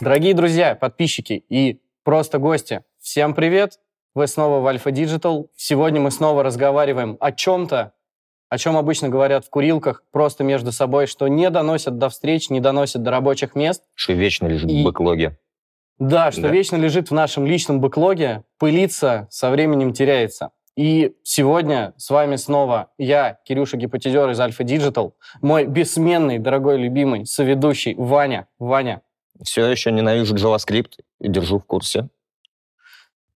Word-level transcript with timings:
Дорогие 0.00 0.34
друзья, 0.34 0.74
подписчики 0.74 1.44
и 1.48 1.80
просто 2.04 2.38
гости, 2.38 2.82
всем 3.00 3.34
привет! 3.34 3.80
Вы 4.14 4.26
снова 4.26 4.60
в 4.60 4.66
Альфа 4.66 4.90
Digital. 4.90 5.48
Сегодня 5.56 6.00
мы 6.00 6.10
снова 6.10 6.42
разговариваем 6.42 7.16
о 7.20 7.30
чем-то, 7.32 7.92
о 8.48 8.58
чем 8.58 8.76
обычно 8.76 9.08
говорят 9.08 9.44
в 9.44 9.50
курилках, 9.50 10.02
просто 10.10 10.44
между 10.44 10.72
собой, 10.72 11.06
что 11.06 11.28
не 11.28 11.50
доносят 11.50 11.98
до 11.98 12.08
встреч, 12.08 12.48
не 12.50 12.60
доносят 12.60 13.02
до 13.02 13.10
рабочих 13.10 13.54
мест. 13.54 13.82
Что 13.94 14.12
вечно 14.14 14.46
лежит 14.46 14.70
И- 14.70 14.82
в 14.82 14.84
бэклоге. 14.86 15.38
Да, 15.98 16.30
что 16.30 16.42
Да. 16.42 16.48
вечно 16.48 16.76
лежит 16.76 17.10
в 17.10 17.14
нашем 17.14 17.44
личном 17.46 17.80
бэклоге, 17.80 18.44
пылится, 18.58 19.26
со 19.30 19.50
временем 19.50 19.92
теряется. 19.92 20.50
И 20.76 21.16
сегодня 21.24 21.92
с 21.96 22.08
вами 22.08 22.36
снова 22.36 22.92
я, 22.98 23.38
Кирюша 23.44 23.76
Гипотезер 23.76 24.30
из 24.30 24.38
Альфа 24.40 24.62
Digital, 24.62 25.12
мой 25.42 25.66
бессменный, 25.66 26.38
дорогой, 26.38 26.78
любимый 26.78 27.26
соведущий 27.26 27.94
Ваня. 27.96 28.46
Ваня. 28.60 29.02
Все 29.42 29.66
еще 29.66 29.92
ненавижу 29.92 30.34
JavaScript 30.34 31.00
и 31.20 31.28
держу 31.28 31.58
в 31.58 31.64
курсе. 31.64 32.08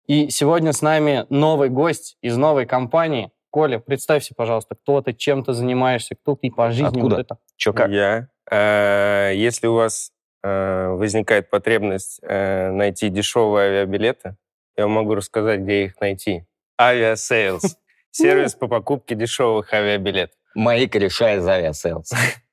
И 0.08 0.30
сегодня 0.30 0.74
с 0.74 0.82
нами 0.82 1.26
новый 1.30 1.70
гость 1.70 2.18
из 2.22 2.36
новой 2.38 2.66
компании. 2.66 3.32
Коля, 3.50 3.80
представься, 3.80 4.34
пожалуйста, 4.36 4.76
кто 4.76 5.02
ты, 5.02 5.14
чем 5.14 5.44
ты 5.44 5.54
занимаешься, 5.54 6.16
кто 6.16 6.36
ты 6.36 6.52
по 6.52 6.72
жизни. 6.72 6.88
Откуда? 6.88 7.16
Вот 7.16 7.20
это. 7.20 7.38
Че 7.58 7.74
как? 7.74 7.90
Я. 7.90 8.28
Э, 8.50 9.32
Если 9.36 9.68
у 9.68 9.76
вас 9.76 10.12
э, 10.44 10.88
возникает 10.90 11.50
потребность 11.50 12.20
э, 12.24 12.72
найти 12.72 13.10
дешевые 13.10 13.68
авиабилеты, 13.70 14.36
я 14.78 14.86
вам 14.86 14.94
могу 14.94 15.16
рассказать, 15.16 15.62
где 15.62 15.86
их 15.86 16.00
найти. 16.02 16.46
Aviasales. 16.80 17.78
Сервис 18.12 18.56
по 18.56 18.68
покупке 18.68 19.16
дешевых 19.16 19.74
авиабилетов. 19.74 20.36
Мои 20.56 20.88
кореша 20.88 21.36
из 21.36 21.48
Aviasales. 21.48 22.12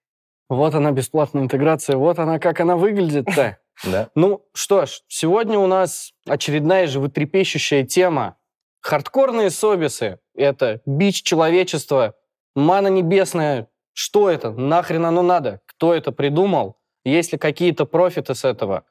Вот 0.48 0.74
она, 0.74 0.92
бесплатная 0.92 1.42
интеграция, 1.42 1.96
вот 1.96 2.18
она, 2.18 2.38
как 2.38 2.60
она 2.60 2.76
выглядит-то. 2.76 3.58
Да? 3.84 4.08
Ну 4.16 4.44
что 4.54 4.86
ж, 4.86 5.02
сегодня 5.06 5.56
у 5.56 5.68
нас 5.68 6.12
очередная 6.26 6.88
животрепещущая 6.88 7.84
тема. 7.84 8.36
Хардкорные 8.80 9.50
собисы— 9.50 10.18
это 10.34 10.80
бич 10.84 11.22
человечества, 11.22 12.16
мана 12.56 12.88
небесная. 12.88 13.68
Что 13.92 14.30
это? 14.30 14.50
Нахрен 14.50 15.06
оно 15.06 15.22
надо? 15.22 15.60
Кто 15.66 15.94
это 15.94 16.10
придумал? 16.10 16.76
Есть 17.04 17.30
ли 17.30 17.38
какие-то 17.38 17.84
профиты 17.84 18.34
с 18.34 18.44
этого? 18.44 18.84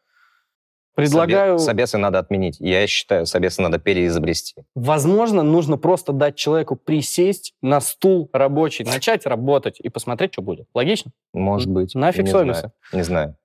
Предлагаю... 0.98 1.58
Собе- 1.58 1.64
Собесы 1.64 1.98
надо 2.00 2.18
отменить. 2.18 2.58
Я 2.60 2.88
считаю, 2.88 3.28
собесы 3.28 3.62
надо 3.62 3.78
переизобрести. 3.78 4.56
Возможно, 4.74 5.44
нужно 5.44 5.78
просто 5.78 6.12
дать 6.12 6.36
человеку 6.36 6.76
присесть 6.76 7.54
на 7.62 7.80
стул 7.82 8.32
рабочий, 8.34 8.84
начать 8.84 9.28
работать 9.28 9.80
и 9.80 9.90
посмотреть, 9.90 10.34
что 10.34 10.42
будет. 10.42 10.68
Логично? 10.74 11.12
Может 11.34 11.70
быть. 11.70 11.94
Нафиг 11.94 12.24
не 12.24 12.32
собесы. 12.32 12.60
знаю. 12.60 12.74
Не 12.94 13.04
знаю. 13.04 13.36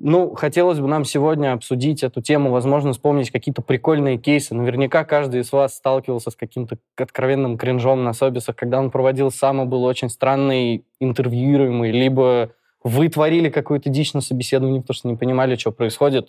Ну, 0.00 0.34
хотелось 0.34 0.78
бы 0.78 0.86
нам 0.86 1.06
сегодня 1.06 1.54
обсудить 1.54 2.02
эту 2.02 2.20
тему, 2.20 2.50
возможно, 2.50 2.92
вспомнить 2.92 3.30
какие-то 3.30 3.62
прикольные 3.62 4.18
кейсы. 4.18 4.54
Наверняка 4.54 5.04
каждый 5.04 5.40
из 5.40 5.50
вас 5.50 5.76
сталкивался 5.76 6.30
с 6.30 6.36
каким-то 6.36 6.76
откровенным 6.96 7.56
кринжом 7.56 8.04
на 8.04 8.12
Собисах, 8.12 8.54
когда 8.54 8.78
он 8.78 8.90
проводил 8.90 9.30
сам 9.30 9.62
и 9.62 9.64
был 9.64 9.82
очень 9.82 10.10
странный, 10.10 10.84
интервьюируемый, 11.00 11.90
либо 11.90 12.50
вы 12.84 13.08
творили 13.08 13.48
какую-то 13.48 13.88
дичь 13.88 14.12
на 14.12 14.20
собеседовании, 14.20 14.80
потому 14.80 14.94
что 14.94 15.08
не 15.08 15.16
понимали, 15.16 15.56
что 15.56 15.72
происходит. 15.72 16.28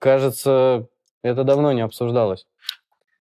Кажется, 0.00 0.88
это 1.22 1.44
давно 1.44 1.70
не 1.72 1.82
обсуждалось. 1.82 2.46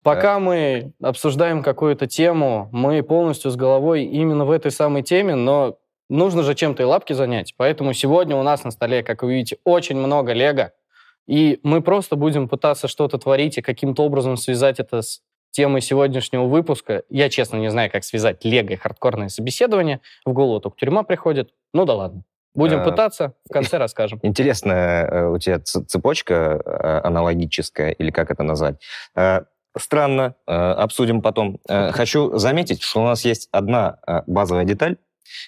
Пока 0.01 0.39
мы 0.39 0.93
обсуждаем 1.01 1.61
какую-то 1.61 2.07
тему, 2.07 2.69
мы 2.71 3.03
полностью 3.03 3.51
с 3.51 3.57
головой 3.57 4.05
именно 4.05 4.45
в 4.45 4.51
этой 4.51 4.71
самой 4.71 5.03
теме, 5.03 5.35
но 5.35 5.77
нужно 6.09 6.41
же 6.41 6.55
чем-то 6.55 6.81
и 6.81 6.85
лапки 6.85 7.11
занять. 7.11 7.53
Поэтому 7.57 7.93
сегодня 7.93 8.37
у 8.37 8.43
нас 8.43 8.63
на 8.63 8.71
столе, 8.71 9.03
как 9.03 9.23
вы 9.23 9.33
видите, 9.35 9.57
очень 9.65 9.97
много 9.97 10.31
лего. 10.31 10.71
И 11.27 11.59
мы 11.63 11.81
просто 11.81 12.15
будем 12.15 12.47
пытаться 12.47 12.87
что-то 12.87 13.17
творить 13.17 13.57
и 13.57 13.61
каким-то 13.61 14.03
образом 14.03 14.37
связать 14.37 14.79
это 14.79 15.01
с 15.01 15.21
темой 15.51 15.81
сегодняшнего 15.81 16.45
выпуска. 16.45 17.03
Я, 17.09 17.29
честно, 17.29 17.57
не 17.57 17.69
знаю, 17.69 17.91
как 17.91 18.05
связать 18.05 18.45
лего 18.45 18.69
и 18.69 18.77
хардкорное 18.77 19.27
собеседование. 19.27 19.99
В 20.25 20.31
голову 20.31 20.61
только 20.61 20.77
тюрьма 20.77 21.03
приходит. 21.03 21.51
Ну 21.73 21.85
да 21.85 21.95
ладно. 21.95 22.23
Будем 22.55 22.79
А, 22.81 22.83
пытаться, 22.83 23.33
в 23.49 23.53
конце 23.53 23.77
расскажем. 23.77 24.19
Интересная 24.23 25.05
э, 25.07 25.27
у 25.29 25.37
тебя 25.37 25.59
цепочка 25.59 26.61
э, 26.65 27.01
аналогическая, 27.07 27.91
или 27.91 28.11
как 28.11 28.31
это 28.31 28.43
назвать. 28.43 28.75
Э, 29.15 29.41
Странно, 29.77 30.33
э, 30.47 30.51
обсудим 30.51 31.21
потом. 31.21 31.59
Э, 31.69 31.91
Хочу 31.91 32.35
заметить, 32.37 32.81
что 32.81 33.01
у 33.01 33.05
нас 33.05 33.23
есть 33.23 33.49
одна 33.51 33.99
э, 34.07 34.21
базовая 34.25 34.65
деталь. 34.65 34.97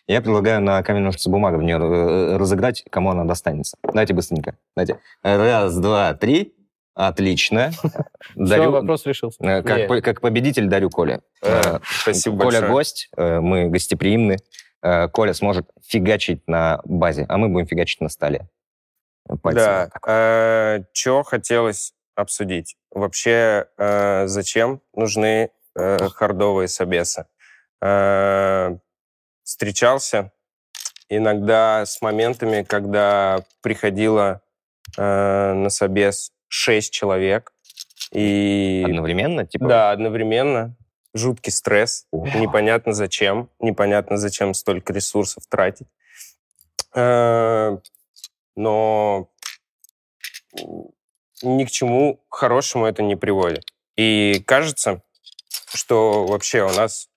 Я 0.08 0.22
предлагаю 0.22 0.62
на 0.62 0.82
камень, 0.84 1.02
ножницы, 1.02 1.28
бумага 1.30 1.56
в 1.56 1.64
нее 1.64 1.78
э, 1.78 2.38
разыграть, 2.38 2.84
кому 2.92 3.10
она 3.10 3.24
достанется. 3.26 3.78
Давайте 3.84 4.14
быстренько. 4.14 4.56
Давайте. 4.76 5.00
Раз, 5.24 5.76
два, 5.76 6.14
три. 6.14 6.54
Отлично. 6.94 7.72
Все, 8.36 8.70
вопрос 8.70 9.06
решился. 9.08 9.44
э, 9.44 9.64
как, 9.64 9.88
по- 9.88 10.02
как 10.02 10.22
победитель 10.22 10.68
дарю 10.68 10.90
Коле. 10.92 11.22
Э, 11.42 11.60
Э, 11.66 11.80
Спасибо 11.84 12.38
Коля 12.38 12.46
большое. 12.60 12.72
гость, 12.72 13.10
э, 13.18 13.40
мы 13.40 13.70
гостеприимны. 13.70 14.38
Э, 14.82 15.08
Коля 15.10 15.34
сможет 15.34 15.70
фигачить 15.82 16.48
на 16.48 16.82
базе, 16.86 17.26
а 17.30 17.38
мы 17.38 17.50
будем 17.50 17.68
фигачить 17.68 18.02
на 18.02 18.10
столе. 18.10 18.48
Пальцем. 19.42 19.90
Да. 20.04 20.84
Что 20.94 21.24
хотелось 21.24 21.94
обсудить? 22.16 22.76
Вообще, 22.92 23.68
э, 23.78 24.28
зачем 24.28 24.82
нужны 24.94 25.52
э, 25.76 25.98
хардовые 26.10 26.68
собесы? 26.68 27.26
Э, 27.82 28.78
Встречался 29.44 30.32
иногда 31.10 31.86
с 31.86 32.02
моментами, 32.02 32.64
когда 32.64 33.44
приходило 33.62 34.42
э, 34.98 35.54
на 35.54 35.70
собес 35.70 36.32
6 36.48 36.94
человек. 36.94 37.52
И 38.12 38.84
Одновременно, 38.86 39.46
типа? 39.46 39.68
Да, 39.68 39.92
одновременно. 39.92 40.76
Жуткий 41.14 41.52
стресс. 41.52 42.06
О. 42.12 42.28
Непонятно 42.28 42.94
зачем. 42.94 43.50
Непонятно, 43.60 44.18
зачем 44.18 44.54
столько 44.54 44.94
ресурсов 44.94 45.44
тратить. 45.48 45.88
Э, 46.96 47.78
Но 48.56 49.30
ни 51.44 51.66
к 51.66 51.72
чему 51.72 52.24
хорошему 52.30 52.86
это 52.86 53.02
не 53.04 53.16
приводит. 53.16 53.66
И 53.98 54.44
кажется, 54.46 55.02
что 55.74 56.26
вообще 56.26 56.64
у 56.64 56.72
нас 56.72 57.10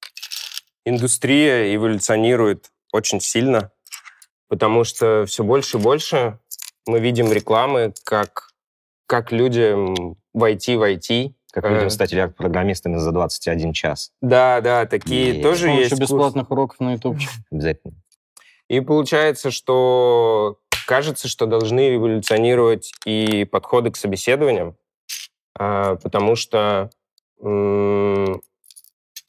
индустрия 0.85 1.75
эволюционирует 1.75 2.71
очень 2.93 3.21
сильно, 3.21 3.73
потому 4.49 4.85
что 4.85 5.25
все 5.27 5.45
больше 5.45 5.79
и 5.79 5.81
больше 5.81 6.39
мы 6.87 7.01
видим 7.01 7.33
рекламы, 7.33 7.93
как, 8.05 8.53
как 9.07 9.33
людям 9.33 10.17
войти 10.33 10.77
в 10.77 10.83
IT, 10.83 11.35
Как 11.55 11.71
людям 11.71 11.87
Э. 11.87 11.91
стать 11.91 12.13
программистами 12.35 12.97
за 12.97 13.13
21 13.13 13.73
час. 13.73 14.11
Да, 14.21 14.61
да, 14.61 14.87
такие 14.87 15.29
Есть. 15.29 15.43
тоже 15.43 15.69
Еще 15.69 15.79
есть. 15.79 15.91
курсы. 15.91 16.03
бесплатных 16.03 16.51
уроков 16.51 16.81
на 16.81 16.95
YouTube. 16.95 17.17
Обязательно. 17.53 17.95
И 18.69 18.81
получается, 18.81 19.53
что 19.53 20.59
кажется, 20.89 21.29
что 21.29 21.47
должны 21.47 21.95
эволюционировать 21.95 22.93
и 23.07 23.45
подходы 23.45 23.93
к 23.93 23.97
собеседованиям, 23.97 24.77
а, 25.57 25.95
потому 25.97 26.35
что 26.35 26.91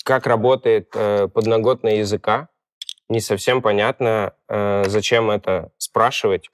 как 0.03 0.25
работает 0.27 0.89
э, 0.95 1.27
подноготная 1.27 1.97
языка, 1.97 2.49
не 3.09 3.19
совсем 3.19 3.61
понятно, 3.61 4.33
э, 4.49 4.83
зачем 4.87 5.29
это 5.31 5.71
спрашивать. 5.77 6.49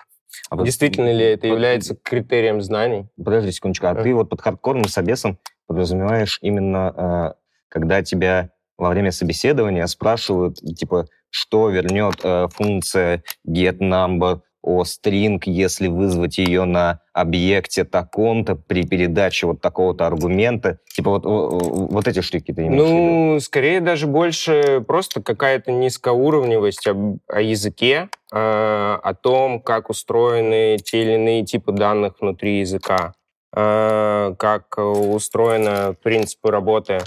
А 0.50 0.56
вот- 0.56 0.66
Действительно 0.66 1.12
ли 1.14 1.26
это 1.26 1.42
под- 1.42 1.52
является 1.52 1.96
критерием 1.96 2.62
знаний? 2.62 3.08
Подожди 3.24 3.52
секундочку. 3.52 3.88
А 3.88 3.94
Э. 3.94 4.04
ты 4.04 4.14
вот 4.14 4.30
под 4.30 4.42
хардкорным 4.42 4.88
собесом 4.88 5.38
подразумеваешь 5.68 6.40
именно, 6.42 7.34
э, 7.36 7.40
когда 7.70 8.02
тебя 8.04 8.50
во 8.78 8.90
время 8.90 9.12
собеседования 9.12 9.86
спрашивают, 9.88 10.58
типа, 10.58 11.06
что 11.30 11.70
вернет 11.70 12.16
э, 12.24 12.48
функция 12.52 13.24
getNumber 13.48 14.42
о 14.64 14.84
string, 14.84 15.40
если 15.46 15.88
вызвать 15.88 16.38
ее 16.38 16.66
на 16.66 17.00
объекте 17.14 17.84
таком-то 17.84 18.56
при 18.56 18.84
передаче 18.86 19.48
вот 19.48 19.60
такого-то 19.60 20.06
аргумента. 20.06 20.78
Типа 20.94 21.10
вот, 21.12 21.26
о- 21.26 21.48
о- 21.50 21.88
вот 21.88 22.08
эти 22.08 22.22
штуки 22.22 22.54
ты 22.54 22.68
имеешь? 22.68 22.84
Ну, 22.84 23.40
скорее 23.40 23.82
даже 23.82 24.06
больше 24.06 24.84
просто 24.88 25.24
какая-то 25.24 25.72
низкоуровневость 25.72 26.86
об- 26.88 27.18
о 27.28 27.42
языке, 27.42 28.10
э, 28.32 28.38
о 28.38 29.14
том, 29.16 29.62
как 29.62 29.90
устроены 29.90 30.78
те 30.78 31.02
или 31.02 31.14
иные 31.14 31.44
типы 31.44 31.72
данных 31.72 32.16
внутри 32.20 32.60
языка, 32.60 33.14
как 33.54 34.78
устроены 34.78 35.94
принципы 35.96 36.52
работы 36.52 37.00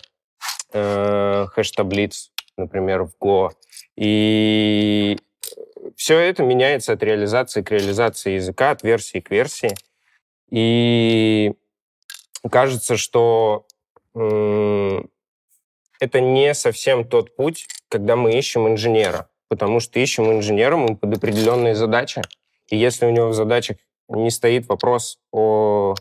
э, 0.73 1.47
хэш-таблиц, 1.55 2.31
например, 2.57 3.05
в 3.05 3.13
Go. 3.23 3.51
И 3.97 5.17
все 5.97 6.19
это 6.19 6.43
меняется 6.43 6.93
от 6.93 7.03
реализации 7.03 7.63
к 7.63 7.71
реализации 7.71 8.35
языка, 8.35 8.73
от 8.73 8.83
версии 8.83 9.21
к 9.21 9.31
версии. 9.31 9.75
И 10.51 11.55
кажется, 12.51 12.97
что 12.97 13.67
это 14.15 16.21
не 16.21 16.55
совсем 16.55 17.05
тот 17.05 17.35
путь, 17.37 17.67
когда 17.89 18.17
мы 18.17 18.33
ищем 18.33 18.69
инженера. 18.69 19.29
Потому 19.49 19.81
что 19.81 19.99
ищем 19.99 20.31
инженера 20.31 20.77
мы 20.77 20.97
под 20.97 21.17
определенные 21.17 21.75
задачи. 21.75 22.23
И 22.69 22.77
если 22.77 23.07
у 23.07 23.11
него 23.11 23.29
в 23.29 23.35
задачах 23.35 23.79
не 24.09 24.31
стоит 24.31 24.69
вопрос 24.69 25.19
о, 25.33 25.95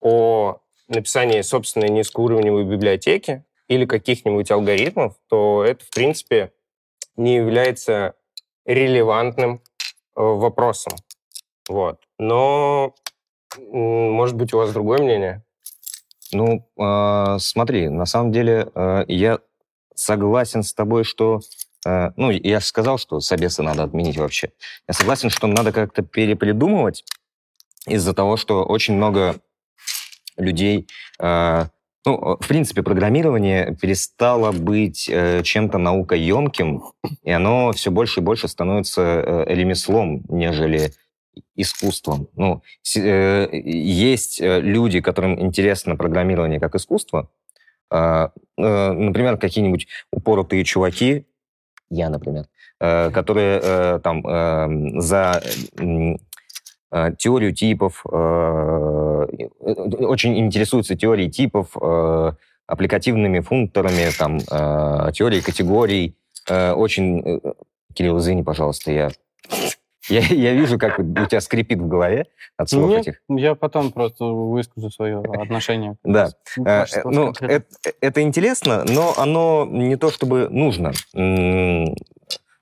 о 0.00 0.60
написании 0.88 1.40
собственной 1.42 1.88
низкоуровневой 1.88 2.64
библиотеки 2.64 3.44
или 3.68 3.84
каких-нибудь 3.84 4.50
алгоритмов, 4.50 5.16
то 5.28 5.64
это, 5.64 5.84
в 5.84 5.90
принципе, 5.90 6.52
не 7.16 7.36
является 7.36 8.14
релевантным 8.64 9.54
э, 9.54 10.20
вопросом. 10.20 10.92
Вот. 11.68 12.00
Но, 12.18 12.94
может 13.58 14.36
быть, 14.36 14.52
у 14.52 14.58
вас 14.58 14.72
другое 14.72 15.00
мнение? 15.00 15.42
Ну, 16.32 16.68
э, 16.78 17.38
смотри, 17.38 17.88
на 17.88 18.06
самом 18.06 18.32
деле 18.32 18.70
э, 18.74 19.04
я 19.08 19.40
согласен 19.94 20.62
с 20.62 20.74
тобой, 20.74 21.04
что... 21.04 21.40
Э, 21.86 22.10
ну, 22.16 22.30
я 22.30 22.60
же 22.60 22.66
сказал, 22.66 22.98
что 22.98 23.20
собесы 23.20 23.62
надо 23.62 23.84
отменить 23.84 24.18
вообще. 24.18 24.52
Я 24.88 24.94
согласен, 24.94 25.30
что 25.30 25.46
надо 25.46 25.72
как-то 25.72 26.02
перепридумывать 26.02 27.04
из-за 27.86 28.14
того, 28.14 28.36
что 28.36 28.64
очень 28.64 28.94
много 28.94 29.36
людей... 30.36 30.86
Э, 31.20 31.66
ну, 32.04 32.36
в 32.40 32.46
принципе, 32.46 32.84
программирование 32.84 33.76
перестало 33.80 34.52
быть 34.52 35.08
э, 35.08 35.42
чем-то 35.42 35.78
наукоемким, 35.78 36.84
и 37.24 37.30
оно 37.32 37.72
все 37.72 37.90
больше 37.90 38.20
и 38.20 38.22
больше 38.22 38.46
становится 38.46 39.02
э, 39.02 39.54
ремеслом, 39.54 40.22
нежели 40.28 40.92
искусством. 41.56 42.28
Ну, 42.36 42.62
э, 42.96 43.48
есть 43.52 44.40
э, 44.40 44.60
люди, 44.60 45.00
которым 45.00 45.40
интересно 45.40 45.96
программирование 45.96 46.60
как 46.60 46.76
искусство. 46.76 47.28
Э, 47.90 48.28
э, 48.56 48.92
например, 48.92 49.36
какие-нибудь 49.36 49.88
упоротые 50.12 50.64
чуваки, 50.64 51.26
я, 51.90 52.08
например, 52.08 52.46
э, 52.80 53.10
которые 53.10 53.60
э, 53.62 54.00
там 54.02 54.26
э, 54.26 55.00
за 55.00 55.42
э, 55.78 56.16
теорию 57.18 57.52
типов, 57.52 58.04
э, 58.10 59.26
э, 59.60 59.72
очень 59.72 60.38
интересуются 60.38 60.96
теорией 60.96 61.30
типов, 61.30 61.76
э, 61.80 62.32
аппликативными 62.66 63.40
функторами, 63.40 64.10
там, 64.18 64.38
э, 64.38 65.12
теорией 65.12 65.42
категорий. 65.42 66.16
Э, 66.48 66.72
очень... 66.72 67.22
Э, 67.24 67.52
Кирилл, 67.94 68.18
извини, 68.18 68.42
пожалуйста, 68.42 68.92
я 68.92 69.10
я, 70.08 70.20
я 70.20 70.52
вижу, 70.54 70.78
как 70.78 70.98
у 70.98 71.02
тебя 71.02 71.40
скрипит 71.40 71.78
в 71.78 71.88
голове 71.88 72.26
от 72.56 72.70
слов 72.70 72.90
Нет, 72.90 73.00
этих. 73.00 73.20
я 73.28 73.54
потом 73.54 73.92
просто 73.92 74.24
выскажу 74.24 74.90
свое 74.90 75.20
отношение. 75.20 75.96
Да. 76.04 76.30
Э, 76.64 76.84
э, 76.84 77.02
ну, 77.04 77.32
это, 77.40 77.66
это 78.00 78.22
интересно, 78.22 78.84
но 78.88 79.14
оно 79.16 79.66
не 79.68 79.96
то 79.96 80.10
чтобы 80.10 80.48
нужно. 80.48 80.92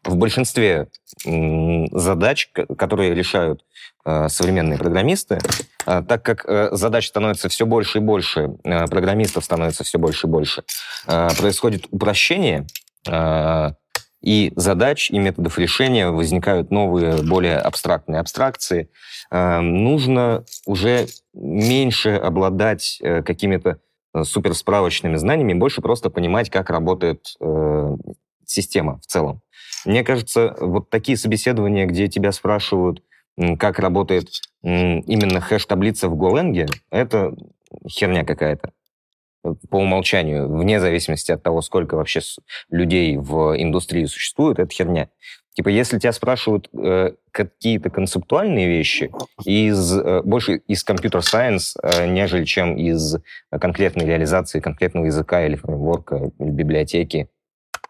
В 0.05 0.17
большинстве 0.17 0.89
задач, 1.25 2.51
которые 2.77 3.15
решают 3.15 3.65
э, 4.05 4.29
современные 4.29 4.79
программисты, 4.79 5.39
так 5.85 6.23
как 6.23 6.77
задач 6.77 7.09
становится 7.09 7.49
все 7.49 7.67
больше 7.67 7.99
и 7.99 8.01
больше, 8.01 8.49
программистов 8.63 9.45
становится 9.45 9.85
все 9.85 9.99
больше 9.99 10.27
и 10.27 10.31
больше, 10.31 10.65
происходит 11.07 11.87
упрощение, 11.91 12.67
и 14.25 14.53
задач, 14.57 15.11
и 15.11 15.19
методов 15.19 15.59
решения 15.59 16.09
возникают 16.09 16.71
новые, 16.71 17.23
более 17.23 17.59
абстрактные 17.59 18.21
абстракции. 18.21 18.89
Э, 19.31 19.61
нужно 19.61 20.45
уже 20.65 21.07
меньше 21.35 22.15
обладать 22.15 22.99
э, 23.03 23.23
какими-то 23.23 23.81
э, 24.15 24.25
суперсправочными 24.25 25.17
знаниями, 25.17 25.53
больше 25.53 25.83
просто 25.83 26.09
понимать, 26.09 26.51
как 26.51 26.71
работает 26.71 27.37
система 28.47 28.99
в 29.01 29.07
целом. 29.07 29.43
Мне 29.85 30.05
кажется, 30.05 30.55
вот 30.59 30.91
такие 30.91 31.17
собеседования, 31.17 31.87
где 31.87 32.09
тебя 32.09 32.33
спрашивают, 32.33 33.03
как 33.59 33.79
работает 33.79 34.29
именно 34.63 35.41
хэш-таблица 35.41 36.09
в 36.09 36.17
Голенге, 36.17 36.67
это 36.91 37.35
херня 37.89 38.25
какая-то 38.25 38.73
по 39.69 39.77
умолчанию, 39.77 40.49
вне 40.49 40.81
зависимости 40.81 41.31
от 41.31 41.43
того, 41.43 41.61
сколько 41.61 41.97
вообще 41.97 42.21
людей 42.71 43.17
в 43.19 43.55
индустрии 43.61 44.07
существует, 44.07 44.59
это 44.59 44.73
херня. 44.73 45.11
Типа, 45.55 45.69
если 45.69 45.99
тебя 46.01 46.13
спрашивают 46.13 46.69
э, 46.73 47.13
какие-то 47.31 47.89
концептуальные 47.89 48.67
вещи, 48.67 49.13
из, 49.45 49.97
э, 49.97 50.23
больше 50.23 50.57
из 50.67 50.83
компьютер-сайенс, 50.83 51.77
э, 51.81 52.07
нежели 52.09 52.45
чем 52.45 52.77
из 52.77 53.19
конкретной 53.51 54.05
реализации 54.05 54.59
конкретного 54.59 55.07
языка 55.07 55.47
или 55.47 55.55
фреймворка, 55.55 56.33
или 56.41 56.51
библиотеки, 56.51 57.29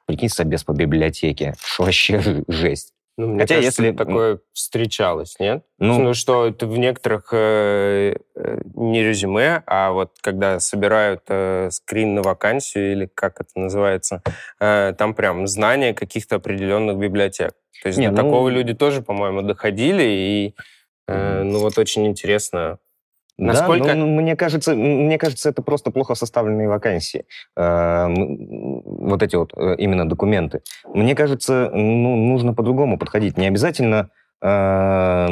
прикинь, 0.07 0.29
собес 0.29 0.65
по 0.65 0.73
библиотеке, 0.73 1.55
вообще 1.79 2.45
жесть. 2.49 2.95
Ну, 3.17 3.29
мне 3.29 3.43
Хотя 3.43 3.57
кажется, 3.57 3.83
если 3.83 3.97
такое 3.97 4.41
встречалось, 4.53 5.37
нет? 5.39 5.65
Ну, 5.79 6.01
ну 6.01 6.15
что 6.15 6.47
это 6.47 6.67
в 6.67 6.77
некоторых 6.79 7.29
э, 7.33 8.17
э, 8.35 8.61
не 8.75 9.05
резюме, 9.05 9.63
а 9.67 9.93
вот 9.93 10.17
когда 10.21 10.59
собирают 10.59 11.23
э, 11.29 11.69
скрин 11.71 12.15
на 12.15 12.23
вакансию 12.23 12.91
или 12.91 13.07
как 13.15 13.41
это 13.41 13.51
называется, 13.55 14.21
э, 14.59 14.95
там 14.99 15.15
прям 15.15 15.47
знания 15.47 15.95
каких-то 15.95 16.37
определенных 16.37 16.99
библиотек. 16.99 17.53
То 17.83 17.89
есть 17.89 18.01
нет, 18.01 18.15
до 18.15 18.23
ну... 18.23 18.29
такого 18.29 18.49
люди 18.49 18.75
тоже, 18.75 19.01
по-моему, 19.01 19.43
доходили 19.43 20.03
и 20.03 20.55
э, 21.07 21.43
ну 21.45 21.61
вот 21.61 21.79
очень 21.79 22.09
интересно 22.09 22.79
Насколько... 23.37 23.89
Да, 23.89 23.95
ну, 23.95 24.07
мне 24.07 24.37
кажется, 24.37 24.75
мне 24.75 25.19
кажется, 25.19 25.49
это 25.49 25.63
просто 25.63 25.91
плохо 25.91 26.15
составленные 26.15 26.69
вакансии. 26.69 27.25
Э, 27.57 28.07
вот 28.09 29.23
эти 29.23 29.37
вот 29.37 29.53
э, 29.57 29.75
именно 29.79 30.09
документы. 30.09 30.63
Мне 30.93 31.15
кажется, 31.15 31.71
ну, 31.73 32.17
нужно 32.17 32.55
по-другому 32.55 32.99
подходить. 32.99 33.37
Не 33.37 33.49
обязательно... 33.49 34.11
Э, 34.43 35.29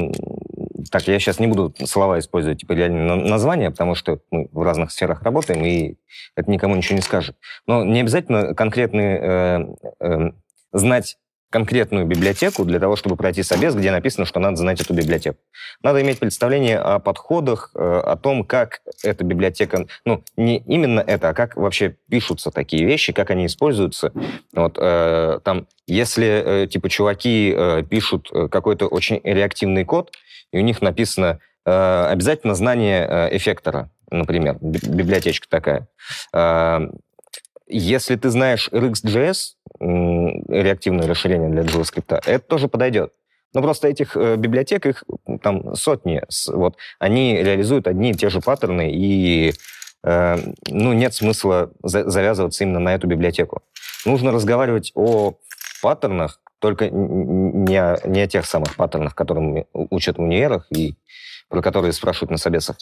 так, 0.91 1.07
я 1.07 1.19
сейчас 1.21 1.39
не 1.39 1.47
буду 1.47 1.73
слова 1.87 2.19
использовать, 2.19 2.59
типа 2.61 2.73
реальные 2.73 3.15
названия, 3.15 3.71
потому 3.71 3.95
что 3.95 4.19
мы 4.31 4.49
в 4.51 4.63
разных 4.63 4.91
сферах 4.91 5.23
работаем, 5.23 5.65
и 5.65 5.97
это 6.37 6.51
никому 6.51 6.75
ничего 6.75 6.97
не 6.97 7.03
скажет. 7.03 7.37
Но 7.67 7.85
не 7.85 8.01
обязательно 8.01 8.55
конкретные 8.55 9.19
э, 9.21 9.61
э, 10.01 10.31
знать 10.73 11.19
конкретную 11.53 12.07
библиотеку 12.07 12.65
для 12.65 12.81
того, 12.81 12.97
чтобы 12.97 13.17
пройти 13.17 13.43
собес, 13.43 13.75
где 13.75 13.93
написано, 13.93 14.25
что 14.25 14.41
надо 14.41 14.57
знать 14.57 14.81
эту 14.81 14.95
библиотеку. 14.95 15.37
Надо 15.83 16.01
иметь 16.01 16.19
представление 16.19 16.79
о 16.79 16.99
подходах, 16.99 17.71
э, 17.75 17.79
о 17.79 18.17
том, 18.17 18.43
как 18.43 18.81
эта 19.05 19.23
библиотека, 19.23 19.87
ну, 20.07 20.25
не 20.37 20.59
именно 20.59 21.01
это, 21.01 21.29
а 21.29 21.35
как 21.35 21.57
вообще 21.57 21.95
пишутся 22.09 22.51
такие 22.51 22.87
вещи, 22.87 23.13
как 23.13 23.31
они 23.31 23.47
используются. 23.47 24.13
Вот, 24.55 24.79
э, 24.81 25.41
там, 25.45 25.67
если, 25.87 26.65
э, 26.65 26.67
типа, 26.67 26.89
чуваки 26.89 27.55
э, 27.55 27.83
пишут 27.89 28.31
э, 28.33 28.49
какой-то 28.49 28.87
очень 28.87 29.21
реактивный 29.23 29.85
код, 29.85 30.11
и 30.53 30.59
у 30.59 30.63
них 30.63 30.81
написано 30.81 31.39
э, 31.67 32.07
обязательно 32.11 32.55
знание 32.55 33.07
э, 33.07 33.37
эффектора, 33.37 33.91
например, 34.11 34.57
библиотечка 34.61 35.47
такая. 35.51 35.87
Э, 36.33 36.89
если 37.69 38.17
ты 38.17 38.31
знаешь 38.31 38.69
RxJS, 38.73 39.55
реактивное 40.49 41.07
расширение 41.07 41.49
для 41.51 41.63
JavaScript, 41.63 42.23
это 42.27 42.41
тоже 42.41 42.69
подойдет. 42.69 43.13
Но 43.55 43.61
просто 43.61 43.89
этих 43.89 44.17
э, 44.17 44.37
библиотек, 44.37 44.87
их 44.87 45.05
там 45.43 45.75
сотни, 45.75 46.23
вот, 46.49 46.77
они 46.99 47.37
реализуют 47.43 47.87
одни 47.87 48.13
и 48.13 48.15
те 48.15 48.31
же 48.31 48.41
паттерны, 48.41 48.91
и 48.91 49.53
э, 50.05 50.37
ну, 50.69 50.93
нет 50.95 51.13
смысла 51.13 51.71
за 51.83 52.09
завязываться 52.09 52.65
именно 52.65 52.79
на 52.79 52.95
эту 52.95 53.07
библиотеку. 53.07 53.63
Нужно 54.07 54.33
разговаривать 54.33 54.93
о 54.95 55.35
паттернах, 55.83 56.41
только 56.61 56.89
не 56.89 57.77
о, 57.77 57.99
не 58.07 58.23
о 58.23 58.27
тех 58.27 58.47
самых 58.47 58.77
паттернах, 58.77 59.15
которым 59.15 59.67
учат 59.73 60.17
в 60.17 60.23
универах 60.23 60.67
и 60.71 60.95
про 61.49 61.61
которые 61.61 61.93
спрашивают 61.93 62.31
на 62.31 62.39
собесах, 62.39 62.77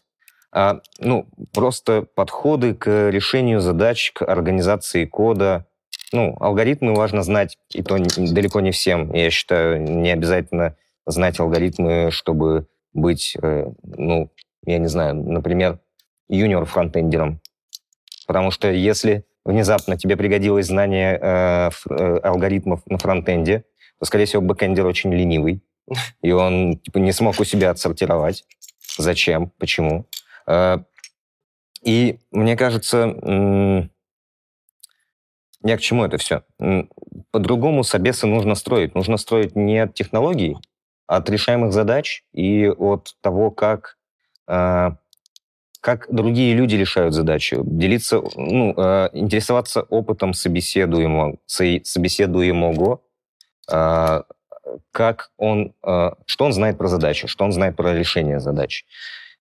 а, 0.52 0.80
ну, 0.98 1.28
просто 1.52 2.02
подходы 2.02 2.74
к 2.74 3.08
решению 3.10 3.60
задач, 3.60 4.12
к 4.12 4.24
организации 4.24 5.04
кода. 5.04 5.66
Ну, 6.12 6.36
алгоритмы 6.40 6.94
важно 6.94 7.22
знать, 7.22 7.56
и 7.72 7.82
то 7.82 7.96
далеко 7.98 8.60
не 8.60 8.72
всем. 8.72 9.12
Я 9.12 9.30
считаю, 9.30 9.80
не 9.80 10.10
обязательно 10.10 10.76
знать 11.06 11.38
алгоритмы, 11.38 12.10
чтобы 12.10 12.66
быть, 12.92 13.36
э, 13.40 13.66
ну, 13.82 14.30
я 14.64 14.78
не 14.78 14.88
знаю, 14.88 15.14
например, 15.14 15.78
junior-фронтендером. 16.28 17.40
Потому 18.26 18.50
что 18.50 18.70
если 18.70 19.24
внезапно 19.44 19.96
тебе 19.96 20.16
пригодилось 20.16 20.66
знание 20.66 21.18
э, 21.20 21.70
э, 21.90 22.18
алгоритмов 22.22 22.80
на 22.86 22.98
фронтенде, 22.98 23.64
то, 23.98 24.04
скорее 24.04 24.24
всего, 24.24 24.42
бэкендер 24.42 24.86
очень 24.86 25.12
ленивый, 25.12 25.62
и 26.22 26.32
он 26.32 26.78
типа, 26.78 26.98
не 26.98 27.12
смог 27.12 27.38
у 27.38 27.44
себя 27.44 27.70
отсортировать. 27.70 28.44
Зачем? 28.98 29.52
Почему? 29.58 30.06
И 31.82 32.18
мне 32.32 32.56
кажется, 32.56 33.88
я 35.62 35.76
к 35.76 35.80
чему 35.80 36.04
это 36.04 36.18
все? 36.18 36.42
По-другому 37.30 37.84
собесы 37.84 38.26
нужно 38.26 38.54
строить. 38.54 38.94
Нужно 38.94 39.16
строить 39.16 39.56
не 39.56 39.78
от 39.78 39.94
технологий, 39.94 40.56
а 41.06 41.16
от 41.16 41.28
решаемых 41.30 41.72
задач 41.72 42.24
и 42.32 42.68
от 42.68 43.14
того, 43.20 43.50
как, 43.50 43.98
э, 44.48 44.90
как 45.80 46.06
другие 46.10 46.54
люди 46.54 46.76
решают 46.76 47.14
задачу. 47.14 47.62
Делиться, 47.64 48.22
ну, 48.36 48.74
э, 48.76 49.10
интересоваться 49.12 49.82
опытом 49.82 50.34
собеседуемого, 50.34 51.36
собеседуемого, 51.46 53.00
как 54.92 55.30
он, 55.36 55.74
э, 55.82 56.10
что 56.26 56.44
он 56.44 56.52
знает 56.52 56.78
про 56.78 56.88
задачу, 56.88 57.28
что 57.28 57.44
он 57.44 57.52
знает 57.52 57.76
про 57.76 57.94
решение 57.94 58.40
задач. 58.40 58.84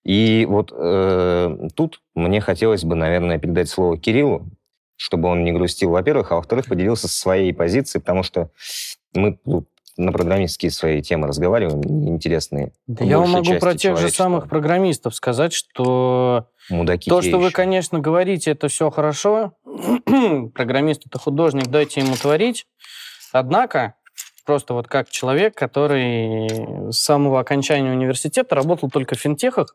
И 0.04 0.46
вот 0.48 0.72
э, 0.74 1.68
тут 1.74 2.00
мне 2.14 2.40
хотелось 2.40 2.84
бы, 2.84 2.94
наверное, 2.94 3.38
передать 3.38 3.68
слово 3.68 3.98
Кириллу, 3.98 4.48
чтобы 5.00 5.30
он 5.30 5.44
не 5.44 5.52
грустил, 5.52 5.90
во-первых, 5.90 6.30
а 6.30 6.36
во-вторых, 6.36 6.66
поделился 6.66 7.08
своей 7.08 7.54
позицией, 7.54 8.02
потому 8.02 8.22
что 8.22 8.50
мы 9.14 9.38
ну, 9.46 9.64
на 9.96 10.12
программистские 10.12 10.70
свои 10.70 11.00
темы 11.00 11.26
разговариваем, 11.26 11.82
интересные. 12.06 12.72
Да 12.86 13.02
я 13.02 13.18
вам 13.18 13.30
могу 13.30 13.54
про 13.58 13.74
тех 13.74 13.96
же 13.96 14.10
самых 14.10 14.46
программистов 14.46 15.14
сказать, 15.14 15.54
что 15.54 16.48
Мудаки 16.68 17.08
то, 17.08 17.22
что 17.22 17.38
вы, 17.38 17.50
конечно, 17.50 17.98
говорите, 17.98 18.50
это 18.50 18.68
все 18.68 18.90
хорошо. 18.90 19.54
Программист 20.54 21.06
это 21.06 21.18
художник, 21.18 21.68
дайте 21.68 22.02
ему 22.02 22.14
творить. 22.16 22.66
Однако, 23.32 23.94
просто 24.44 24.74
вот 24.74 24.86
как 24.86 25.08
человек, 25.08 25.54
который 25.54 26.92
с 26.92 26.98
самого 26.98 27.40
окончания 27.40 27.90
университета 27.90 28.54
работал 28.54 28.90
только 28.90 29.14
в 29.14 29.18
финтехах, 29.18 29.74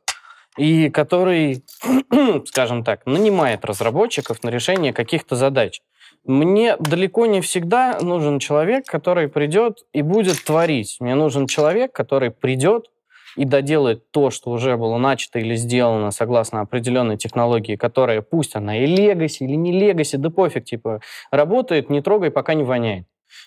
и 0.58 0.90
который, 0.90 1.64
скажем 2.46 2.84
так, 2.84 3.06
нанимает 3.06 3.66
разработчиков 3.66 4.44
на 4.44 4.50
решение 4.50 4.94
каких-то 4.94 5.36
задач. 5.36 5.82
Мне 6.24 6.76
далеко 6.78 7.26
не 7.28 7.42
всегда 7.42 8.00
нужен 8.02 8.40
человек, 8.40 8.86
который 8.86 9.28
придет 9.28 9.86
и 9.94 10.02
будет 10.02 10.44
творить. 10.44 10.98
Мне 11.00 11.16
нужен 11.16 11.46
человек, 11.46 11.92
который 11.94 12.32
придет 12.32 12.88
и 13.36 13.46
доделает 13.46 14.10
то, 14.12 14.32
что 14.32 14.52
уже 14.52 14.78
было 14.78 14.98
начато 14.98 15.40
или 15.40 15.56
сделано 15.56 16.12
согласно 16.12 16.62
определенной 16.62 17.18
технологии, 17.18 17.76
которая, 17.76 18.22
пусть 18.22 18.56
она 18.56 18.78
и 18.78 18.86
легаси, 18.86 19.44
или 19.44 19.56
не 19.56 19.72
легаси, 19.72 20.16
да 20.16 20.30
пофиг, 20.30 20.66
типа, 20.66 21.02
работает, 21.32 21.90
не 21.90 22.02
трогай, 22.02 22.32
пока 22.32 22.54
не 22.54 22.64
воняет. 22.64 23.06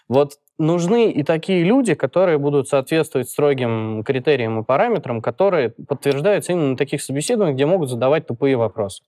Вот 0.09 0.38
нужны 0.59 1.11
и 1.11 1.23
такие 1.23 1.62
люди, 1.62 1.95
которые 1.95 2.38
будут 2.38 2.68
соответствовать 2.68 3.28
строгим 3.28 4.02
критериям 4.04 4.61
и 4.61 4.64
параметрам, 4.64 5.23
которые 5.23 5.71
подтверждаются 5.71 6.52
именно 6.52 6.71
на 6.71 6.76
таких 6.76 7.00
собеседованиях, 7.00 7.54
где 7.54 7.66
могут 7.66 7.88
задавать 7.88 8.26
тупые 8.26 8.57
вопросы. 8.57 9.02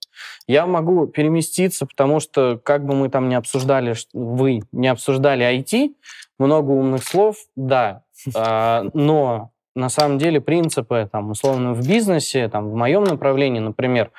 Я 0.47 0.65
могу 0.65 1.07
переместиться, 1.07 1.85
потому 1.85 2.19
что, 2.19 2.59
как 2.63 2.85
бы 2.85 2.95
мы 2.95 3.09
там 3.09 3.27
не 3.29 3.35
обсуждали, 3.35 3.95
вы 4.13 4.61
не 4.71 4.87
обсуждали 4.87 5.45
IT, 5.45 5.93
много 6.39 6.71
умных 6.71 7.03
слов, 7.03 7.35
да, 7.55 8.03
а, 8.35 8.85
но 8.93 9.51
на 9.75 9.89
самом 9.89 10.17
деле 10.17 10.41
принципы, 10.41 11.07
там, 11.11 11.31
условно, 11.31 11.73
в 11.73 11.87
бизнесе, 11.87 12.49
там, 12.49 12.69
в 12.69 12.75
моем 12.75 13.03
направлении, 13.03 13.59
например, 13.59 14.11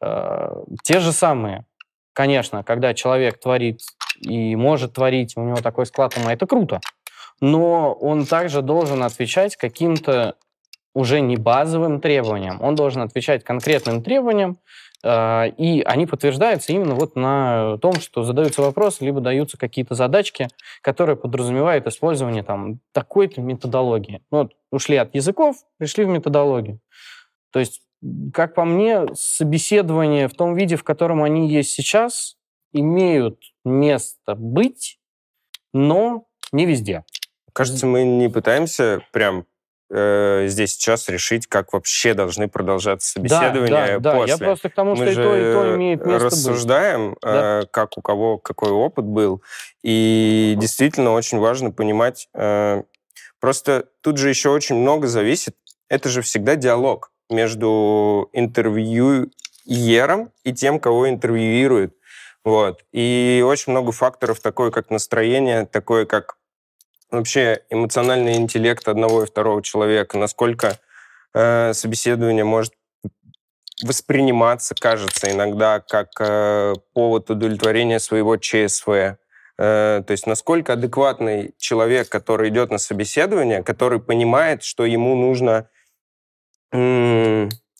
э, 0.00 0.64
те 0.82 0.98
же 0.98 1.12
самые. 1.12 1.64
Конечно, 2.12 2.64
когда 2.64 2.92
человек 2.92 3.38
творит 3.38 3.82
и 4.20 4.54
может 4.56 4.94
творить, 4.94 5.36
у 5.36 5.42
него 5.42 5.56
такой 5.56 5.86
склад 5.86 6.16
ума, 6.16 6.32
это 6.32 6.46
круто. 6.46 6.80
Но 7.40 7.92
он 7.92 8.26
также 8.26 8.62
должен 8.62 9.02
отвечать 9.02 9.56
каким-то 9.56 10.36
уже 10.94 11.20
не 11.20 11.36
базовым 11.36 12.00
требованиям, 12.00 12.60
он 12.60 12.74
должен 12.74 13.02
отвечать 13.02 13.44
конкретным 13.44 14.02
требованиям, 14.02 14.58
э, 15.04 15.48
и 15.56 15.82
они 15.82 16.06
подтверждаются 16.06 16.72
именно 16.72 16.94
вот 16.94 17.16
на 17.16 17.78
том, 17.78 17.94
что 17.94 18.24
задаются 18.24 18.60
вопросы, 18.62 19.04
либо 19.04 19.20
даются 19.20 19.56
какие-то 19.56 19.94
задачки, 19.94 20.48
которые 20.82 21.16
подразумевают 21.16 21.86
использование 21.86 22.42
там 22.42 22.80
такой-то 22.92 23.40
методологии. 23.40 24.22
Ну, 24.30 24.38
вот 24.38 24.52
ушли 24.72 24.96
от 24.96 25.14
языков, 25.14 25.56
пришли 25.78 26.04
в 26.04 26.08
методологию. 26.08 26.80
То 27.52 27.60
есть, 27.60 27.82
как 28.32 28.54
по 28.54 28.64
мне, 28.64 29.06
собеседование 29.14 30.26
в 30.28 30.34
том 30.34 30.54
виде, 30.54 30.76
в 30.76 30.84
котором 30.84 31.22
они 31.22 31.48
есть 31.48 31.70
сейчас, 31.70 32.36
имеют 32.72 33.40
место 33.64 34.34
быть, 34.34 34.98
но 35.72 36.26
не 36.52 36.66
везде. 36.66 37.04
Кажется, 37.52 37.86
мы 37.86 38.04
не 38.04 38.28
пытаемся 38.28 39.02
прям 39.12 39.46
э, 39.90 40.44
здесь 40.46 40.74
сейчас 40.74 41.08
решить, 41.08 41.46
как 41.46 41.72
вообще 41.72 42.14
должны 42.14 42.48
продолжаться 42.48 43.10
собеседования 43.10 43.98
да, 43.98 44.12
да, 44.12 44.18
после. 44.18 44.36
Да, 44.36 44.44
я 44.44 44.48
просто 44.48 44.70
к 44.70 44.74
тому, 44.74 44.94
Мы 44.94 45.10
что 45.10 45.10
и 45.10 45.14
то, 45.14 45.36
и 45.36 45.52
то 45.52 45.76
имеет 45.76 46.06
место 46.06 46.26
рассуждаем, 46.26 47.10
быть. 47.10 47.18
Да. 47.22 47.60
Э, 47.60 47.66
как 47.70 47.98
у 47.98 48.02
кого 48.02 48.38
какой 48.38 48.70
опыт 48.70 49.04
был, 49.04 49.42
и 49.82 50.54
действительно 50.58 51.12
очень 51.12 51.38
важно 51.38 51.70
понимать. 51.72 52.28
Э, 52.34 52.82
просто 53.40 53.86
тут 54.00 54.18
же 54.18 54.28
еще 54.28 54.50
очень 54.50 54.76
много 54.76 55.08
зависит. 55.08 55.56
Это 55.88 56.08
же 56.08 56.22
всегда 56.22 56.54
диалог 56.56 57.12
между 57.28 58.28
интервьюером 58.32 60.30
и 60.44 60.52
тем, 60.52 60.78
кого 60.78 61.08
интервьюируют. 61.08 61.94
Вот. 62.44 62.84
И 62.92 63.44
очень 63.46 63.72
много 63.72 63.92
факторов, 63.92 64.40
такое 64.40 64.70
как 64.70 64.90
настроение, 64.90 65.66
такое 65.66 66.06
как 66.06 66.36
вообще 67.10 67.62
эмоциональный 67.70 68.36
интеллект 68.36 68.86
одного 68.88 69.24
и 69.24 69.26
второго 69.26 69.62
человека, 69.62 70.16
насколько 70.16 70.78
э, 71.34 71.72
собеседование 71.74 72.44
может 72.44 72.72
восприниматься, 73.82 74.74
кажется, 74.78 75.30
иногда 75.30 75.80
как 75.80 76.08
э, 76.20 76.74
повод 76.94 77.30
удовлетворения 77.30 77.98
своего 77.98 78.36
ЧСВ. 78.36 78.88
Э, 78.88 79.16
то 79.58 80.10
есть 80.10 80.26
насколько 80.26 80.74
адекватный 80.74 81.54
человек, 81.58 82.08
который 82.08 82.48
идет 82.48 82.70
на 82.70 82.78
собеседование, 82.78 83.62
который 83.62 84.00
понимает, 84.00 84.62
что 84.62 84.84
ему 84.84 85.14
нужно 85.14 85.68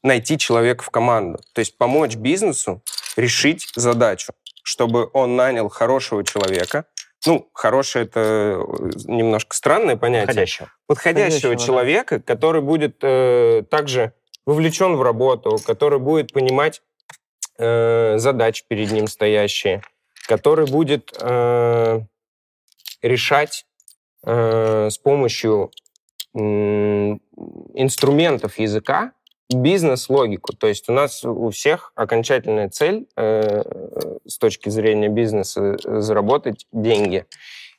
найти 0.02 0.36
человека 0.36 0.82
в 0.82 0.90
команду. 0.90 1.38
То 1.52 1.60
есть 1.60 1.78
помочь 1.78 2.16
бизнесу 2.16 2.82
решить 3.16 3.68
задачу 3.76 4.32
чтобы 4.62 5.10
он 5.12 5.36
нанял 5.36 5.68
хорошего 5.68 6.24
человека. 6.24 6.86
Ну, 7.26 7.50
хороший 7.52 8.02
это 8.02 8.20
э, 8.20 8.90
немножко 9.04 9.54
странное 9.54 9.96
понятие. 9.96 10.26
Подходящего. 10.26 10.72
Подходящего, 10.86 11.56
человека, 11.56 12.18
да. 12.18 12.24
который 12.24 12.62
будет 12.62 12.96
э, 13.02 13.62
также 13.70 14.14
вовлечен 14.46 14.96
в 14.96 15.02
работу, 15.02 15.58
который 15.66 15.98
будет 15.98 16.32
понимать 16.32 16.82
э, 17.58 18.16
задачи 18.16 18.64
перед 18.66 18.90
ним 18.90 19.06
стоящие, 19.06 19.82
который 20.26 20.66
будет 20.66 21.12
э, 21.20 22.00
решать 23.02 23.66
э, 24.24 24.88
с 24.90 24.98
помощью 24.98 25.70
э, 26.34 26.38
инструментов 27.74 28.58
языка 28.58 29.12
бизнес-логику. 29.54 30.52
То 30.54 30.66
есть 30.66 30.88
у 30.88 30.92
нас 30.92 31.24
у 31.24 31.50
всех 31.50 31.92
окончательная 31.94 32.68
цель 32.68 33.06
э, 33.16 33.62
с 34.26 34.38
точки 34.38 34.68
зрения 34.68 35.08
бизнеса 35.08 35.76
заработать 36.00 36.66
деньги. 36.72 37.26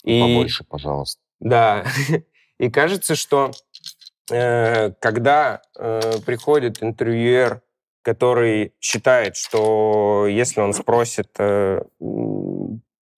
И, 0.03 0.19
Побольше, 0.19 0.63
пожалуйста. 0.63 1.21
Да. 1.39 1.85
И 2.59 2.69
кажется, 2.69 3.15
что 3.15 3.51
э, 4.29 4.91
когда 4.99 5.61
э, 5.77 6.19
приходит 6.25 6.83
интервьюер, 6.83 7.61
который 8.03 8.73
считает, 8.79 9.35
что 9.35 10.25
если 10.27 10.61
он 10.61 10.73
спросит 10.73 11.29
э, 11.37 11.81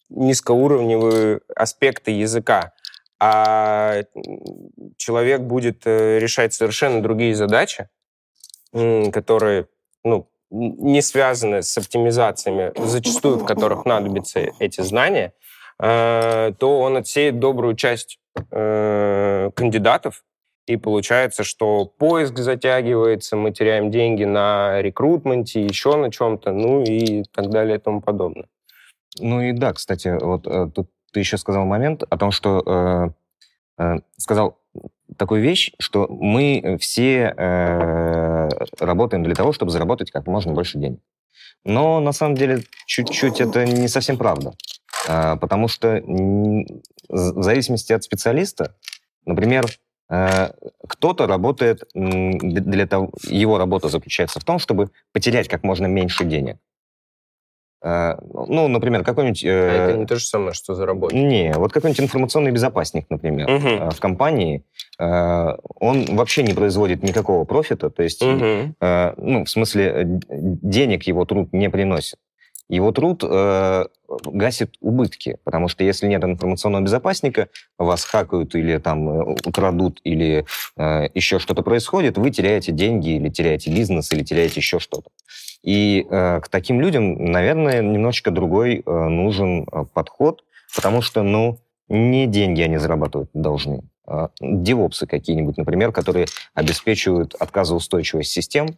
низкоуровневые 0.10 1.42
аспекты 1.56 2.12
языка, 2.12 2.74
а 3.20 4.04
человек 4.98 5.42
будет 5.42 5.84
э, 5.86 6.20
решать 6.20 6.54
совершенно 6.54 7.02
другие 7.02 7.36
задачи, 7.36 7.88
которые 8.74 9.68
ну, 10.04 10.28
не 10.50 11.02
связаны 11.02 11.64
с 11.64 11.78
оптимизациями, 11.78 12.72
зачастую 12.76 13.38
в 13.38 13.46
которых 13.46 13.86
надобятся 13.86 14.52
эти 14.60 14.82
знания, 14.82 15.34
э, 15.80 16.54
то 16.58 16.80
он 16.80 16.98
отсеет 16.98 17.40
добрую 17.40 17.76
часть 17.76 18.20
э, 18.52 19.52
кандидатов, 19.56 20.24
и 20.66 20.78
получается, 20.78 21.44
что 21.44 21.86
поиск 21.86 22.38
затягивается, 22.38 23.36
мы 23.36 23.52
теряем 23.52 23.92
деньги 23.92 24.24
на 24.24 24.82
рекрутменте, 24.82 25.62
еще 25.62 25.98
на 25.98 26.10
чем-то, 26.10 26.52
ну 26.52 26.84
и 26.84 27.24
так 27.34 27.50
далее 27.50 27.78
и 27.78 27.80
тому 27.80 28.02
подобное. 28.02 28.48
Ну 29.20 29.42
и 29.42 29.52
да, 29.52 29.74
кстати, 29.74 30.18
вот 30.20 30.48
э, 30.48 30.70
тут 30.74 30.90
ты 31.12 31.20
еще 31.20 31.38
сказал 31.38 31.66
момент 31.66 32.04
о 32.10 32.18
том, 32.18 32.32
что 32.32 33.14
э, 33.78 33.84
э, 33.84 34.00
сказал 34.18 34.58
такую 35.18 35.42
вещь, 35.42 35.72
что 35.80 36.08
мы 36.10 36.78
все 36.80 37.34
э, 37.36 38.50
работаем 38.80 39.24
для 39.24 39.36
того, 39.36 39.54
чтобы 39.54 39.72
заработать 39.72 40.12
как 40.12 40.28
можно 40.28 40.54
больше 40.54 40.78
денег. 40.78 41.00
Но 41.64 42.00
на 42.00 42.12
самом 42.12 42.36
деле 42.36 42.64
чуть-чуть 42.86 43.40
это 43.42 43.66
не 43.66 43.88
совсем 43.88 44.18
правда. 44.18 44.54
Э, 45.08 45.38
потому 45.40 45.68
что 45.68 46.02
в 47.10 47.44
зависимости 47.44 47.94
от 47.94 48.04
специалиста, 48.04 48.76
например, 49.26 49.66
э, 50.10 50.52
кто-то 50.88 51.28
работает 51.28 51.84
для 51.94 52.88
того, 52.88 53.12
его 53.28 53.58
работа 53.58 53.90
заключается 53.90 54.40
в 54.40 54.44
том, 54.44 54.60
чтобы 54.60 54.90
потерять 55.12 55.48
как 55.48 55.64
можно 55.64 55.86
меньше 55.86 56.26
денег. 56.26 56.58
Э, 57.84 58.16
ну, 58.48 58.68
например, 58.68 59.04
какой-нибудь... 59.04 59.44
А 59.46 59.90
это 59.90 59.98
не 59.98 60.06
то 60.06 60.16
же 60.16 60.26
самое, 60.26 60.54
что 60.54 60.74
заработать. 60.74 61.18
Не, 61.18 61.54
вот 61.54 61.74
какой-нибудь 61.74 62.02
информационный 62.02 62.52
безопасник, 62.52 63.10
например, 63.10 63.50
угу. 63.50 63.92
в 63.92 64.00
компании, 64.00 64.60
э, 64.60 64.73
он 65.00 66.06
вообще 66.16 66.44
не 66.44 66.54
производит 66.54 67.04
никакого 67.04 67.46
профита, 67.46 67.90
то 67.90 68.04
есть, 68.04 68.22
угу. 68.22 68.76
ну, 68.80 69.44
в 69.44 69.50
смысле, 69.50 70.22
денег 70.30 71.04
его 71.04 71.26
труд 71.26 71.52
не 71.52 71.70
приносит. 71.70 72.20
его 72.70 72.92
труд 72.92 73.24
э, 73.24 73.86
гасит 74.26 74.76
убытки, 74.82 75.38
потому 75.44 75.68
что 75.68 75.84
если 75.84 76.08
нет 76.08 76.24
информационного 76.24 76.84
безопасника, 76.84 77.50
вас 77.78 78.04
хакают 78.04 78.56
или 78.56 78.78
там 78.78 79.10
э, 79.10 79.36
украдут, 79.46 80.00
или 80.04 80.46
э, 80.78 81.08
еще 81.14 81.40
что-то 81.40 81.62
происходит, 81.62 82.18
вы 82.18 82.32
теряете 82.32 82.72
деньги, 82.72 83.12
или 83.12 83.30
теряете 83.30 83.72
бизнес, 83.72 84.12
или 84.12 84.24
теряете 84.24 84.56
еще 84.60 84.80
что-то. 84.80 85.10
И 85.64 86.06
э, 86.10 86.40
к 86.42 86.50
таким 86.50 86.82
людям, 86.82 87.26
наверное, 87.26 87.82
немножечко 87.82 88.32
другой 88.32 88.84
э, 88.86 88.92
нужен 88.92 89.66
э, 89.72 89.86
подход, 89.94 90.44
потому 90.76 91.02
что, 91.02 91.24
ну, 91.24 91.60
не 91.90 92.28
деньги 92.28 92.62
они 92.62 92.78
зарабатывать 92.78 93.30
должны. 93.34 93.82
А 94.06 94.30
девопсы 94.42 95.08
какие-нибудь, 95.08 95.58
например, 95.58 95.92
которые 95.92 96.28
обеспечивают 96.54 97.36
отказоустойчивость 97.36 98.32
систем, 98.32 98.76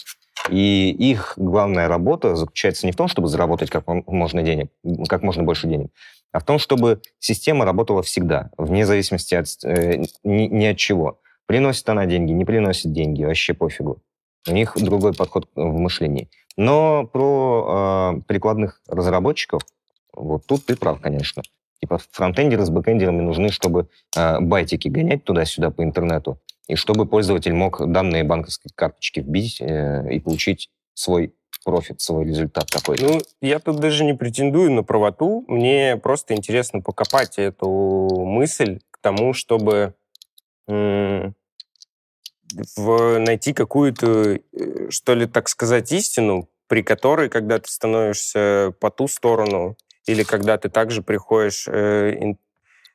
и 0.50 0.91
их 0.91 1.34
главная 1.38 1.88
работа 1.88 2.36
заключается 2.36 2.86
не 2.86 2.91
в 2.91 2.96
том, 2.96 3.08
чтобы 3.08 3.27
заработать 3.27 3.70
как 3.70 3.86
можно 3.88 4.44
денег, 4.44 4.70
как 5.10 5.24
можно 5.24 5.44
больше 5.44 5.67
денег, 5.67 5.89
а 6.32 6.39
в 6.39 6.44
том, 6.44 6.60
чтобы 6.60 7.01
система 7.20 7.65
работала 7.65 8.03
всегда, 8.03 8.51
вне 8.58 8.86
зависимости 8.86 9.36
от 9.36 9.48
э, 9.63 10.03
ни, 10.24 10.44
ни 10.44 10.65
от 10.65 10.77
чего. 10.77 11.20
Приносит 11.48 11.88
она 11.89 12.05
деньги, 12.05 12.32
не 12.32 12.46
приносит 12.46 12.91
деньги, 12.91 13.24
вообще 13.24 13.53
пофигу. 13.53 14.01
У 14.48 14.51
них 14.51 14.74
другой 14.75 15.13
подход 15.13 15.48
в 15.55 15.79
мышлении. 15.79 16.29
Но 16.58 17.08
про 17.08 18.13
э, 18.17 18.22
прикладных 18.27 18.82
разработчиков, 18.88 19.62
вот 20.13 20.46
тут 20.46 20.65
ты 20.65 20.75
прав, 20.75 21.01
конечно. 21.01 21.41
Типа 21.86 22.00
фронтендеры 22.12 22.65
с 22.65 22.72
бэкендерами 22.72 23.22
нужны, 23.22 23.50
чтобы 23.50 23.89
э, 24.18 24.39
байтики 24.39 24.88
гонять 24.88 25.24
туда-сюда 25.24 25.70
по 25.70 25.84
интернету, 25.84 26.39
и 26.68 26.74
чтобы 26.74 27.06
пользователь 27.06 27.54
мог 27.54 27.80
данные 27.92 28.24
банковской 28.24 28.72
карточки 28.74 29.20
вбить 29.20 29.62
э, 29.62 30.12
и 30.12 30.20
получить 30.20 30.72
свой 30.96 31.36
профит, 31.63 32.01
свой 32.01 32.25
результат 32.25 32.72
какой-то. 32.72 33.06
Ну, 33.06 33.22
я 33.39 33.60
тут 33.60 33.80
даже 33.80 34.04
не 34.04 34.15
претендую 34.15 34.72
на 34.72 34.82
правоту. 34.82 35.46
Мне 35.48 35.96
просто 35.98 36.34
интересно 36.34 36.82
покопать 36.82 37.38
эту 37.38 38.10
мысль 38.25 38.80
к 38.89 38.98
тому, 39.00 39.34
чтобы 39.34 39.94
в, 40.65 41.34
найти 43.20 43.54
какую-то, 43.54 44.39
э, 44.54 44.89
что 44.89 45.13
ли, 45.13 45.27
так 45.27 45.50
сказать, 45.50 45.92
истину, 45.92 46.50
при 46.68 46.82
которой, 46.82 47.30
когда 47.30 47.60
ты 47.60 47.70
становишься 47.70 48.74
по 48.80 48.89
ту 48.89 49.08
сторону, 49.08 49.77
или 50.06 50.24
когда 50.24 50.58
ты 50.58 50.70
также 50.70 51.02
приходишь 51.02 51.68
э, 51.68 52.36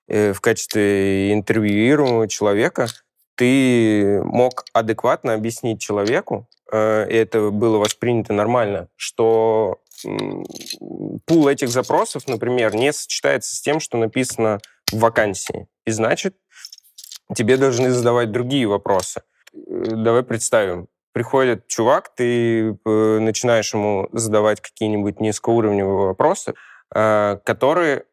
э, 0.08 0.32
в 0.32 0.40
качестве 0.40 1.32
интервьюируемого 1.32 2.28
человека, 2.28 2.86
ты 3.34 4.22
мог 4.22 4.64
адекватно 4.72 5.34
объяснить 5.34 5.80
человеку, 5.80 6.48
э, 6.70 7.08
и 7.10 7.14
это 7.14 7.50
было 7.50 7.78
воспринято 7.78 8.32
нормально, 8.32 8.88
что 8.96 9.80
пул 11.26 11.48
этих 11.48 11.68
запросов, 11.68 12.26
например, 12.26 12.74
не 12.74 12.92
сочетается 12.92 13.54
с 13.54 13.60
тем, 13.60 13.80
что 13.80 13.98
написано 13.98 14.60
в 14.90 14.98
вакансии. 14.98 15.66
И 15.84 15.90
значит, 15.90 16.36
тебе 17.34 17.58
должны 17.58 17.90
задавать 17.90 18.32
другие 18.32 18.66
вопросы. 18.66 19.22
Давай 19.52 20.22
представим. 20.22 20.88
Приходит 21.12 21.66
чувак, 21.66 22.14
ты 22.14 22.78
начинаешь 22.86 23.74
ему 23.74 24.08
задавать 24.12 24.62
какие-нибудь 24.62 25.20
низкоуровневые 25.20 26.06
вопросы, 26.06 26.54
которые 26.92 28.04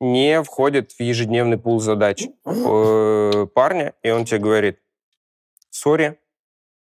не 0.00 0.42
входит 0.42 0.92
в 0.92 1.00
ежедневный 1.00 1.58
пул 1.58 1.78
задач 1.80 2.26
э, 2.44 3.46
парня, 3.54 3.94
и 4.02 4.10
он 4.10 4.24
тебе 4.24 4.40
говорит, 4.40 4.78
сори, 5.68 6.18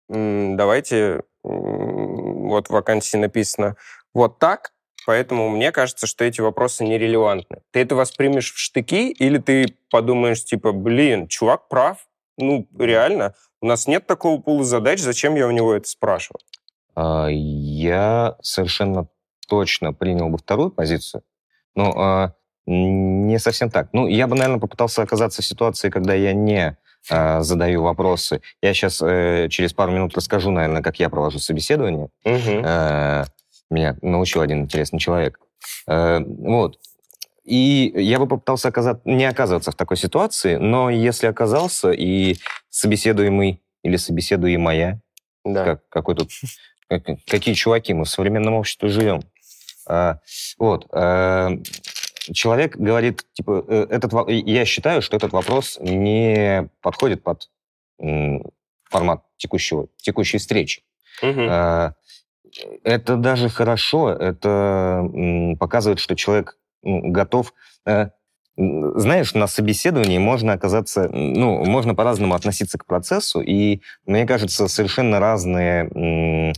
давайте, 0.07 1.23
вот 1.43 2.67
в 2.67 2.71
вакансии 2.71 3.17
написано 3.17 3.75
вот 4.13 4.39
так, 4.39 4.73
поэтому 5.05 5.49
мне 5.49 5.71
кажется, 5.71 6.07
что 6.07 6.23
эти 6.23 6.41
вопросы 6.41 6.83
нерелевантны. 6.83 7.61
Ты 7.71 7.81
это 7.81 7.95
воспримешь 7.95 8.53
в 8.53 8.57
штыки 8.57 9.11
или 9.11 9.37
ты 9.37 9.75
подумаешь, 9.91 10.43
типа, 10.43 10.71
блин, 10.71 11.27
чувак 11.27 11.67
прав, 11.67 12.07
ну, 12.37 12.67
реально, 12.77 13.35
у 13.61 13.65
нас 13.65 13.85
нет 13.85 14.07
такого 14.07 14.41
пула 14.41 14.63
задач, 14.63 14.99
зачем 14.99 15.35
я 15.35 15.45
у 15.45 15.51
него 15.51 15.73
это 15.73 15.87
спрашиваю? 15.87 16.39
А, 16.95 17.27
я 17.29 18.37
совершенно 18.41 19.07
точно 19.49 19.93
принял 19.93 20.29
бы 20.29 20.37
вторую 20.37 20.71
позицию. 20.71 21.23
Но 21.75 21.93
а, 21.97 22.33
не 22.65 23.39
совсем 23.39 23.69
так. 23.69 23.89
Ну, 23.93 24.07
я 24.07 24.27
бы, 24.27 24.35
наверное, 24.35 24.59
попытался 24.59 25.01
оказаться 25.01 25.41
в 25.41 25.45
ситуации, 25.45 25.89
когда 25.89 26.13
я 26.13 26.33
не 26.33 26.77
э, 27.09 27.41
задаю 27.41 27.83
вопросы. 27.83 28.41
Я 28.61 28.73
сейчас 28.73 29.01
э, 29.01 29.47
через 29.49 29.73
пару 29.73 29.91
минут 29.91 30.15
расскажу, 30.15 30.51
наверное, 30.51 30.83
как 30.83 30.99
я 30.99 31.09
провожу 31.09 31.39
собеседование. 31.39 32.09
Угу. 32.25 32.63
Э, 32.63 33.25
меня 33.71 33.97
научил 34.01 34.41
один 34.41 34.61
интересный 34.61 34.99
человек. 34.99 35.39
Э, 35.87 36.19
вот. 36.19 36.79
И 37.43 37.91
я 37.95 38.19
бы 38.19 38.27
попытался 38.27 38.67
оказаться, 38.67 39.01
не 39.05 39.25
оказываться 39.25 39.71
в 39.71 39.75
такой 39.75 39.97
ситуации, 39.97 40.57
но 40.57 40.91
если 40.91 41.25
оказался, 41.25 41.89
и 41.89 42.35
собеседуемый 42.69 43.63
или 43.81 43.95
собеседуемая, 43.95 45.01
да. 45.43 45.65
как, 45.65 45.89
какой 45.89 46.15
тут, 46.15 46.29
какие 47.27 47.55
чуваки, 47.55 47.95
мы 47.95 48.05
в 48.05 48.09
современном 48.09 48.53
обществе 48.53 48.89
живем. 48.89 49.21
А, 49.89 50.19
вот 50.57 50.87
человек 52.33 52.77
говорит, 52.77 53.25
типа, 53.33 53.65
э, 53.67 53.87
этот, 53.89 54.13
я 54.27 54.65
считаю, 54.65 55.01
что 55.01 55.17
этот 55.17 55.31
вопрос 55.33 55.77
не 55.81 56.69
подходит 56.81 57.23
под 57.23 57.49
формат 58.89 59.23
текущего, 59.37 59.87
текущей 59.97 60.37
встречи. 60.37 60.83
Угу. 61.21 61.41
Это 62.83 63.15
даже 63.17 63.49
хорошо, 63.49 64.09
это 64.09 65.07
показывает, 65.59 65.99
что 65.99 66.15
человек 66.15 66.57
готов... 66.83 67.53
Э, 67.85 68.09
знаешь, 68.55 69.33
на 69.35 69.47
собеседовании 69.47 70.17
можно 70.17 70.51
оказаться, 70.51 71.07
ну, 71.07 71.63
можно 71.63 71.95
по-разному 71.95 72.35
относиться 72.35 72.77
к 72.77 72.85
процессу, 72.85 73.39
и, 73.39 73.79
мне 74.05 74.25
кажется, 74.25 74.67
совершенно 74.67 75.21
разные 75.21 76.53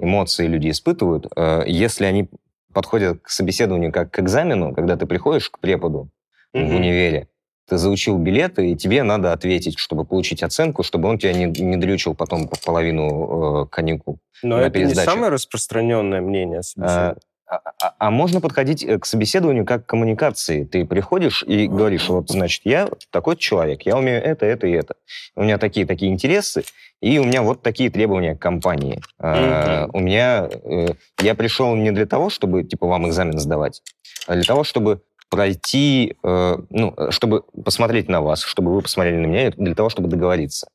эмоции 0.00 0.48
люди 0.48 0.70
испытывают, 0.70 1.28
э, 1.36 1.62
если 1.66 2.06
они 2.06 2.28
подходят 2.74 3.22
к 3.22 3.30
собеседованию 3.30 3.92
как 3.92 4.10
к 4.10 4.18
экзамену, 4.18 4.74
когда 4.74 4.96
ты 4.96 5.06
приходишь 5.06 5.48
к 5.48 5.58
преподу 5.58 6.10
mm-hmm. 6.54 6.66
в 6.66 6.74
универе, 6.74 7.28
ты 7.66 7.78
заучил 7.78 8.18
билеты, 8.18 8.72
и 8.72 8.76
тебе 8.76 9.02
надо 9.02 9.32
ответить, 9.32 9.78
чтобы 9.78 10.04
получить 10.04 10.42
оценку, 10.42 10.82
чтобы 10.82 11.08
он 11.08 11.18
тебя 11.18 11.32
не, 11.32 11.46
не 11.46 11.76
дрючил 11.76 12.14
потом 12.14 12.46
по 12.46 12.56
половину 12.62 13.62
э, 13.62 13.66
каникул. 13.70 14.18
Но 14.42 14.60
это 14.60 14.70
пересдачу. 14.70 15.08
не 15.08 15.14
самое 15.14 15.32
распространенное 15.32 16.20
мнение 16.20 16.60
а, 16.78 17.16
а, 17.46 17.60
а, 17.82 17.94
а 17.98 18.10
можно 18.10 18.40
подходить 18.40 18.82
э, 18.82 18.98
к 18.98 19.06
собеседованию 19.06 19.66
как 19.66 19.84
к 19.84 19.88
коммуникации. 19.88 20.64
Ты 20.64 20.84
приходишь 20.84 21.42
и 21.42 21.66
говоришь, 21.66 22.08
вот, 22.08 22.30
значит, 22.30 22.62
я 22.64 22.88
такой 23.10 23.36
человек, 23.36 23.82
я 23.82 23.96
умею 23.96 24.22
это, 24.22 24.46
это 24.46 24.66
и 24.66 24.72
это. 24.72 24.94
У 25.36 25.42
меня 25.42 25.58
такие-такие 25.58 26.10
интересы, 26.10 26.64
и 27.00 27.18
у 27.18 27.24
меня 27.24 27.42
вот 27.42 27.62
такие 27.62 27.90
требования 27.90 28.34
к 28.34 28.40
компании. 28.40 29.00
Mm-hmm. 29.20 29.90
у 29.92 30.00
меня... 30.00 30.48
Э, 30.64 30.86
я 31.20 31.34
пришел 31.34 31.74
не 31.74 31.90
для 31.90 32.06
того, 32.06 32.30
чтобы, 32.30 32.64
типа, 32.64 32.86
вам 32.86 33.08
экзамен 33.08 33.38
сдавать, 33.38 33.82
а 34.26 34.34
для 34.34 34.44
того, 34.44 34.64
чтобы 34.64 35.02
пройти, 35.28 36.16
э, 36.22 36.58
ну, 36.70 36.94
чтобы 37.10 37.42
посмотреть 37.64 38.08
на 38.08 38.20
вас, 38.22 38.42
чтобы 38.42 38.74
вы 38.74 38.80
посмотрели 38.80 39.16
на 39.16 39.26
меня, 39.26 39.50
для 39.50 39.74
того, 39.74 39.90
чтобы 39.90 40.08
договориться. 40.08 40.68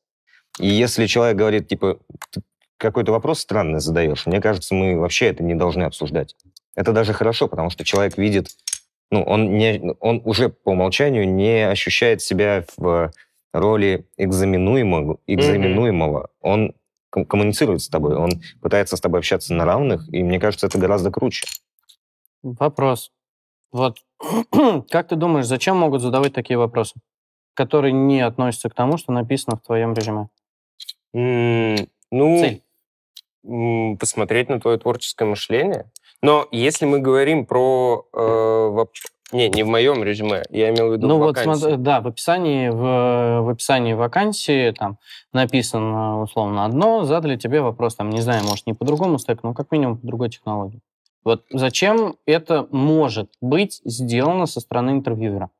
И 0.58 0.68
если 0.68 1.06
человек 1.06 1.36
говорит, 1.36 1.68
типа, 1.68 1.98
какой-то 2.76 3.12
вопрос 3.12 3.40
странный 3.40 3.80
задаешь, 3.80 4.26
мне 4.26 4.40
кажется, 4.40 4.74
мы 4.74 4.98
вообще 4.98 5.26
это 5.26 5.42
не 5.42 5.54
должны 5.54 5.84
обсуждать. 5.84 6.34
Это 6.80 6.94
даже 6.94 7.12
хорошо, 7.12 7.46
потому 7.46 7.68
что 7.68 7.84
человек 7.84 8.16
видит, 8.16 8.56
ну, 9.10 9.22
он, 9.22 9.58
не, 9.58 9.94
он 10.00 10.22
уже 10.24 10.48
по 10.48 10.70
умолчанию 10.70 11.28
не 11.28 11.68
ощущает 11.68 12.22
себя 12.22 12.64
в 12.78 13.12
роли 13.52 14.08
экзаменуемого, 14.16 15.18
экзаменуемого. 15.26 16.30
Mm-hmm. 16.42 16.72
Он 17.10 17.26
коммуницирует 17.26 17.82
с 17.82 17.88
тобой, 17.90 18.16
он 18.16 18.30
пытается 18.62 18.96
с 18.96 19.00
тобой 19.00 19.20
общаться 19.20 19.52
на 19.52 19.66
равных, 19.66 20.08
и 20.10 20.22
мне 20.22 20.40
кажется, 20.40 20.68
это 20.68 20.78
гораздо 20.78 21.10
круче. 21.10 21.44
Вопрос. 22.42 23.12
Вот 23.72 23.98
как 24.90 25.08
ты 25.08 25.16
думаешь, 25.16 25.44
зачем 25.44 25.76
могут 25.76 26.00
задавать 26.00 26.32
такие 26.32 26.56
вопросы, 26.56 26.94
которые 27.52 27.92
не 27.92 28.22
относятся 28.22 28.70
к 28.70 28.74
тому, 28.74 28.96
что 28.96 29.12
написано 29.12 29.58
в 29.58 29.66
твоем 29.66 29.92
резюме? 29.92 30.28
Mm, 31.14 31.90
ну, 32.10 32.40
Цель 32.40 32.62
посмотреть 33.42 34.48
на 34.48 34.60
твое 34.60 34.78
творческое 34.78 35.24
мышление. 35.24 35.90
Но 36.22 36.46
если 36.50 36.86
мы 36.86 37.00
говорим 37.00 37.46
про... 37.46 38.06
Э, 38.12 38.84
не, 39.32 39.48
не 39.48 39.62
в 39.62 39.68
моем 39.68 40.02
резюме, 40.02 40.42
я 40.50 40.70
имел 40.70 40.90
в 40.90 40.92
виду 40.94 41.06
ну, 41.06 41.18
в 41.18 41.20
вакансии. 41.20 41.48
Вот, 41.48 41.58
смотри, 41.58 41.76
да, 41.76 42.00
в 42.00 42.08
описании, 42.08 42.68
в, 42.68 43.42
в 43.42 43.48
описании 43.48 43.92
вакансии 43.92 44.72
там 44.72 44.98
написано 45.32 46.22
условно 46.22 46.64
одно, 46.64 47.04
задали 47.04 47.36
тебе 47.36 47.60
вопрос, 47.60 47.94
там, 47.94 48.10
не 48.10 48.20
знаю, 48.22 48.44
может, 48.44 48.66
не 48.66 48.74
по-другому 48.74 49.18
стек, 49.18 49.44
но 49.44 49.54
как 49.54 49.70
минимум 49.70 49.98
по 49.98 50.06
другой 50.06 50.30
технологии. 50.30 50.80
Вот 51.22 51.44
зачем 51.50 52.16
это 52.26 52.66
может 52.70 53.30
быть 53.40 53.80
сделано 53.84 54.46
со 54.46 54.60
стороны 54.60 54.90
интервьюера? 54.90 55.50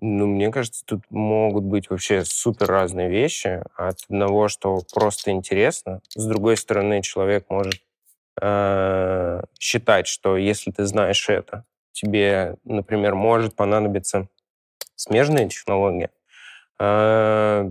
Ну, 0.00 0.26
мне 0.26 0.50
кажется, 0.50 0.82
тут 0.84 1.02
могут 1.10 1.62
быть 1.62 1.88
вообще 1.88 2.24
супер 2.24 2.66
разные 2.66 3.08
вещи. 3.08 3.62
От 3.76 3.98
одного, 4.08 4.48
что 4.48 4.80
просто 4.92 5.30
интересно. 5.30 6.00
С 6.08 6.26
другой 6.26 6.56
стороны, 6.56 7.02
человек 7.02 7.46
может 7.48 7.74
э, 8.40 9.42
считать, 9.58 10.06
что 10.06 10.36
если 10.36 10.70
ты 10.70 10.84
знаешь 10.86 11.28
это, 11.28 11.64
тебе, 11.92 12.56
например, 12.64 13.14
может 13.14 13.54
понадобиться 13.54 14.28
смежная 14.96 15.48
технология, 15.48 16.10
э, 16.78 17.70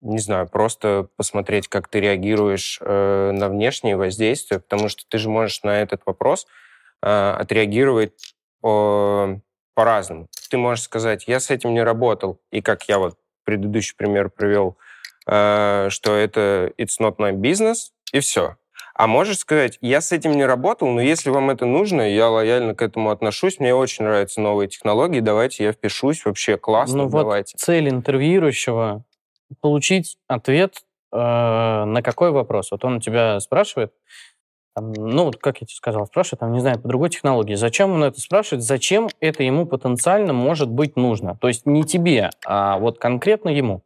не 0.00 0.18
знаю, 0.18 0.48
просто 0.48 1.08
посмотреть, 1.16 1.68
как 1.68 1.88
ты 1.88 2.00
реагируешь 2.00 2.78
э, 2.80 3.30
на 3.32 3.48
внешние 3.48 3.96
воздействия, 3.96 4.58
потому 4.58 4.88
что 4.88 5.04
ты 5.08 5.18
же 5.18 5.28
можешь 5.28 5.62
на 5.62 5.80
этот 5.80 6.02
вопрос 6.06 6.46
отреагировать 7.04 8.36
по- 8.60 9.40
по-разному. 9.74 10.28
Ты 10.50 10.56
можешь 10.56 10.84
сказать, 10.84 11.24
я 11.26 11.40
с 11.40 11.50
этим 11.50 11.74
не 11.74 11.82
работал, 11.82 12.40
и 12.52 12.62
как 12.62 12.88
я 12.88 13.00
вот 13.00 13.18
предыдущий 13.42 13.96
пример 13.96 14.30
привел, 14.30 14.76
что 15.24 15.88
это 15.90 16.72
it's 16.78 17.00
not 17.00 17.16
my 17.16 17.32
business, 17.32 17.90
и 18.12 18.20
все. 18.20 18.56
А 18.94 19.06
можешь 19.06 19.38
сказать, 19.38 19.78
я 19.80 20.00
с 20.00 20.12
этим 20.12 20.32
не 20.32 20.44
работал, 20.44 20.88
но 20.88 21.00
если 21.00 21.30
вам 21.30 21.50
это 21.50 21.64
нужно, 21.64 22.02
я 22.02 22.28
лояльно 22.28 22.74
к 22.74 22.82
этому 22.82 23.10
отношусь, 23.10 23.58
мне 23.58 23.74
очень 23.74 24.04
нравятся 24.04 24.40
новые 24.40 24.68
технологии, 24.68 25.20
давайте 25.20 25.64
я 25.64 25.72
впишусь, 25.72 26.24
вообще 26.24 26.58
классно, 26.58 26.98
Ну 26.98 27.08
вот 27.08 27.22
давайте. 27.22 27.56
цель 27.56 27.88
интервьюирующего 27.88 29.04
получить 29.60 30.16
ответ 30.28 30.76
э, 31.12 31.16
на 31.16 32.02
какой 32.02 32.30
вопрос. 32.30 32.70
Вот 32.70 32.84
он 32.84 32.96
у 32.96 33.00
тебя 33.00 33.40
спрашивает, 33.40 33.92
там, 34.74 34.92
ну, 34.92 35.24
вот 35.24 35.36
как 35.36 35.60
я 35.60 35.66
тебе 35.66 35.76
сказал, 35.76 36.06
спрашивает, 36.06 36.40
там, 36.40 36.52
не 36.52 36.60
знаю, 36.60 36.80
по 36.80 36.88
другой 36.88 37.10
технологии. 37.10 37.54
Зачем 37.54 37.92
он 37.92 38.04
это 38.04 38.20
спрашивает? 38.20 38.64
Зачем 38.64 39.08
это 39.20 39.42
ему 39.42 39.66
потенциально 39.66 40.32
может 40.32 40.70
быть 40.70 40.96
нужно? 40.96 41.36
То 41.36 41.48
есть 41.48 41.66
не 41.66 41.84
тебе, 41.84 42.30
а 42.46 42.78
вот 42.78 42.98
конкретно 42.98 43.50
ему. 43.50 43.82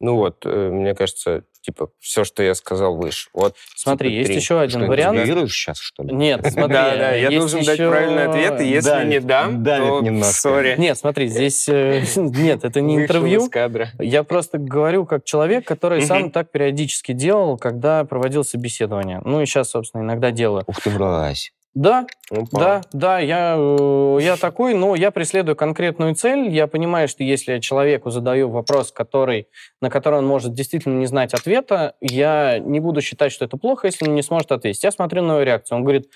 Ну 0.00 0.16
вот, 0.16 0.44
э, 0.44 0.70
мне 0.70 0.94
кажется, 0.94 1.44
типа, 1.66 1.88
все, 1.98 2.24
что 2.24 2.42
я 2.42 2.54
сказал 2.54 2.96
выше. 2.96 3.28
Вот, 3.34 3.54
Смотри, 3.74 4.08
типа, 4.10 4.18
есть 4.18 4.28
три. 4.28 4.36
еще 4.36 4.60
один 4.60 4.80
Что, 4.80 4.88
вариант. 4.88 5.16
интервьюируешь 5.16 5.52
сейчас, 5.52 5.78
что 5.78 6.02
ли? 6.04 6.14
Нет, 6.14 6.40
смотри. 6.52 6.72
Да, 6.74 6.96
да, 6.96 7.14
я 7.14 7.30
должен 7.30 7.64
дать 7.64 7.76
правильный 7.76 8.26
ответ, 8.26 8.60
и 8.60 8.68
если 8.68 8.88
Давит, 8.90 9.08
не 9.08 9.20
дам, 9.20 9.62
давит 9.62 9.88
то 9.88 10.00
немножко. 10.00 10.32
сори. 10.34 10.74
Нет, 10.78 10.96
смотри, 10.96 11.26
здесь... 11.26 11.68
э, 11.68 12.02
Нет, 12.16 12.64
это 12.64 12.80
не 12.80 12.96
интервью. 12.96 13.50
Я 13.98 14.22
просто 14.22 14.58
говорю 14.58 15.04
как 15.06 15.24
человек, 15.24 15.66
который 15.66 16.02
сам 16.02 16.30
так 16.30 16.50
периодически 16.50 17.12
делал, 17.12 17.58
когда 17.58 18.04
проводил 18.04 18.44
собеседование. 18.44 19.20
Ну 19.24 19.40
и 19.42 19.46
сейчас, 19.46 19.70
собственно, 19.70 20.02
иногда 20.02 20.30
делаю. 20.30 20.64
Ух 20.66 20.80
ты, 20.80 20.90
мразь. 20.90 21.52
Да, 21.76 22.06
Опа. 22.30 22.58
да, 22.58 22.80
да, 22.94 23.18
я, 23.18 23.54
э, 23.58 24.18
я 24.22 24.38
такой, 24.38 24.72
но 24.72 24.94
я 24.94 25.10
преследую 25.10 25.56
конкретную 25.56 26.14
цель. 26.14 26.48
Я 26.48 26.68
понимаю, 26.68 27.06
что 27.06 27.22
если 27.22 27.52
я 27.52 27.60
человеку 27.60 28.08
задаю 28.08 28.48
вопрос, 28.48 28.92
который, 28.92 29.48
на 29.82 29.90
который 29.90 30.20
он 30.20 30.26
может 30.26 30.54
действительно 30.54 30.98
не 30.98 31.04
знать 31.04 31.34
ответа, 31.34 31.94
я 32.00 32.58
не 32.60 32.80
буду 32.80 33.02
считать, 33.02 33.30
что 33.30 33.44
это 33.44 33.58
плохо, 33.58 33.88
если 33.88 34.08
он 34.08 34.14
не 34.14 34.22
сможет 34.22 34.52
ответить. 34.52 34.82
Я 34.84 34.90
смотрю 34.90 35.20
на 35.20 35.32
его 35.32 35.42
реакцию. 35.42 35.76
Он 35.76 35.84
говорит, 35.84 36.10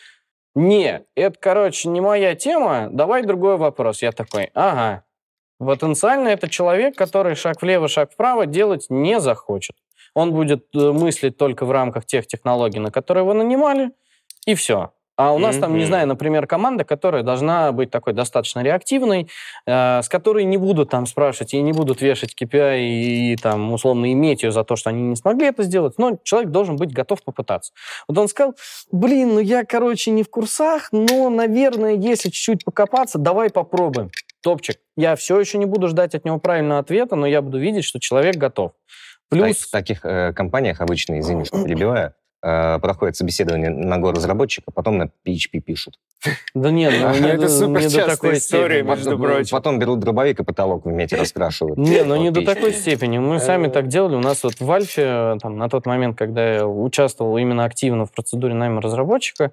не, 0.55 1.03
это, 1.15 1.37
короче, 1.39 1.91
не 1.91 2.01
моя 2.01 2.35
тема, 2.35 2.89
давай 2.91 3.23
другой 3.23 3.59
вопрос. 3.59 4.01
Я 4.01 4.13
такой, 4.13 4.51
ага. 4.55 5.05
Потенциально 5.59 6.29
это 6.29 6.49
человек, 6.49 6.97
который 6.97 7.35
шаг 7.35 7.61
влево, 7.61 7.87
шаг 7.87 8.13
вправо 8.13 8.47
делать 8.47 8.87
не 8.89 9.21
захочет. 9.21 9.77
Он 10.15 10.33
будет 10.33 10.75
э, 10.75 10.79
мыслить 10.79 11.37
только 11.37 11.67
в 11.67 11.71
рамках 11.71 12.07
тех 12.07 12.27
технологий, 12.27 12.79
на 12.79 12.91
которые 12.91 13.25
его 13.25 13.35
нанимали, 13.35 13.91
и 14.47 14.55
все. 14.55 14.93
А 15.21 15.33
у 15.33 15.39
нас 15.39 15.59
там, 15.59 15.77
не 15.77 15.85
знаю, 15.85 16.09
например, 16.09 16.47
команда, 16.47 16.83
которая 16.85 17.23
должна 17.23 17.73
быть 17.73 17.91
такой 17.91 18.15
достаточно 18.15 18.61
реактивной, 18.61 19.29
э, 19.67 20.01
с 20.01 20.09
которой 20.09 20.45
не 20.45 20.57
будут 20.57 20.89
там 20.89 21.05
спрашивать 21.05 21.53
и 21.53 21.61
не 21.61 21.75
будут 21.75 22.01
вешать 22.01 22.35
KPI 22.35 22.81
и, 22.81 23.37
там 23.37 23.71
условно 23.71 24.11
иметь 24.15 24.43
ее 24.43 24.51
за 24.51 24.65
то, 24.65 24.77
что 24.77 24.89
они 24.89 25.03
не 25.03 25.17
смогли 25.17 25.49
это 25.49 25.63
сделать, 25.63 25.99
но 25.99 26.19
человек 26.25 26.51
должен 26.51 26.77
быть 26.77 26.95
готов 26.95 27.23
попытаться. 27.23 27.75
Вот 28.09 28.17
он 28.17 28.29
сказал, 28.29 28.55
блин, 28.93 29.35
ну 29.35 29.41
я, 29.41 29.67
короче, 29.67 30.11
не 30.11 30.23
в 30.23 30.31
курсах, 30.31 30.89
но, 30.91 31.29
наверное, 31.29 31.97
если 31.97 32.31
чуть-чуть 32.31 32.65
покопаться, 32.65 33.19
давай 33.19 33.51
попробуем. 33.51 34.11
Топчик. 34.43 34.79
Я 34.97 35.17
все 35.17 35.39
еще 35.39 35.59
не 35.59 35.67
буду 35.67 35.89
ждать 35.89 36.15
от 36.15 36.25
него 36.25 36.39
правильного 36.39 36.81
ответа, 36.81 37.15
но 37.15 37.27
я 37.27 37.43
буду 37.43 37.59
видеть, 37.59 37.85
что 37.85 38.01
человек 38.01 38.37
готов. 38.37 38.73
Плюс... 39.29 39.59
В 39.59 39.71
таких 39.71 40.03
э, 40.03 40.33
компаниях 40.33 40.81
обычно, 40.81 41.21
извини, 41.21 41.45
что 41.45 41.63
перебиваю, 41.65 42.15
э, 42.43 42.79
проходит 42.79 43.17
собеседование 43.17 43.71
на 43.71 43.99
горазработчика, 43.99 44.71
потом 44.73 44.99
на 44.99 45.11
PHP 45.27 45.61
пишут. 45.61 45.99
Да 46.55 46.71
нет, 46.71 46.95
ну, 47.01 47.11
не, 47.21 47.29
Это 47.31 47.43
до- 47.43 47.49
супер 47.49 47.81
не 47.81 47.89
до 47.89 48.07
такой 48.07 48.35
история, 48.39 48.77
степени. 48.81 48.89
между 48.91 49.05
потом, 49.11 49.23
прочим. 49.23 49.57
потом 49.57 49.79
берут 49.79 50.01
дробовик 50.01 50.41
и 50.41 50.45
потолок 50.45 50.85
в 50.85 50.89
мете 50.89 51.17
раскрашивают. 51.17 51.79
Не, 51.79 52.03
ну 52.05 52.17
не 52.17 52.31
до 52.31 52.45
такой 52.45 52.73
степени. 52.73 53.19
Мы 53.19 53.39
сами 53.41 53.69
Э. 53.69 53.71
так 53.71 53.89
делали. 53.89 54.17
У 54.17 54.21
нас 54.21 54.43
вот 54.45 54.59
в 54.61 54.71
Альфе, 54.71 55.37
там, 55.41 55.57
на 55.59 55.69
тот 55.69 55.87
момент, 55.87 56.17
когда 56.19 56.55
я 56.55 56.67
участвовал 56.67 57.37
именно 57.39 57.65
активно 57.65 58.07
в 58.07 58.13
процедуре 58.13 58.55
найма 58.55 58.81
разработчика, 58.81 59.53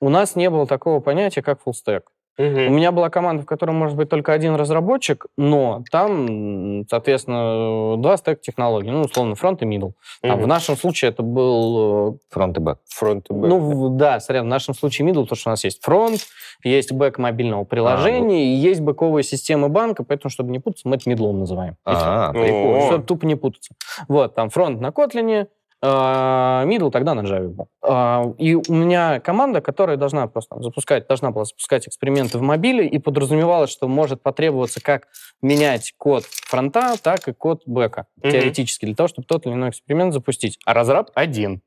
у 0.00 0.08
нас 0.10 0.36
не 0.36 0.50
было 0.50 0.66
такого 0.66 1.00
понятия, 1.00 1.42
как 1.42 1.60
full 1.66 1.72
stack. 1.72 2.02
У 2.38 2.42
Мгм. 2.42 2.76
меня 2.76 2.92
была 2.92 3.08
команда, 3.08 3.42
в 3.44 3.46
которой 3.46 3.70
может 3.70 3.96
быть 3.96 4.10
только 4.10 4.32
один 4.34 4.56
разработчик, 4.56 5.24
но 5.38 5.82
там, 5.90 6.84
соответственно, 6.88 7.96
два 7.96 8.18
стека 8.18 8.40
технологий, 8.42 8.90
ну, 8.90 9.02
условно, 9.02 9.34
фронт 9.36 9.62
и 9.62 9.64
middle. 9.64 9.92
Там, 10.20 10.32
Мгм. 10.32 10.42
в 10.42 10.46
нашем 10.46 10.76
случае 10.76 11.12
это 11.12 11.22
был 11.22 12.20
Фронт 12.30 12.58
и 12.58 12.60
бэк. 12.60 12.78
Фронт 12.90 13.26
и 13.30 13.32
бэк. 13.32 13.48
ну, 13.48 13.88
да, 13.96 14.20
сорян, 14.20 14.44
в 14.44 14.48
нашем 14.48 14.74
случае 14.74 15.08
middle, 15.08 15.22
потому 15.22 15.36
что 15.36 15.48
у 15.48 15.52
нас 15.52 15.64
есть 15.64 15.82
фронт, 15.82 16.20
есть 16.62 16.92
бэк 16.92 17.18
мобильного 17.18 17.64
приложения, 17.64 18.44
и 18.44 18.48
есть 18.54 18.82
бэковые 18.82 19.24
системы 19.24 19.68
банка, 19.70 20.04
поэтому, 20.04 20.30
чтобы 20.30 20.50
не 20.50 20.58
путаться, 20.58 20.86
мы 20.88 20.96
это 20.96 21.10
middle 21.10 21.32
называем. 21.32 21.76
А, 21.86 22.32
прикольно. 22.32 22.86
Чтобы 22.86 23.04
тупо 23.04 23.24
не 23.26 23.36
путаться. 23.36 23.74
Вот, 24.08 24.34
там 24.34 24.50
фронт 24.50 24.80
на 24.80 24.88
Kotlin, 24.88 25.46
а, 25.88 26.64
middle 26.66 26.90
тогда 26.90 27.14
на 27.14 27.20
Java 27.20 27.48
был. 27.48 27.68
А, 27.82 28.24
И 28.38 28.54
у 28.54 28.72
меня 28.72 29.20
команда, 29.20 29.60
которая 29.60 29.96
должна 29.96 30.26
просто 30.26 30.60
запускать, 30.60 31.06
должна 31.06 31.30
была 31.30 31.44
запускать 31.44 31.86
эксперименты 31.86 32.38
в 32.38 32.42
мобиле, 32.42 32.86
и 32.86 32.98
подразумевалось, 32.98 33.70
что 33.70 33.88
может 33.88 34.22
потребоваться 34.22 34.80
как 34.82 35.08
менять 35.42 35.94
код 35.96 36.24
фронта, 36.24 36.94
так 37.02 37.28
и 37.28 37.32
код 37.32 37.62
бэка, 37.66 38.06
Мгм. 38.22 38.30
теоретически, 38.32 38.84
для 38.86 38.94
того, 38.94 39.08
чтобы 39.08 39.26
тот 39.26 39.46
или 39.46 39.52
иной 39.54 39.70
эксперимент 39.70 40.12
запустить. 40.12 40.58
А 40.64 40.74
разраб 40.74 41.10
один. 41.14 41.62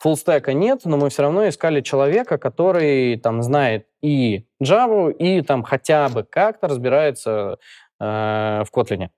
Фуллстека 0.00 0.52
нет, 0.52 0.80
но 0.84 0.96
мы 0.96 1.08
все 1.08 1.22
равно 1.22 1.48
искали 1.48 1.80
человека, 1.80 2.36
который 2.36 3.16
там 3.16 3.42
знает 3.42 3.86
и 4.02 4.44
Java, 4.62 5.12
и 5.12 5.40
там 5.42 5.62
хотя 5.62 6.08
бы 6.08 6.24
как-то 6.24 6.68
разбирается 6.68 7.58
э, 8.00 8.04
в 8.04 8.66
Kotlin. 8.74 9.08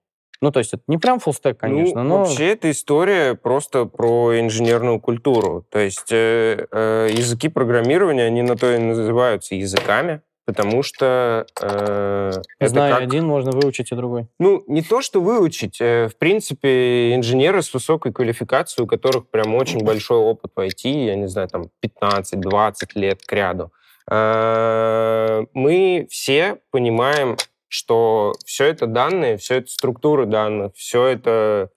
Ну, 0.41 0.51
то 0.51 0.59
есть 0.59 0.75
это 0.75 0.83
не 0.87 0.99
прям 0.99 1.19
фуллстек, 1.19 1.59
конечно, 1.59 2.03
ну, 2.03 2.09
но... 2.09 2.19
вообще 2.19 2.53
эта 2.53 2.71
история 2.71 3.35
просто 3.35 3.87
про 3.87 4.39
инженерную 4.39 5.01
культуру. 5.01 5.67
То 5.71 5.79
есть 5.79 6.13
э, 6.13 6.67
э, 6.71 7.09
языки 7.11 7.49
программирования, 7.49 8.25
они 8.25 8.43
на 8.43 8.57
то 8.57 8.73
и 8.73 8.79
называются 8.79 9.55
языками, 9.55 10.21
потому 10.47 10.83
что 10.83 11.47
э, 11.61 12.33
Зная 12.61 12.93
как... 12.95 13.03
один, 13.03 13.27
можно 13.27 13.51
выучить 13.51 13.91
и 13.91 13.95
другой. 13.95 14.29
Ну, 14.39 14.63
не 14.69 14.81
то, 14.81 15.03
что 15.03 15.21
выучить. 15.21 15.79
э, 15.81 16.09
В 16.09 16.17
принципе, 16.17 17.15
инженеры 17.15 17.63
с 17.63 17.75
высокой 17.75 18.13
квалификацией, 18.13 18.85
у 18.85 18.87
которых 18.87 19.29
прям 19.29 19.55
очень 19.55 19.85
большой 19.85 20.19
опыт 20.19 20.53
в 20.55 20.61
IT, 20.61 20.89
я 20.89 21.17
не 21.17 21.27
знаю, 21.27 21.49
там 21.49 21.71
15-20 21.85 22.73
лет 22.95 23.21
к 23.27 23.33
ряду, 23.33 23.73
э, 24.09 25.45
мы 25.53 26.07
все 26.11 26.59
понимаем, 26.71 27.37
что 27.69 28.35
все 28.45 28.67
это 28.67 28.87
данные, 28.87 29.37
все 29.37 29.57
это 29.57 29.71
структуры 29.71 30.27
данных, 30.27 30.73
все 30.75 31.07
это 31.07 31.71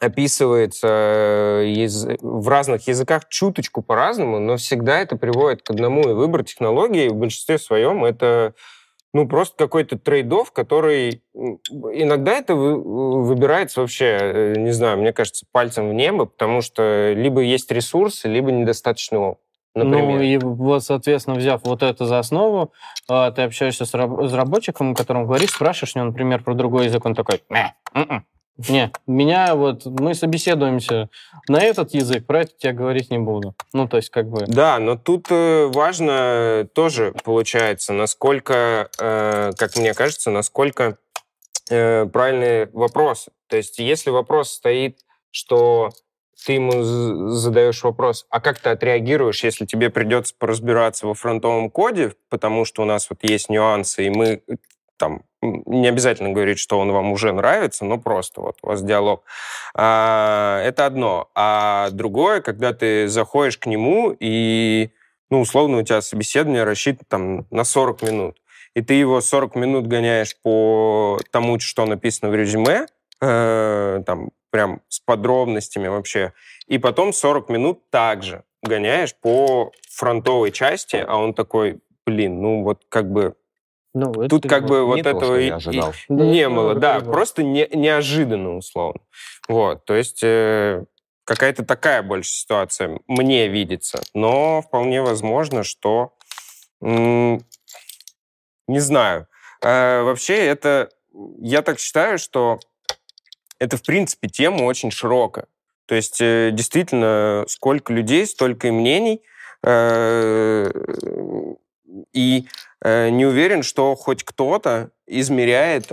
описывается 0.00 0.88
э, 0.90 1.64
яз- 1.68 2.06
в 2.20 2.48
разных 2.48 2.86
языках 2.88 3.28
чуточку 3.28 3.82
по-разному, 3.82 4.38
но 4.38 4.56
всегда 4.56 5.00
это 5.00 5.16
приводит 5.16 5.62
к 5.62 5.70
одному, 5.70 6.02
и 6.02 6.12
выбор 6.12 6.44
технологии 6.44 7.08
в 7.08 7.14
большинстве 7.14 7.58
своем 7.58 8.04
это 8.04 8.54
ну, 9.12 9.28
просто 9.28 9.56
какой-то 9.56 9.96
трейдов, 9.96 10.50
который 10.50 11.22
иногда 11.34 12.32
это 12.32 12.56
вы- 12.56 13.22
выбирается 13.22 13.80
вообще, 13.80 14.18
э, 14.20 14.54
не 14.58 14.72
знаю, 14.72 14.98
мне 14.98 15.12
кажется, 15.12 15.46
пальцем 15.52 15.88
в 15.88 15.94
небо, 15.94 16.26
потому 16.26 16.60
что 16.60 17.12
либо 17.12 17.40
есть 17.40 17.70
ресурсы, 17.70 18.28
либо 18.28 18.50
недостаточно 18.50 19.20
опыта. 19.20 19.43
Например. 19.74 20.18
Ну, 20.18 20.22
и 20.22 20.38
вот, 20.38 20.84
соответственно, 20.84 21.36
взяв 21.36 21.62
вот 21.64 21.82
это 21.82 22.06
за 22.06 22.20
основу, 22.20 22.72
э, 23.08 23.32
ты 23.34 23.42
общаешься 23.42 23.84
с 23.84 23.94
раб- 23.94 24.18
разработчиком, 24.18 24.94
которому 24.94 25.26
говоришь, 25.26 25.50
спрашиваешь 25.50 25.94
него, 25.96 26.06
например, 26.06 26.42
про 26.44 26.54
другой 26.54 26.86
язык, 26.86 27.04
он 27.04 27.14
такой, 27.14 27.42
«Не, 27.48 27.74
м-м». 27.92 28.24
не, 28.68 28.92
меня 29.08 29.56
вот, 29.56 29.84
мы 29.84 30.14
собеседуемся 30.14 31.08
на 31.48 31.60
этот 31.60 31.92
язык, 31.92 32.24
про 32.24 32.42
это 32.42 32.52
я 32.60 32.72
говорить 32.72 33.10
не 33.10 33.18
буду. 33.18 33.54
Ну, 33.72 33.88
то 33.88 33.96
есть, 33.96 34.10
как 34.10 34.28
бы... 34.28 34.44
Да, 34.46 34.78
но 34.78 34.96
тут 34.96 35.26
э, 35.30 35.66
важно 35.66 36.68
тоже, 36.72 37.12
получается, 37.24 37.92
насколько, 37.92 38.90
э, 39.00 39.50
как 39.56 39.76
мне 39.76 39.92
кажется, 39.92 40.30
насколько 40.30 40.98
э, 41.68 42.06
правильные 42.06 42.70
вопросы. 42.72 43.32
То 43.48 43.56
есть 43.56 43.80
если 43.80 44.10
вопрос 44.10 44.52
стоит, 44.52 45.00
что 45.32 45.90
ты 46.46 46.54
ему 46.54 46.82
задаешь 46.82 47.82
вопрос, 47.82 48.26
а 48.30 48.40
как 48.40 48.58
ты 48.58 48.70
отреагируешь, 48.70 49.44
если 49.44 49.66
тебе 49.66 49.90
придется 49.90 50.34
поразбираться 50.38 51.06
во 51.06 51.14
фронтовом 51.14 51.70
коде, 51.70 52.14
потому 52.28 52.64
что 52.64 52.82
у 52.82 52.84
нас 52.84 53.08
вот 53.10 53.18
есть 53.22 53.48
нюансы, 53.48 54.06
и 54.06 54.10
мы 54.10 54.42
там 54.96 55.22
не 55.42 55.88
обязательно 55.88 56.30
говорить, 56.30 56.58
что 56.58 56.78
он 56.78 56.90
вам 56.92 57.12
уже 57.12 57.32
нравится, 57.32 57.84
но 57.84 57.98
просто 57.98 58.40
вот 58.40 58.56
у 58.62 58.68
вас 58.68 58.82
диалог. 58.82 59.24
А, 59.74 60.62
это 60.62 60.86
одно. 60.86 61.30
А 61.34 61.90
другое, 61.90 62.40
когда 62.40 62.72
ты 62.72 63.08
заходишь 63.08 63.58
к 63.58 63.66
нему 63.66 64.16
и, 64.18 64.90
ну, 65.30 65.40
условно, 65.40 65.78
у 65.78 65.82
тебя 65.82 66.00
собеседование 66.00 66.64
рассчитано 66.64 67.06
там 67.08 67.46
на 67.50 67.64
40 67.64 68.02
минут, 68.02 68.38
и 68.74 68.82
ты 68.82 68.94
его 68.94 69.20
40 69.20 69.56
минут 69.56 69.86
гоняешь 69.86 70.36
по 70.42 71.20
тому, 71.30 71.58
что 71.60 71.86
написано 71.86 72.30
в 72.30 72.34
резюме, 72.34 72.86
э, 73.20 74.02
там, 74.06 74.30
прям 74.54 74.82
с 74.86 75.00
подробностями 75.00 75.88
вообще, 75.88 76.32
и 76.68 76.78
потом 76.78 77.12
40 77.12 77.48
минут 77.48 77.90
также 77.90 78.44
гоняешь 78.62 79.12
по 79.12 79.72
фронтовой 79.90 80.52
части, 80.52 80.94
а 80.94 81.16
он 81.16 81.34
такой, 81.34 81.80
блин, 82.06 82.40
ну 82.40 82.62
вот 82.62 82.84
как 82.88 83.10
бы 83.10 83.34
ну, 83.94 84.12
Тут 84.28 84.48
как 84.48 84.66
бы 84.66 84.84
вот 84.84 85.00
этого 85.00 85.40
и, 85.40 85.48
и 85.48 85.82
не 86.08 86.48
было, 86.48 86.76
да, 86.76 87.00
просто 87.00 87.42
не, 87.42 87.68
неожиданно 87.72 88.56
условно. 88.56 89.00
Вот, 89.48 89.84
то 89.86 89.94
есть 89.94 90.22
э, 90.22 90.84
какая-то 91.24 91.64
такая 91.64 92.04
больше 92.04 92.30
ситуация 92.30 93.00
мне 93.08 93.48
видится, 93.48 94.02
но 94.14 94.62
вполне 94.62 95.02
возможно, 95.02 95.64
что 95.64 96.14
не 96.80 97.40
знаю. 98.68 99.26
Э, 99.64 100.02
вообще 100.02 100.36
это, 100.46 100.90
я 101.40 101.62
так 101.62 101.80
считаю, 101.80 102.18
что 102.18 102.60
это 103.64 103.76
в 103.76 103.82
принципе 103.82 104.28
тема 104.28 104.62
очень 104.62 104.90
широкая. 104.90 105.46
То 105.86 105.94
есть 105.94 106.20
э, 106.20 106.50
действительно 106.52 107.44
сколько 107.48 107.92
людей, 107.92 108.26
столько 108.26 108.68
и 108.68 108.70
мнений. 108.70 109.22
Э, 109.62 110.70
и 112.12 112.46
э, 112.82 113.08
не 113.10 113.26
уверен, 113.26 113.62
что 113.62 113.94
хоть 113.94 114.24
кто-то 114.24 114.90
измеряет 115.06 115.88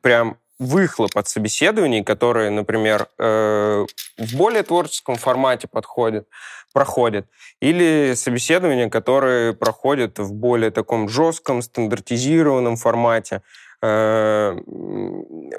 прям 0.00 0.38
выхлоп 0.58 1.16
от 1.16 1.28
собеседований, 1.28 2.04
которые, 2.04 2.50
например, 2.50 3.08
в 3.18 3.86
более 4.34 4.62
творческом 4.62 5.16
формате 5.16 5.66
подходят, 5.66 6.28
проходят, 6.72 7.26
или 7.60 8.14
собеседования, 8.14 8.88
которые 8.88 9.54
проходят 9.54 10.18
в 10.18 10.32
более 10.32 10.70
таком 10.70 11.08
жестком, 11.08 11.62
стандартизированном 11.62 12.76
формате. 12.76 13.42
Э, 13.84 14.56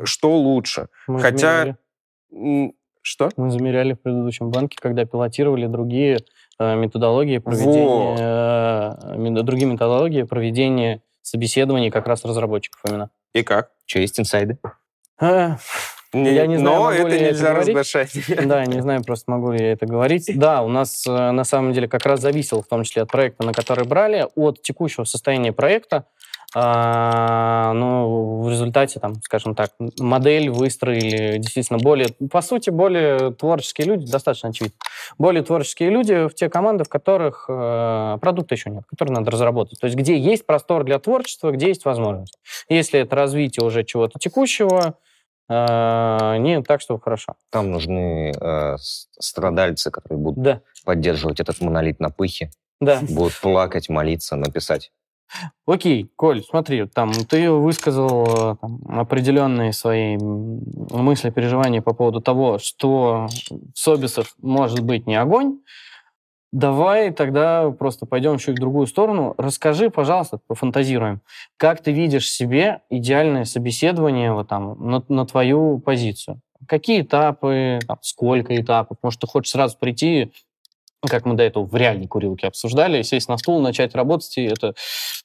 что 0.04 0.36
лучше? 0.38 0.88
Мы 1.08 1.20
Хотя... 1.20 1.76
Измеряли. 2.32 2.74
Что? 3.02 3.30
Мы 3.38 3.52
замеряли 3.52 3.94
в 3.94 4.02
предыдущем 4.02 4.50
банке, 4.50 4.78
когда 4.82 5.06
пилотировали 5.06 5.68
другие 5.68 6.18
Э, 6.58 6.76
методологии 6.76 7.40
проведения. 7.40 8.16
Э, 8.18 9.44
другие 9.44 9.68
методологии 9.68 10.24
проведения 10.24 11.02
собеседований 11.22 11.92
как 11.92 12.08
раз 12.08 12.24
разработчиков 12.24 12.80
именно. 12.88 13.10
И 13.34 13.44
как? 13.44 13.72
Что, 13.86 14.00
есть 14.00 14.20
инсайды? 14.20 14.58
А, 15.20 15.58
не, 16.14 16.34
я 16.34 16.46
не 16.46 16.58
знаю, 16.58 16.78
но 16.78 16.92
это 16.92 17.20
нельзя 17.20 17.52
это 17.52 17.60
разглашать. 17.60 18.12
Да, 18.46 18.66
не 18.66 18.82
знаю, 18.82 19.04
просто 19.04 19.30
могу 19.32 19.52
ли 19.52 19.60
я 19.60 19.72
это 19.74 19.86
говорить. 19.86 20.32
Да, 20.34 20.62
у 20.62 20.70
нас 20.70 21.06
на 21.06 21.44
самом 21.44 21.74
деле 21.74 21.90
как 21.90 22.06
раз 22.06 22.22
зависело, 22.22 22.64
в 22.64 22.68
том 22.68 22.84
числе 22.84 23.02
от 23.02 23.12
проекта, 23.12 23.46
на 23.46 23.52
который 23.52 23.86
брали, 23.86 24.28
от 24.36 24.62
текущего 24.62 25.04
состояния 25.04 25.52
проекта, 25.52 26.06
а, 26.58 27.74
ну, 27.74 28.44
в 28.44 28.50
результате, 28.50 29.02
там, 29.02 29.16
скажем 29.22 29.56
так, 29.56 29.72
модель 30.00 30.50
выстроили 30.50 31.38
действительно 31.38 31.80
более, 31.80 32.08
по 32.32 32.42
сути, 32.42 32.70
более 32.70 33.32
творческие 33.32 33.88
люди, 33.88 34.10
достаточно 34.10 34.50
очевидно, 34.50 34.78
более 35.18 35.44
творческие 35.44 35.90
люди 35.90 36.30
в 36.30 36.34
те 36.34 36.50
команды, 36.50 36.86
в 36.86 36.90
которых 36.90 37.48
э, 37.50 38.18
продукта 38.22 38.56
еще 38.56 38.70
нет, 38.70 38.86
которые 38.86 39.16
надо 39.16 39.32
разработать. 39.32 39.82
То 39.82 39.88
есть 39.88 39.98
где 39.98 40.18
есть 40.18 40.46
простор 40.46 40.86
для 40.86 40.98
творчества, 40.98 41.52
где 41.52 41.68
есть 41.68 41.84
возможность. 41.84 42.40
Если 42.70 43.02
это 43.02 43.18
развитие 43.18 43.66
уже 43.66 43.84
чего-то 43.84 44.18
текущего, 44.18 44.98
э, 45.50 46.38
не 46.40 46.62
так, 46.62 46.80
что 46.80 46.98
хорошо. 47.00 47.36
Там 47.50 47.70
нужны 47.70 48.32
э, 48.32 48.76
страдальцы, 48.80 49.92
которые 49.92 50.20
будут 50.20 50.42
да. 50.42 50.62
поддерживать 50.86 51.42
этот 51.42 51.60
монолит 51.60 52.00
на 52.00 52.12
пыхе, 52.12 52.50
да. 52.80 53.02
будут 53.02 53.38
плакать, 53.42 53.90
молиться, 53.90 54.38
написать 54.38 54.94
Окей, 55.66 56.10
Коль, 56.16 56.44
смотри, 56.44 56.86
там 56.86 57.12
ты 57.12 57.50
высказал 57.50 58.54
э, 58.54 58.56
там, 58.62 58.80
определенные 58.88 59.74
свои 59.74 60.18
мысли, 60.18 61.32
переживания 61.32 61.82
по 61.82 61.94
поводу 61.94 62.22
того, 62.22 62.60
что 62.60 63.28
Собисов 63.74 64.36
может 64.42 64.82
быть 64.82 65.08
не 65.08 65.16
огонь. 65.16 65.60
Давай 66.52 67.12
тогда 67.12 67.70
просто 67.72 68.06
пойдем 68.06 68.38
чуть 68.38 68.58
в 68.58 68.62
другую 68.62 68.88
сторону. 68.88 69.34
Расскажи, 69.38 69.90
пожалуйста, 69.90 70.40
пофантазируем, 70.48 71.22
как 71.58 71.82
ты 71.82 71.92
видишь 71.92 72.32
себе 72.32 72.82
идеальное 72.90 73.44
собеседование 73.44 74.32
вот 74.32 74.48
там, 74.48 74.78
на, 74.80 75.04
на 75.10 75.26
твою 75.26 75.80
позицию? 75.80 76.40
Какие 76.68 77.02
этапы, 77.02 77.80
там, 77.86 77.98
сколько 78.02 78.56
этапов? 78.56 78.98
Может, 79.04 79.20
ты 79.20 79.28
хочешь 79.28 79.52
сразу 79.52 79.78
прийти 79.78 80.32
как 81.02 81.26
мы 81.26 81.36
до 81.36 81.44
этого 81.44 81.66
в 81.66 81.76
реальной 81.76 82.08
курилке 82.08 82.48
обсуждали, 82.48 83.02
сесть 83.02 83.30
на 83.30 83.38
стул, 83.38 83.62
начать 83.62 83.96
работать, 83.96 84.38
и 84.38 84.46
это 84.46 84.74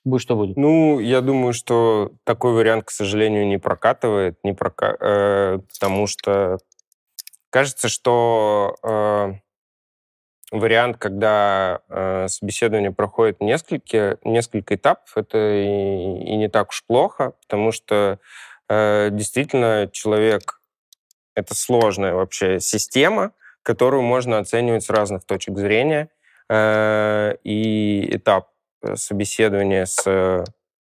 будет 0.05 0.23
что 0.23 0.37
будет. 0.37 0.57
Ну, 0.57 1.01
я 1.01 1.21
думаю, 1.21 1.53
что 1.53 2.13
такой 2.25 2.53
вариант, 2.53 2.85
к 2.85 2.91
сожалению, 2.91 3.47
не 3.47 3.59
прокатывает, 3.59 4.39
не 4.43 4.53
прока... 4.53 4.97
э, 5.01 5.59
потому 5.73 6.07
что 6.07 6.59
кажется, 7.51 7.89
что 7.89 8.77
э, 8.83 9.33
вариант, 10.51 10.97
когда 10.99 11.81
э, 11.89 12.29
собеседование 12.29 12.93
проходит 12.93 13.41
несколько, 13.41 14.19
несколько 14.25 14.75
этапов, 14.75 15.17
это 15.17 15.39
и, 15.39 16.25
и 16.25 16.37
не 16.37 16.49
так 16.49 16.71
уж 16.71 16.85
плохо, 16.87 17.35
потому 17.43 17.73
что 17.73 18.19
э, 18.69 19.09
действительно 19.13 19.89
человек 19.93 20.61
это 21.35 21.55
сложная 21.55 22.15
вообще 22.15 22.61
система, 22.61 23.33
которую 23.71 24.03
можно 24.03 24.39
оценивать 24.39 24.83
с 24.83 24.91
разных 24.91 25.25
точек 25.25 25.57
зрения. 25.57 26.09
Э, 26.49 27.37
и 27.45 28.17
этап 28.17 28.49
э, 28.83 28.97
собеседования 28.97 29.85
с 29.85 30.05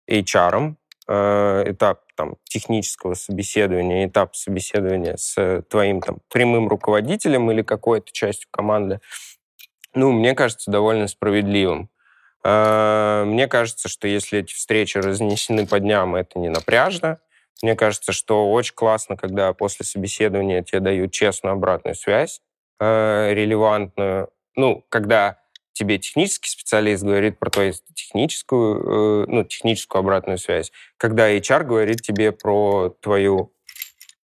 HR, 0.08 0.76
э, 1.08 1.64
этап 1.72 2.02
там, 2.16 2.36
технического 2.44 3.16
собеседования, 3.16 4.06
этап 4.06 4.36
собеседования 4.36 5.16
с 5.18 5.64
твоим 5.72 6.02
там, 6.02 6.20
прямым 6.32 6.68
руководителем 6.68 7.50
или 7.50 7.64
какой-то 7.64 8.12
частью 8.12 8.48
команды, 8.52 9.00
ну, 9.96 10.12
мне 10.12 10.36
кажется, 10.36 10.70
довольно 10.70 11.08
справедливым. 11.08 11.90
Мне 12.44 13.48
кажется, 13.48 13.90
что 13.90 14.08
если 14.08 14.40
эти 14.40 14.54
встречи 14.54 15.00
разнесены 15.00 15.66
по 15.66 15.80
дням, 15.80 16.16
это 16.16 16.38
не 16.38 16.50
напряжно. 16.50 17.20
Мне 17.64 17.76
кажется, 17.76 18.12
что 18.12 18.52
очень 18.52 18.76
классно, 18.76 19.18
когда 19.18 19.52
после 19.54 19.86
собеседования 19.86 20.62
тебе 20.62 20.80
дают 20.80 21.12
честную 21.12 21.54
обратную 21.54 21.96
связь, 21.96 22.42
э, 22.80 23.34
релевантную. 23.34 24.30
Ну, 24.56 24.86
когда 24.90 25.40
тебе 25.74 26.00
технический 26.00 26.50
специалист 26.50 27.04
говорит 27.04 27.38
про 27.38 27.50
твою 27.50 27.74
техническую, 27.94 29.24
э, 29.24 29.26
ну, 29.28 29.44
техническую 29.44 30.00
обратную 30.00 30.38
связь, 30.38 30.72
когда 30.98 31.32
HR 31.32 31.64
говорит 31.64 32.02
тебе 32.02 32.32
про 32.32 32.96
твою, 33.02 33.54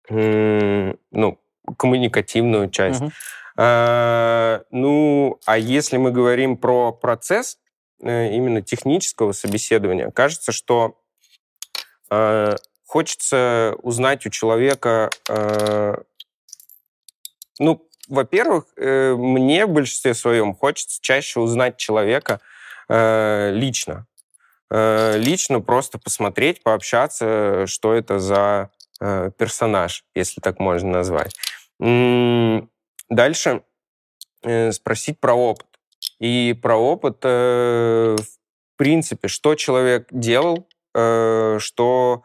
э, 0.08 0.94
ну, 1.10 1.38
коммуникативную 1.76 2.70
часть. 2.70 3.02
Uh-huh. 3.02 3.10
А, 3.56 4.62
ну, 4.70 5.38
а 5.44 5.58
если 5.58 5.96
мы 5.98 6.10
говорим 6.10 6.56
про 6.56 6.92
процесс 6.92 7.58
э, 8.02 8.32
именно 8.32 8.62
технического 8.62 9.32
собеседования, 9.32 10.10
кажется, 10.10 10.52
что 10.52 10.98
э, 12.10 12.56
хочется 12.86 13.76
узнать 13.82 14.26
у 14.26 14.30
человека, 14.30 15.10
э, 15.28 15.96
ну, 17.58 17.86
во-первых, 18.08 18.64
э, 18.76 19.14
мне 19.14 19.66
в 19.66 19.70
большинстве 19.70 20.14
своем 20.14 20.54
хочется 20.54 21.00
чаще 21.00 21.40
узнать 21.40 21.76
человека 21.76 22.40
э, 22.88 23.50
лично. 23.52 24.06
Э, 24.70 25.16
лично 25.18 25.60
просто 25.60 25.98
посмотреть, 25.98 26.62
пообщаться, 26.62 27.66
что 27.66 27.94
это 27.94 28.18
за 28.18 28.70
персонаж, 29.36 30.04
если 30.14 30.40
так 30.40 30.60
можно 30.60 30.92
назвать. 30.92 31.34
Дальше 33.10 33.62
спросить 34.70 35.18
про 35.18 35.34
опыт. 35.34 35.66
И 36.20 36.56
про 36.62 36.76
опыт, 36.76 37.24
в 37.24 38.16
принципе, 38.76 39.26
что 39.26 39.56
человек 39.56 40.06
делал, 40.12 40.68
что 40.94 42.22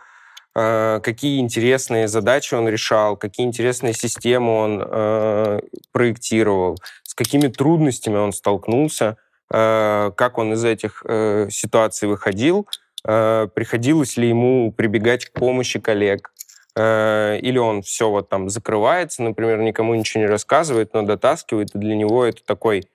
какие 0.58 1.40
интересные 1.40 2.08
задачи 2.08 2.56
он 2.56 2.68
решал, 2.68 3.16
какие 3.16 3.46
интересные 3.46 3.94
системы 3.94 4.56
он 4.56 4.84
э, 4.84 5.60
проектировал, 5.92 6.78
с 7.04 7.14
какими 7.14 7.48
трудностями 7.48 8.18
он 8.18 8.34
столкнулся, 8.34 9.18
э, 9.54 10.12
как 10.16 10.38
он 10.40 10.54
из 10.54 10.66
этих 10.66 11.04
э, 11.08 11.50
ситуаций 11.52 12.08
выходил, 12.08 12.68
э, 13.04 13.48
приходилось 13.54 14.18
ли 14.18 14.30
ему 14.30 14.72
прибегать 14.72 15.26
к 15.26 15.34
помощи 15.34 15.80
коллег, 15.80 16.32
э, 16.76 17.38
или 17.40 17.60
он 17.60 17.84
все 17.84 18.10
вот 18.10 18.30
там 18.30 18.50
закрывается, 18.50 19.22
например, 19.22 19.60
никому 19.60 19.94
ничего 19.94 20.24
не 20.24 20.28
рассказывает, 20.28 20.92
но 20.94 21.04
дотаскивает, 21.04 21.76
и 21.76 21.78
для 21.78 21.96
него 21.96 22.26
это 22.26 22.44
такой, 22.44 22.90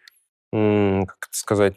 как 0.50 1.28
это 1.28 1.38
сказать, 1.38 1.74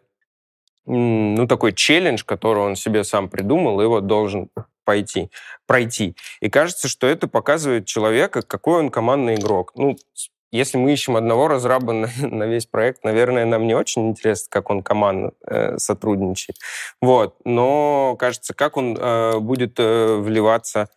ну, 0.87 1.45
такой 1.47 1.73
челлендж, 1.73 2.23
который 2.25 2.63
он 2.63 2.75
себе 2.75 3.03
сам 3.03 3.29
придумал, 3.29 3.81
и 3.81 3.85
вот 3.85 4.07
должен 4.07 4.49
пойти, 4.85 5.29
пройти. 5.65 6.15
И 6.39 6.49
кажется, 6.49 6.87
что 6.87 7.07
это 7.07 7.27
показывает 7.27 7.85
человека, 7.85 8.41
какой 8.41 8.79
он 8.79 8.89
командный 8.89 9.35
игрок. 9.35 9.71
Ну, 9.75 9.97
если 10.55 10.77
мы 10.77 10.93
ищем 10.93 11.17
одного 11.17 11.47
разраба 11.47 11.91
на, 11.93 12.09
на 12.21 12.43
весь 12.45 12.65
проект, 12.65 13.03
наверное, 13.03 13.45
нам 13.45 13.67
не 13.67 13.73
очень 13.73 14.09
интересно, 14.09 14.47
как 14.49 14.69
он 14.69 14.83
командно 14.83 15.31
э, 15.45 15.77
сотрудничает. 15.77 16.57
Вот. 17.01 17.35
Но 17.43 18.15
кажется, 18.17 18.53
как 18.53 18.77
он 18.77 18.97
э, 18.97 19.39
будет 19.39 19.79
э, 19.79 20.15
вливаться 20.15 20.89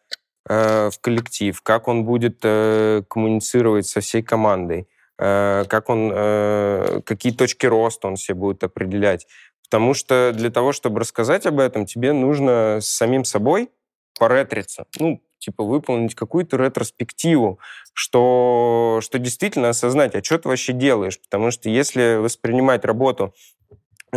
э, 0.49 0.91
в 0.91 1.01
коллектив, 1.01 1.61
как 1.63 1.89
он 1.89 2.05
будет 2.05 2.41
э, 2.45 3.03
коммуницировать 3.09 3.87
со 3.87 4.01
всей 4.01 4.23
командой, 4.23 4.87
э, 5.19 5.65
как 5.69 5.89
он, 5.89 6.13
э, 6.15 7.01
какие 7.05 7.33
точки 7.33 7.67
роста 7.67 8.07
он 8.07 8.17
себе 8.17 8.37
будет 8.37 8.63
определять. 8.63 9.27
Потому 9.65 9.93
что 9.93 10.33
для 10.35 10.51
того, 10.51 10.73
чтобы 10.73 11.01
рассказать 11.01 11.45
об 11.45 11.61
этом, 11.61 11.85
тебе 11.85 12.13
нужно 12.13 12.79
с 12.81 12.89
самим 12.89 13.25
собой 13.25 13.71
поретриться. 14.19 14.87
Ну, 14.99 15.23
типа 15.39 15.65
выполнить 15.65 16.15
какую-то 16.15 16.57
ретроспективу, 16.57 17.59
что, 17.93 19.01
что 19.03 19.19
действительно 19.19 19.71
осознать, 19.71 20.15
а 20.15 20.23
что 20.23 20.39
ты 20.39 20.49
вообще 20.49 20.73
делаешь. 20.73 21.21
Потому 21.21 21.51
что 21.51 21.69
если 21.69 22.17
воспринимать 22.17 22.85
работу 22.85 23.35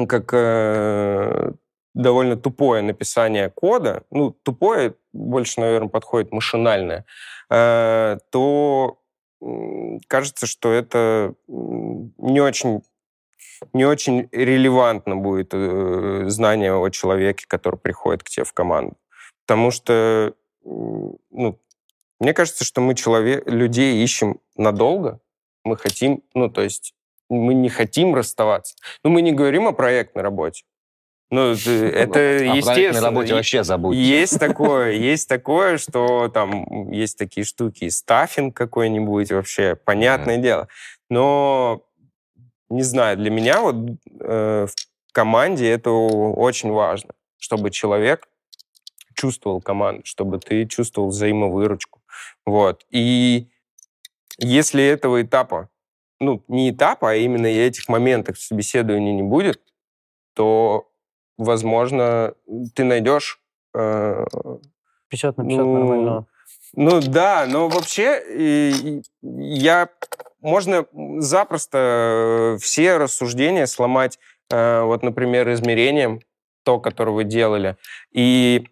как 0.08 0.30
э, 0.34 1.52
довольно 1.94 2.38
тупое 2.38 2.82
написание 2.82 3.50
кода, 3.50 4.04
ну, 4.10 4.32
тупое 4.32 4.96
больше, 5.14 5.60
наверное, 5.60 5.90
подходит 5.90 6.32
машинальное, 6.32 7.06
э, 7.50 8.18
то 8.30 8.98
кажется, 10.08 10.46
что 10.46 10.72
это 10.72 11.34
не 11.48 12.40
очень 12.40 12.84
не 13.74 13.86
очень 13.86 14.28
релевантно 14.32 15.16
будет 15.16 15.50
э, 15.54 16.24
знание 16.28 16.74
о 16.74 16.90
человеке, 16.90 17.46
который 17.48 17.78
приходит 17.78 18.24
к 18.24 18.30
тебе 18.30 18.44
в 18.44 18.54
команду. 18.54 18.96
Потому 19.45 19.71
что, 19.71 20.34
ну, 20.63 21.60
мне 22.19 22.34
кажется, 22.34 22.63
что 22.63 22.82
мы 22.82 22.95
человек, 22.95 23.47
людей 23.47 24.04
ищем 24.04 24.39
надолго. 24.56 25.19
Мы 25.63 25.77
хотим, 25.77 26.23
ну, 26.34 26.49
то 26.49 26.62
есть 26.62 26.93
мы 27.30 27.54
не 27.54 27.69
хотим 27.69 28.13
расставаться. 28.13 28.75
Ну, 29.04 29.10
мы 29.10 29.21
не 29.21 29.32
говорим 29.32 29.67
о 29.67 29.73
проектной 29.73 30.21
работе. 30.21 30.63
Ну, 31.32 31.51
это 31.65 32.19
о 32.19 32.56
естественно. 32.56 33.08
работе 33.08 33.34
вообще 33.34 33.63
забудьте. 33.63 34.01
Есть 34.01 34.39
такое, 34.39 34.91
есть 34.91 35.27
такое, 35.27 35.77
что 35.77 36.30
там 36.30 36.91
есть 36.91 37.17
такие 37.17 37.45
штуки, 37.45 37.89
стаффинг 37.89 38.56
какой-нибудь 38.56 39.32
вообще, 39.32 39.75
понятное 39.75 40.38
mm. 40.38 40.41
дело. 40.41 40.67
Но 41.10 41.84
не 42.69 42.84
знаю, 42.84 43.17
для 43.17 43.32
меня 43.32 43.62
вот 43.62 43.75
э, 44.19 44.67
в 44.67 45.13
команде 45.13 45.69
это 45.69 45.89
очень 45.89 46.71
важно, 46.71 47.13
чтобы 47.38 47.71
человек 47.71 48.27
чувствовал 49.21 49.62
команду, 49.62 50.01
чтобы 50.03 50.39
ты 50.39 50.65
чувствовал 50.65 51.10
взаимовыручку. 51.10 52.01
Вот. 52.43 52.86
И 52.89 53.49
если 54.39 54.84
этого 54.84 55.21
этапа, 55.21 55.69
ну, 56.19 56.43
не 56.47 56.71
этапа, 56.71 57.12
а 57.12 57.15
именно 57.15 57.45
этих 57.45 57.88
моментов 57.88 58.39
собеседования 58.39 59.13
не 59.13 59.21
будет, 59.21 59.62
то, 60.34 60.89
возможно, 61.38 62.34
ты 62.75 62.84
найдешь... 62.84 63.39
Э, 63.75 64.25
50 65.10 65.38
на 65.38 65.43
50 65.43 65.65
ну, 65.65 65.73
нормально. 65.77 66.25
Ну 66.73 67.01
да, 67.01 67.45
но 67.47 67.67
вообще 67.67 68.21
и, 68.27 69.01
я 69.21 69.89
можно 70.39 70.86
запросто 71.19 71.77
э, 71.77 72.57
все 72.60 72.97
рассуждения 72.97 73.67
сломать, 73.67 74.17
э, 74.49 74.81
вот, 74.81 75.03
например, 75.03 75.51
измерением, 75.51 76.21
то, 76.63 76.79
которое 76.79 77.12
вы 77.12 77.23
делали. 77.23 77.77
И 78.12 78.67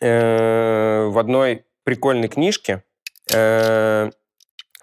э, 0.00 1.06
в 1.06 1.18
одной 1.18 1.64
прикольной 1.84 2.28
книжке 2.28 2.82
э, 3.32 4.10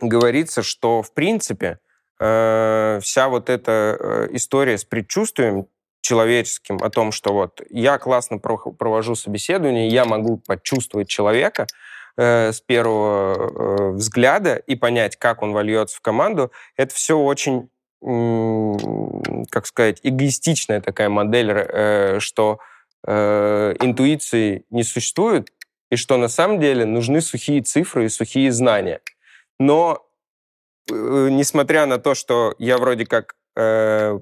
говорится, 0.02 0.64
что, 0.64 1.02
в 1.02 1.14
принципе, 1.14 1.80
э, 2.20 3.00
вся 3.02 3.30
вот 3.30 3.50
эта 3.50 4.28
история 4.32 4.78
с 4.78 4.86
предчувствием 4.86 5.68
человеческим 6.02 6.78
о 6.78 6.90
том, 6.90 7.12
что 7.12 7.34
вот 7.34 7.62
я 7.70 7.98
классно 7.98 8.38
провожу 8.38 9.16
собеседование, 9.16 9.88
я 9.88 10.06
могу 10.06 10.38
почувствовать 10.38 11.08
человека, 11.08 11.68
с 12.18 12.62
первого 12.62 13.92
взгляда 13.92 14.56
и 14.56 14.76
понять, 14.76 15.18
как 15.18 15.42
он 15.42 15.52
вольется 15.52 15.98
в 15.98 16.02
команду, 16.02 16.50
это 16.78 16.96
все 16.96 17.18
очень, 17.18 17.70
как 19.50 19.66
сказать, 19.66 20.00
эгоистичная 20.02 20.80
такая 20.80 21.10
модель, 21.10 22.22
что 22.22 22.60
э, 23.06 23.76
интуиции 23.82 24.66
не 24.70 24.84
существует, 24.84 25.52
и 25.92 25.96
что 25.96 26.18
на 26.18 26.28
самом 26.28 26.60
деле 26.60 26.86
нужны 26.86 27.22
сухие 27.22 27.62
цифры 27.62 28.06
и 28.06 28.10
сухие 28.10 28.52
знания. 28.52 29.02
Но 29.60 30.06
э, 30.92 31.28
несмотря 31.32 31.86
на 31.86 31.98
то, 31.98 32.16
что 32.16 32.56
я 32.60 32.78
вроде 32.78 33.06
как 33.06 33.36
э, 33.56 34.20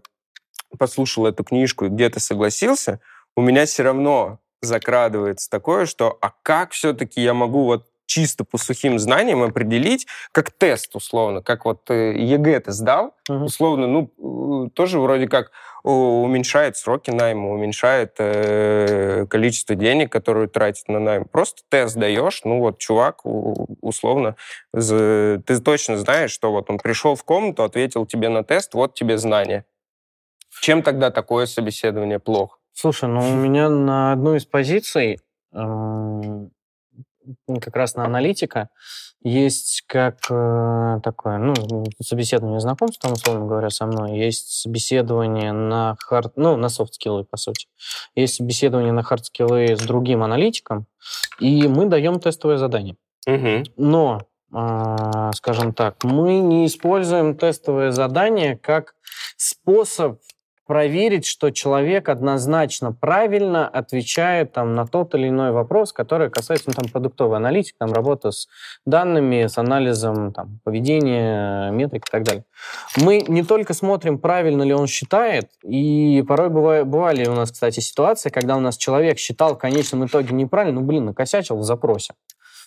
послушал 0.77 1.25
эту 1.25 1.43
книжку 1.43 1.85
и 1.85 1.89
где-то 1.89 2.19
согласился, 2.19 2.99
у 3.35 3.41
меня 3.41 3.65
все 3.65 3.83
равно 3.83 4.39
закрадывается 4.61 5.49
такое, 5.49 5.85
что 5.85 6.17
а 6.21 6.31
как 6.43 6.71
все-таки 6.71 7.21
я 7.21 7.33
могу 7.33 7.65
вот 7.65 7.87
чисто 8.05 8.43
по 8.43 8.57
сухим 8.57 8.99
знаниям 8.99 9.41
определить, 9.43 10.07
как 10.31 10.51
тест, 10.51 10.95
условно, 10.95 11.41
как 11.41 11.65
вот 11.65 11.89
э, 11.89 12.13
ЕГЭ 12.17 12.59
ты 12.59 12.71
сдал, 12.71 13.15
uh-huh. 13.29 13.43
условно, 13.43 13.87
ну, 13.87 14.65
э, 14.65 14.69
тоже 14.71 14.99
вроде 14.99 15.27
как 15.27 15.51
уменьшает 15.83 16.77
сроки 16.77 17.11
найма, 17.11 17.51
уменьшает 17.51 18.15
э, 18.17 19.25
количество 19.29 19.75
денег, 19.75 20.11
которые 20.11 20.47
тратит 20.47 20.87
на 20.87 20.99
найм. 20.99 21.25
Просто 21.25 21.63
тест 21.69 21.97
даешь, 21.97 22.41
ну 22.45 22.59
вот 22.59 22.79
чувак, 22.79 23.25
условно, 23.25 24.35
ты 24.71 25.59
точно 25.63 25.97
знаешь, 25.97 26.31
что 26.31 26.51
вот 26.51 26.69
он 26.69 26.77
пришел 26.77 27.15
в 27.15 27.23
комнату, 27.23 27.63
ответил 27.63 28.05
тебе 28.05 28.29
на 28.29 28.43
тест, 28.43 28.73
вот 28.73 28.93
тебе 28.93 29.17
знания. 29.17 29.65
Чем 30.61 30.83
тогда 30.83 31.11
такое 31.11 31.45
собеседование 31.45 32.19
плохо? 32.19 32.57
Слушай, 32.71 33.09
ну 33.09 33.19
у 33.19 33.35
меня 33.35 33.69
на 33.69 34.13
одну 34.13 34.35
из 34.35 34.45
позиций 34.45 35.19
как 37.47 37.75
раз 37.75 37.95
на 37.95 38.05
аналитика 38.05 38.69
есть 39.23 39.83
как 39.87 40.19
э, 40.29 40.99
такое, 41.01 41.37
ну, 41.37 41.53
собеседование 42.01 42.59
знакомства, 42.59 43.09
условно 43.09 43.45
говоря, 43.45 43.69
со 43.69 43.85
мной. 43.85 44.17
Есть 44.17 44.61
собеседование 44.61 45.51
на 45.51 45.95
хард, 45.99 46.33
ну, 46.35 46.57
на 46.57 46.69
софт-скиллы, 46.69 47.23
по 47.23 47.37
сути. 47.37 47.67
Есть 48.15 48.35
собеседование 48.35 48.91
на 48.91 49.01
хард-скиллы 49.01 49.75
с 49.75 49.79
другим 49.79 50.23
аналитиком, 50.23 50.87
и 51.39 51.67
мы 51.67 51.85
даем 51.85 52.19
тестовое 52.19 52.57
задание. 52.57 52.97
Угу. 53.25 53.63
Но 53.77 54.21
э, 54.53 55.31
скажем 55.35 55.73
так, 55.73 56.03
мы 56.03 56.39
не 56.39 56.65
используем 56.65 57.37
тестовое 57.37 57.91
задание 57.91 58.57
как 58.57 58.95
способ 59.37 60.19
проверить, 60.73 61.27
что 61.27 61.51
человек 61.51 62.09
однозначно 62.09 62.91
правильно 62.91 63.67
отвечает 63.67 64.53
там, 64.53 64.73
на 64.73 64.87
тот 64.87 65.13
или 65.13 65.29
иной 65.29 65.51
вопрос, 65.51 65.93
который 65.93 66.31
касается 66.31 66.69
ну, 66.69 66.73
там, 66.73 66.91
продуктовой 66.91 67.37
аналитики, 67.37 67.75
там, 67.77 67.93
работы 67.93 68.31
с 68.31 68.47
данными, 68.83 69.45
с 69.45 69.59
анализом 69.59 70.33
там, 70.33 70.59
поведения, 70.63 71.69
метрик 71.69 72.07
и 72.07 72.11
так 72.11 72.23
далее. 72.23 72.43
Мы 72.97 73.23
не 73.27 73.43
только 73.43 73.75
смотрим, 73.75 74.17
правильно 74.17 74.63
ли 74.63 74.73
он 74.73 74.87
считает, 74.87 75.51
и 75.63 76.23
порой 76.27 76.49
бывали, 76.49 76.81
бывали 76.81 77.27
у 77.27 77.35
нас, 77.35 77.51
кстати, 77.51 77.79
ситуации, 77.79 78.31
когда 78.31 78.57
у 78.57 78.59
нас 78.59 78.75
человек 78.75 79.19
считал 79.19 79.53
в 79.53 79.59
конечном 79.59 80.07
итоге 80.07 80.33
неправильно, 80.33 80.79
ну, 80.79 80.87
блин, 80.87 81.05
накосячил 81.05 81.57
в 81.57 81.63
запросе. 81.63 82.15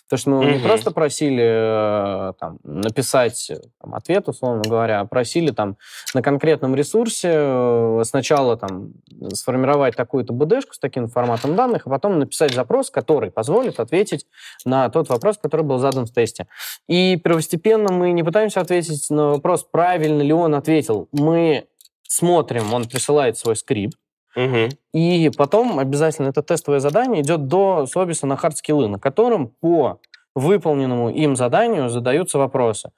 То 0.09 0.15
есть 0.15 0.25
мы 0.25 0.43
mm-hmm. 0.43 0.53
не 0.53 0.59
просто 0.59 0.91
просили 0.91 1.43
э, 1.43 2.33
там, 2.39 2.59
написать 2.63 3.51
там, 3.81 3.93
ответ, 3.93 4.27
условно 4.29 4.63
говоря, 4.65 5.01
а 5.01 5.05
просили 5.05 5.51
там, 5.51 5.77
на 6.13 6.21
конкретном 6.21 6.75
ресурсе 6.75 7.29
э, 7.33 8.01
сначала 8.05 8.55
там, 8.55 8.93
сформировать 9.33 9.95
такую-то 9.95 10.31
БДшку 10.31 10.73
с 10.73 10.79
таким 10.79 11.07
форматом 11.07 11.55
данных, 11.55 11.83
а 11.85 11.89
потом 11.89 12.19
написать 12.19 12.53
запрос, 12.53 12.89
который 12.89 13.31
позволит 13.31 13.79
ответить 13.79 14.25
на 14.63 14.89
тот 14.89 15.09
вопрос, 15.09 15.37
который 15.37 15.63
был 15.63 15.79
задан 15.79 16.05
в 16.05 16.13
тесте. 16.13 16.47
И 16.87 17.17
первостепенно 17.17 17.91
мы 17.91 18.13
не 18.13 18.23
пытаемся 18.23 18.61
ответить 18.61 19.09
на 19.09 19.31
вопрос, 19.31 19.67
правильно 19.69 20.21
ли 20.21 20.31
он 20.31 20.55
ответил. 20.55 21.09
Мы 21.11 21.67
смотрим, 22.07 22.73
он 22.73 22.85
присылает 22.85 23.37
свой 23.37 23.57
скрипт, 23.57 23.97
Угу. 24.37 24.69
И 24.93 25.31
потом 25.35 25.79
обязательно 25.79 26.27
это 26.27 26.43
тестовое 26.43 26.79
задание 26.79 27.23
идет 27.23 27.47
до 27.47 27.87
собеса 27.87 28.27
на 28.27 28.37
хардскиллы, 28.37 28.87
на 28.87 28.99
котором 28.99 29.47
по 29.47 29.99
выполненному 30.35 31.09
им 31.09 31.35
заданию 31.35 31.89
задаются 31.89 32.37
вопросы. 32.37 32.91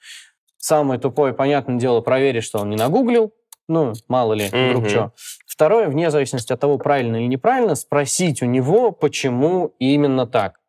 Самое 0.58 1.00
тупое, 1.00 1.34
понятное 1.34 1.78
дело, 1.78 2.02
проверить, 2.02 2.44
что 2.44 2.60
он 2.60 2.70
не 2.70 2.76
нагуглил, 2.76 3.34
ну, 3.70 3.94
мало 4.10 4.34
ли, 4.34 4.50
вдруг 4.50 4.84
угу. 4.84 4.90
что. 4.90 5.14
Второе, 5.48 5.88
вне 5.88 6.12
зависимости 6.12 6.52
от 6.52 6.60
того, 6.60 6.78
правильно 6.78 7.16
или 7.16 7.28
неправильно, 7.28 7.76
спросить 7.76 8.42
у 8.42 8.46
него, 8.46 8.92
почему 8.92 9.74
именно 9.80 10.28
так. 10.28 10.60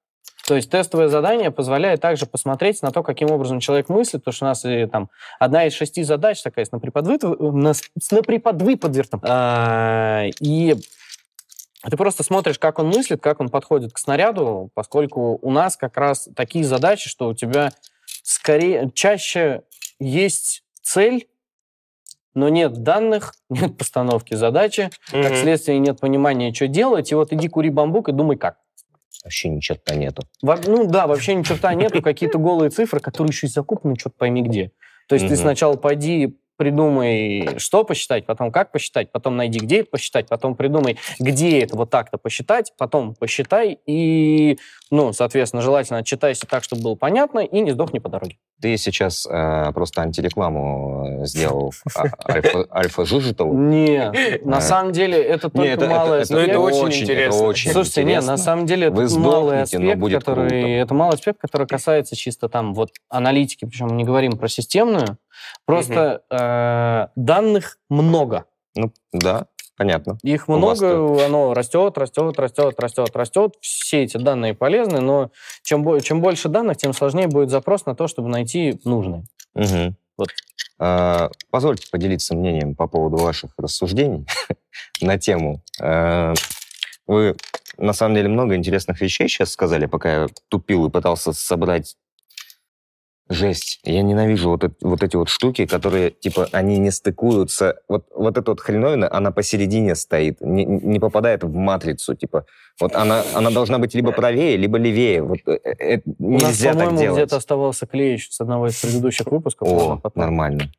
То 0.51 0.57
есть 0.57 0.69
тестовое 0.69 1.07
задание 1.07 1.53
позволяет 1.53 2.01
также 2.01 2.27
посмотреть 2.27 2.83
на 2.83 2.91
то, 2.91 3.05
каким 3.05 3.31
образом 3.31 3.61
человек 3.61 3.89
мыслит, 3.89 4.25
потому 4.25 4.33
что 4.35 4.47
у 4.47 4.49
нас 4.49 4.65
и, 4.65 4.85
там 4.87 5.09
одна 5.39 5.65
из 5.65 5.75
шести 5.75 6.03
задач 6.03 6.43
такая 6.43 6.65
с 6.65 6.73
наприподвы- 6.73 7.53
на, 7.53 7.73
с 7.73 8.11
наприподвыподвертом. 8.11 9.21
А, 9.23 10.25
и 10.41 10.75
ты 11.89 11.97
просто 11.97 12.25
смотришь, 12.25 12.59
как 12.59 12.81
он 12.81 12.89
мыслит, 12.89 13.23
как 13.23 13.39
он 13.39 13.49
подходит 13.49 13.93
к 13.93 13.99
снаряду, 13.99 14.71
поскольку 14.75 15.39
у 15.41 15.53
нас 15.53 15.77
как 15.77 15.97
раз 15.97 16.29
такие 16.35 16.65
задачи, 16.65 17.09
что 17.09 17.29
у 17.29 17.35
тебя 17.35 17.71
скорее 18.25 18.91
чаще 18.93 19.63
есть 20.01 20.65
цель, 20.83 21.29
но 22.35 22.49
нет 22.49 22.83
данных, 22.83 23.35
нет 23.51 23.79
постановки 23.79 24.35
задачи, 24.35 24.91
как 25.13 25.31
Мгм. 25.31 25.37
следствие 25.37 25.79
нет 25.79 26.01
понимания, 26.01 26.53
что 26.53 26.67
делать, 26.67 27.13
и 27.13 27.15
вот 27.15 27.33
иди 27.33 27.47
кури 27.47 27.71
бамбук 27.71 28.09
и 28.09 28.13
думай 28.13 28.37
как. 28.37 28.57
Вообще 29.25 29.49
ни 29.49 29.61
черта 29.61 29.95
нету. 29.95 30.23
Во- 30.43 30.57
ну 30.57 30.87
да, 30.87 31.07
вообще 31.07 31.35
ни 31.35 31.43
черта 31.43 31.75
нету, 31.75 32.01
какие-то 32.03 32.39
голые 32.39 32.71
цифры, 32.71 33.01
которые 33.01 33.31
еще 33.31 33.47
и 33.47 33.51
закупаны, 33.51 33.97
что-то 33.99 34.17
пойми 34.19 34.43
где. 34.43 34.73
То 35.09 35.15
есть 35.15 35.27
ты 35.29 35.35
сначала 35.37 35.75
пойди 35.77 36.39
придумай, 36.61 37.55
что 37.57 37.85
посчитать, 37.85 38.27
потом 38.27 38.53
как 38.53 38.71
посчитать, 38.71 39.11
потом 39.11 39.35
найди, 39.35 39.61
где 39.61 39.81
это 39.81 39.91
посчитать, 39.93 40.29
потом 40.29 40.55
придумай, 40.55 40.99
где 41.19 41.61
это 41.61 41.75
вот 41.75 41.89
так-то 41.89 42.19
посчитать, 42.19 42.75
потом 42.77 43.15
посчитай 43.15 43.79
и, 43.87 44.59
ну, 44.91 45.15
соответственно, 45.15 45.63
желательно 45.63 46.01
отчитайся 46.01 46.47
так, 46.47 46.63
чтобы 46.63 46.83
было 46.83 46.95
понятно, 46.97 47.39
и 47.39 47.61
не 47.61 47.71
сдохни 47.71 47.99
по 47.99 48.11
дороге. 48.11 48.37
Ты 48.61 48.77
сейчас 48.77 49.27
э, 49.27 49.73
просто 49.73 50.03
антирекламу 50.03 51.23
э, 51.23 51.25
сделал 51.25 51.73
а- 51.95 52.09
альфа, 52.71 53.07
Жижитову. 53.07 53.57
Не, 53.57 54.13
на 54.45 54.61
самом 54.61 54.93
деле 54.93 55.19
это 55.19 55.49
только 55.49 55.87
малый 55.87 56.21
это- 56.21 56.35
аспект. 56.35 56.49
Это 56.51 56.61
очень 56.61 57.05
интересно. 57.05 57.55
Слушайте, 57.73 58.05
не, 58.05 58.21
на 58.21 58.37
самом 58.37 58.67
деле 58.67 58.89
это 58.89 59.19
малый 59.19 59.63
аспект, 59.63 60.13
который, 60.13 60.73
это 60.73 60.93
малый 60.93 61.15
аспект, 61.15 61.41
который 61.41 61.67
касается 61.67 62.17
чисто 62.17 62.51
там 62.51 62.75
вот 62.75 62.91
аналитики, 63.09 63.65
причем 63.65 63.87
мы 63.87 63.97
не 63.97 64.05
говорим 64.05 64.33
про 64.33 64.49
системную, 64.49 65.17
просто 65.65 66.23
э, 66.31 67.09
данных 67.17 67.79
много. 67.89 68.47
Ну, 68.75 68.93
да, 69.13 69.47
понятно. 69.77 70.19
Их 70.23 70.49
У 70.49 70.57
много, 70.57 71.25
оно 71.25 71.55
растет, 71.55 71.99
растет, 71.99 72.39
растет, 72.39 72.79
растет, 72.79 73.11
растет. 73.15 73.55
Все 73.61 74.03
эти 74.03 74.17
данные 74.17 74.55
полезны, 74.55 75.01
но 75.01 75.31
чем, 75.63 76.01
чем 76.01 76.21
больше 76.21 76.49
данных, 76.49 76.77
тем 76.77 76.93
сложнее 76.93 77.27
будет 77.27 77.51
запрос 77.51 77.87
на 77.87 77.95
то, 77.95 78.07
чтобы 78.07 78.29
найти 78.29 78.81
нужные. 78.85 79.25
Мгм. 79.55 79.97
Вот. 80.17 80.29
А, 80.79 81.31
Позвольте 81.51 81.89
поделиться 81.91 82.35
мнением 82.35 82.75
по 82.75 82.87
поводу 82.87 83.17
ваших 83.17 83.53
рассуждений 83.59 84.27
на 85.01 85.19
тему. 85.19 85.63
А, 85.81 86.35
Вы, 87.07 87.37
на 87.77 87.93
самом 87.93 88.15
деле, 88.15 88.29
много 88.29 88.55
интересных 88.55 89.01
вещей 89.01 89.29
сейчас 89.29 89.51
сказали, 89.51 89.87
пока 89.87 90.23
я 90.23 90.29
тупил 90.49 90.87
и 90.87 90.91
пытался 90.91 91.33
собрать 91.33 91.97
жесть. 93.31 93.81
Я 93.85 94.03
ненавижу 94.03 94.51
вот, 94.51 94.65
эт- 94.65 94.77
вот 94.83 95.03
эти 95.03 95.17
вот 95.17 95.29
штуки, 95.29 95.65
которые, 95.65 96.11
типа, 96.11 96.49
они 96.53 96.79
не 96.79 96.91
стыкуются. 96.91 97.81
Вот, 97.89 98.05
вот 98.15 98.37
эта 98.37 98.51
вот 98.51 98.61
хреновина, 98.61 99.11
она 99.11 99.31
посередине 99.31 99.95
стоит, 99.95 100.41
не, 100.41 100.65
не 100.67 100.99
попадает 101.01 101.45
в 101.45 101.55
матрицу, 101.55 102.15
типа. 102.17 102.45
Вот 102.81 102.95
она, 102.95 103.23
она 103.35 103.51
должна 103.51 103.79
быть 103.79 103.95
либо 103.95 104.13
правее, 104.13 104.57
либо 104.57 104.79
левее. 104.79 105.23
Вот 105.23 105.39
э, 105.47 105.59
э, 105.65 106.01
У 106.19 106.33
нас, 106.33 106.43
нельзя 106.43 106.71
так 106.73 106.79
по-моему, 106.81 106.99
делать. 107.01 107.19
где-то 107.19 107.37
оставался 107.37 107.87
клей 107.87 108.15
еще 108.15 108.31
с 108.33 108.41
одного 108.41 108.67
из 108.67 108.81
предыдущих 108.81 109.27
выпусков. 109.27 109.69
О, 109.69 110.01
нормально. 110.15 110.71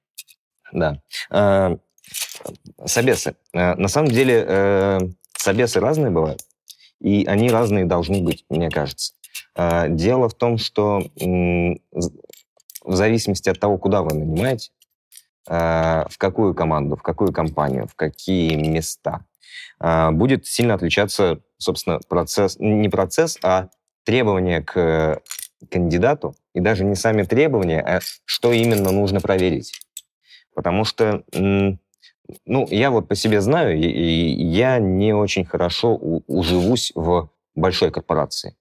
Да. 0.74 1.02
А, 1.30 1.78
Собесы. 2.86 3.36
А, 3.54 3.76
На 3.76 3.88
самом 3.88 4.10
деле, 4.10 4.44
э, 4.46 5.00
собесы 5.38 5.80
разные 5.80 6.12
бывают, 6.12 6.42
и 7.00 7.26
они 7.26 7.50
разные 7.50 7.86
должны 7.86 8.22
быть, 8.22 8.46
мне 8.50 8.70
кажется. 8.70 9.14
А, 9.56 9.88
Дело 9.88 10.28
в 10.30 10.34
том, 10.34 10.58
что 10.58 11.02
в 12.84 12.96
зависимости 12.96 13.50
от 13.50 13.60
того, 13.60 13.78
куда 13.78 14.02
вы 14.02 14.14
нанимаете, 14.14 14.72
а, 15.48 16.08
в 16.10 16.18
какую 16.18 16.54
команду, 16.54 16.96
в 16.96 17.02
какую 17.02 17.34
компанию, 17.34 17.88
в 17.88 17.96
какие 17.96 18.56
места, 18.56 19.26
а, 19.80 20.12
будет 20.12 20.46
сильно 20.46 20.76
отличаться, 20.76 21.40
собственно, 21.58 22.00
процесс, 22.08 22.58
не 22.60 22.90
процесс, 22.90 23.38
а 23.44 23.70
требования 24.04 24.62
к 24.62 25.22
кандидату, 25.70 26.36
и 26.54 26.60
даже 26.60 26.84
не 26.84 26.96
сами 26.96 27.24
требования, 27.24 27.82
а 27.82 28.00
что 28.26 28.52
именно 28.52 28.92
нужно 28.92 29.20
проверить. 29.20 29.74
Потому 30.56 30.86
что, 30.86 31.24
ну, 31.32 32.68
я 32.70 32.92
вот 32.92 33.08
по 33.08 33.16
себе 33.16 33.42
знаю, 33.42 33.78
и, 33.78 33.88
я 33.88 34.80
не 34.80 35.14
очень 35.14 35.46
хорошо 35.46 35.96
уживусь 35.96 36.92
в 36.96 37.30
большой 37.56 37.92
корпорации. 37.92 38.56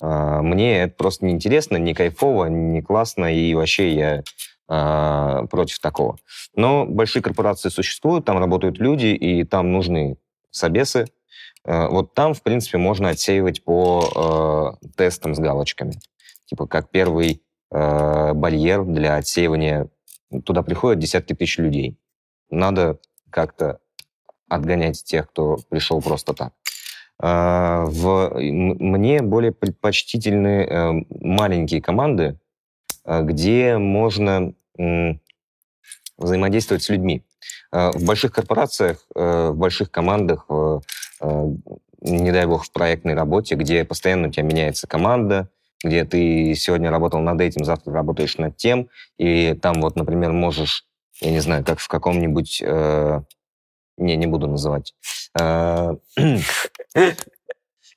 А, 0.00 0.42
Мне 0.42 0.82
это 0.82 0.94
просто 0.96 1.24
неинтересно, 1.24 1.76
не 1.76 1.94
кайфово, 1.94 2.46
не 2.46 2.82
классно, 2.82 3.34
и 3.34 3.54
вообще 3.54 3.94
я 3.94 4.22
а, 4.68 5.46
против 5.46 5.78
такого. 5.78 6.18
Но 6.54 6.86
большие 6.86 7.22
корпорации 7.22 7.68
существуют, 7.68 8.24
там 8.24 8.38
работают 8.38 8.78
люди, 8.78 9.06
и 9.06 9.44
там 9.44 9.72
нужны 9.72 10.16
собесы. 10.50 11.06
А, 11.64 11.88
Вот 11.88 12.14
там, 12.14 12.34
в 12.34 12.42
принципе, 12.42 12.78
можно 12.78 13.10
отсеивать 13.10 13.64
по 13.64 14.78
тестам 14.96 15.34
с 15.34 15.38
галочками. 15.38 15.98
Типа 16.46 16.66
как 16.66 16.90
первый 16.90 17.42
барьер 17.70 18.84
для 18.84 19.16
отсеивания. 19.16 19.88
Туда 20.44 20.62
приходят 20.62 21.00
десятки 21.00 21.34
тысяч 21.34 21.58
людей. 21.58 21.98
Надо 22.50 23.00
как-то 23.30 23.80
отгонять 24.48 25.02
тех, 25.02 25.28
кто 25.28 25.58
пришел 25.68 26.00
просто 26.00 26.34
так. 26.34 26.52
А, 27.20 27.84
в, 27.86 28.32
мне 28.34 29.22
более 29.22 29.52
предпочтительны 29.52 30.64
э, 30.64 30.92
маленькие 31.20 31.80
команды, 31.80 32.38
э, 33.04 33.22
где 33.22 33.78
можно 33.78 34.52
взаимодействовать 36.18 36.82
с 36.82 36.88
людьми. 36.88 37.22
Э, 37.72 37.92
В 37.92 38.04
больших 38.04 38.32
корпорациях, 38.32 39.06
э, 39.14 39.50
в 39.50 39.56
больших 39.56 39.90
командах, 39.90 40.46
э, 40.48 40.80
не 42.00 42.32
дай 42.32 42.46
бог, 42.46 42.64
в 42.64 42.72
проектной 42.72 43.14
работе, 43.14 43.54
где 43.54 43.84
постоянно 43.84 44.28
у 44.28 44.30
тебя 44.30 44.42
меняется 44.42 44.86
команда, 44.86 45.48
где 45.82 46.04
ты 46.04 46.54
сегодня 46.56 46.90
работал 46.90 47.20
над 47.20 47.40
этим, 47.40 47.64
завтра 47.64 47.92
работаешь 47.92 48.38
над 48.38 48.56
тем, 48.56 48.88
и 49.18 49.54
там 49.54 49.80
вот, 49.80 49.96
например, 49.96 50.32
можешь, 50.32 50.84
я 51.20 51.30
не 51.30 51.40
знаю, 51.40 51.64
как 51.64 51.78
в 51.78 51.88
каком-нибудь... 51.88 52.62
э, 52.64 53.22
не, 53.96 54.16
не 54.16 54.26
буду 54.26 54.46
называть. 54.48 54.94
Э, 55.38 55.94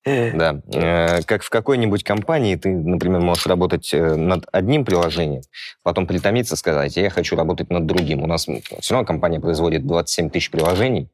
Да. 0.05 0.61
Э, 0.73 1.21
Как 1.23 1.43
в 1.43 1.49
какой-нибудь 1.49 2.03
компании 2.03 2.55
ты, 2.55 2.69
например, 2.69 3.19
можешь 3.19 3.45
работать 3.45 3.93
э, 3.93 4.15
над 4.15 4.45
одним 4.53 4.85
приложением, 4.85 5.41
потом 5.83 6.07
притомиться, 6.07 6.55
сказать, 6.55 6.95
я 6.95 7.09
хочу 7.09 7.35
работать 7.35 7.69
над 7.69 7.85
другим. 7.85 8.23
У 8.23 8.27
нас 8.27 8.47
все 8.79 8.93
равно 8.93 9.05
компания 9.05 9.39
производит 9.41 9.85
27 9.85 10.29
тысяч 10.29 10.49
приложений, 10.49 11.09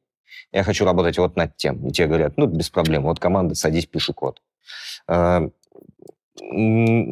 я 0.52 0.64
хочу 0.64 0.86
работать 0.86 1.18
вот 1.18 1.36
над 1.36 1.58
тем. 1.58 1.88
И 1.88 1.92
тебе 1.92 2.08
говорят, 2.08 2.34
ну, 2.38 2.46
без 2.46 2.70
проблем, 2.70 3.04
вот 3.04 3.20
команда, 3.20 3.56
садись, 3.56 3.88
пиши 3.88 4.14
код. 4.14 4.42
М, 5.10 5.52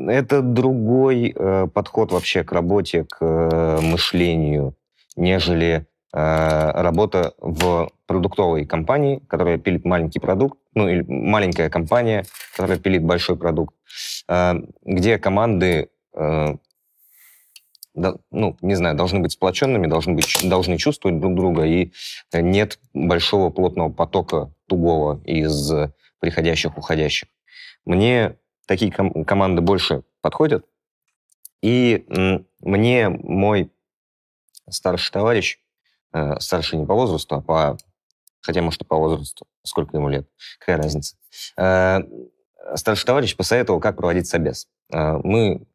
Это 0.09 0.41
другой 0.41 1.33
э, 1.35 1.67
подход 1.73 2.11
вообще 2.11 2.43
к 2.43 2.51
работе, 2.51 3.05
к 3.09 3.79
мышлению, 3.81 4.75
нежели 5.15 5.87
работа 6.13 7.33
в 7.37 7.89
продуктовой 8.05 8.65
компании, 8.65 9.23
которая 9.29 9.57
пилит 9.57 9.85
маленький 9.85 10.19
продукт, 10.19 10.59
ну 10.73 10.89
или 10.89 11.03
маленькая 11.07 11.69
компания, 11.69 12.25
которая 12.53 12.77
пилит 12.77 13.03
большой 13.03 13.37
продукт, 13.37 13.73
э, 14.27 14.55
где 14.83 15.17
команды, 15.17 15.89
э, 16.13 16.55
ну, 17.93 18.57
не 18.61 18.75
знаю, 18.75 18.95
должны 18.97 19.19
быть 19.19 19.31
сплоченными, 19.31 19.87
должны, 19.87 20.15
быть, 20.15 20.37
должны 20.43 20.77
чувствовать 20.77 21.19
друг 21.19 21.35
друга, 21.35 21.63
и 21.63 21.93
нет 22.33 22.79
большого 22.93 23.49
плотного 23.49 23.89
потока 23.89 24.53
тугого 24.67 25.21
из 25.23 25.71
приходящих, 26.19 26.77
уходящих. 26.77 27.29
Мне 27.85 28.35
такие 28.65 28.91
ком- 28.91 29.23
команды 29.23 29.61
больше 29.61 30.03
подходят, 30.21 30.65
и 31.61 32.05
мне 32.59 33.09
мой 33.09 33.71
старший 34.69 35.11
товарищ, 35.11 35.60
э, 36.13 36.39
старший 36.39 36.79
не 36.79 36.85
по 36.85 36.93
возрасту, 36.93 37.35
а 37.35 37.41
по... 37.41 37.77
Хотя, 38.41 38.61
может, 38.61 38.81
и 38.81 38.85
по 38.85 38.97
возрасту. 38.97 39.45
Сколько 39.63 39.97
ему 39.97 40.09
лет? 40.09 40.27
Какая 40.59 40.77
разница? 40.77 41.15
Э, 41.57 41.99
Старший 42.75 43.05
товарищ 43.05 43.35
посоветовал, 43.35 43.79
как 43.79 43.97
проводить 43.97 44.27
собес. 44.27 44.67
Э, 44.93 45.17
Мы, 45.23 45.65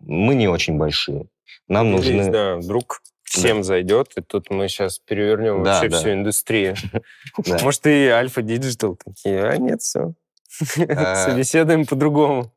мы 0.00 0.34
не 0.34 0.48
очень 0.48 0.76
большие. 0.78 1.26
Нам 1.68 1.92
Надеюсь, 1.92 2.16
нужны... 2.16 2.32
да, 2.32 2.56
вдруг 2.56 3.02
всем 3.22 3.62
зайдет, 3.64 4.12
и 4.16 4.20
тут 4.20 4.50
мы 4.50 4.68
сейчас 4.68 4.98
перевернем 4.98 5.62
Да, 5.62 5.74
вообще 5.74 5.88
да. 5.88 5.98
всю 5.98 6.12
индустрию. 6.12 6.74
Да. 7.46 7.58
Может, 7.62 7.86
и 7.86 8.06
Альфа 8.08 8.42
Digital 8.42 8.96
такие, 8.96 9.42
а 9.44 9.56
нет, 9.56 9.80
все. 9.80 10.12
Собеседуем 10.50 11.86
по-другому. 11.86 12.52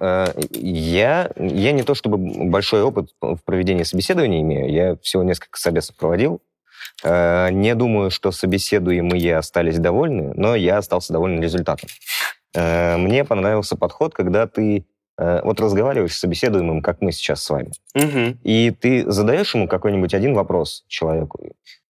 Э, 0.00 0.26
Я, 0.50 1.30
я 1.36 1.72
не 1.72 1.82
то 1.82 1.94
чтобы 1.94 2.18
большой 2.18 2.82
опыт 2.82 3.10
в 3.20 3.38
проведении 3.44 3.82
собеседования 3.84 4.40
имею, 4.42 4.70
я 4.70 4.96
всего 5.02 5.22
несколько 5.22 5.58
собесов 5.58 5.96
проводил. 5.96 6.40
Э, 7.04 7.50
Не 7.50 7.74
думаю, 7.74 8.10
что 8.10 8.30
собеседуемые 8.32 9.36
остались 9.36 9.78
довольны, 9.78 10.32
но 10.36 10.54
я 10.54 10.78
остался 10.78 11.12
доволен 11.12 11.40
результатом. 11.42 11.88
э, 12.54 12.96
мне 12.96 13.24
понравился 13.24 13.76
подход, 13.76 14.14
когда 14.14 14.46
ты 14.46 14.86
вот 15.18 15.58
разговариваешь 15.60 16.14
с 16.14 16.20
собеседуемым, 16.20 16.82
как 16.82 17.00
мы 17.00 17.10
сейчас 17.10 17.42
с 17.42 17.48
вами, 17.48 17.70
Мгм. 17.94 18.38
и 18.44 18.70
ты 18.70 19.10
задаешь 19.10 19.54
ему 19.54 19.66
какой-нибудь 19.66 20.12
один 20.12 20.34
вопрос 20.34 20.84
человеку. 20.88 21.40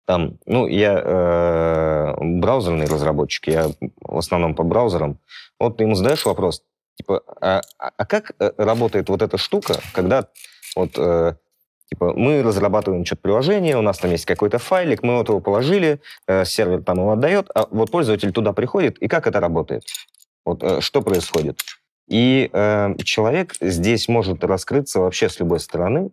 Там, 0.07 0.39
ну, 0.47 0.69
я 0.69 1.03
э, 1.05 2.15
браузерный 2.21 2.87
разработчик, 2.87 3.49
я 3.49 3.67
в 4.01 4.17
основном 4.19 4.55
по 4.55 4.63
браузерам. 4.63 5.19
Вот 5.59 5.77
ты 5.79 5.83
ему 5.83 5.97
задаешь 5.97 6.25
вопрос, 6.25 6.63
типа, 6.97 7.23
а, 7.41 7.63
а- 7.79 7.93
а 7.97 8.07
как 8.07 8.33
э, 8.39 8.51
работает 8.57 9.09
вот 9.09 9.23
эта 9.23 9.39
штука, 9.39 9.81
когда 9.93 10.29
вот, 10.75 10.93
э, 10.97 11.35
типа, 11.91 12.13
мы 12.15 12.43
разрабатываем 12.43 13.05
что-то 13.05 13.23
приложение, 13.23 13.77
у 13.77 13.83
нас 13.83 13.99
там 13.99 14.11
есть 14.11 14.25
какой-то 14.25 14.59
файлик, 14.59 15.03
мы 15.03 15.17
вот 15.17 15.29
его 15.29 15.41
положили, 15.41 16.01
э, 16.27 16.45
сервер 16.45 16.83
там 16.83 16.99
его 16.99 17.13
отдает, 17.13 17.49
а 17.55 17.67
вот 17.71 17.91
пользователь 17.91 18.33
туда 18.33 18.53
приходит, 18.53 18.99
и 18.99 19.09
как 19.09 19.27
это 19.27 19.41
работает? 19.41 19.85
Вот 20.45 20.63
э, 20.63 20.81
что 20.81 21.03
происходит? 21.03 21.61
И 22.09 22.51
э, 22.53 22.95
человек 23.05 23.55
здесь 23.61 24.09
может 24.09 24.45
раскрыться 24.45 25.01
вообще 25.01 25.29
с 25.29 25.39
любой 25.41 25.61
стороны, 25.61 26.11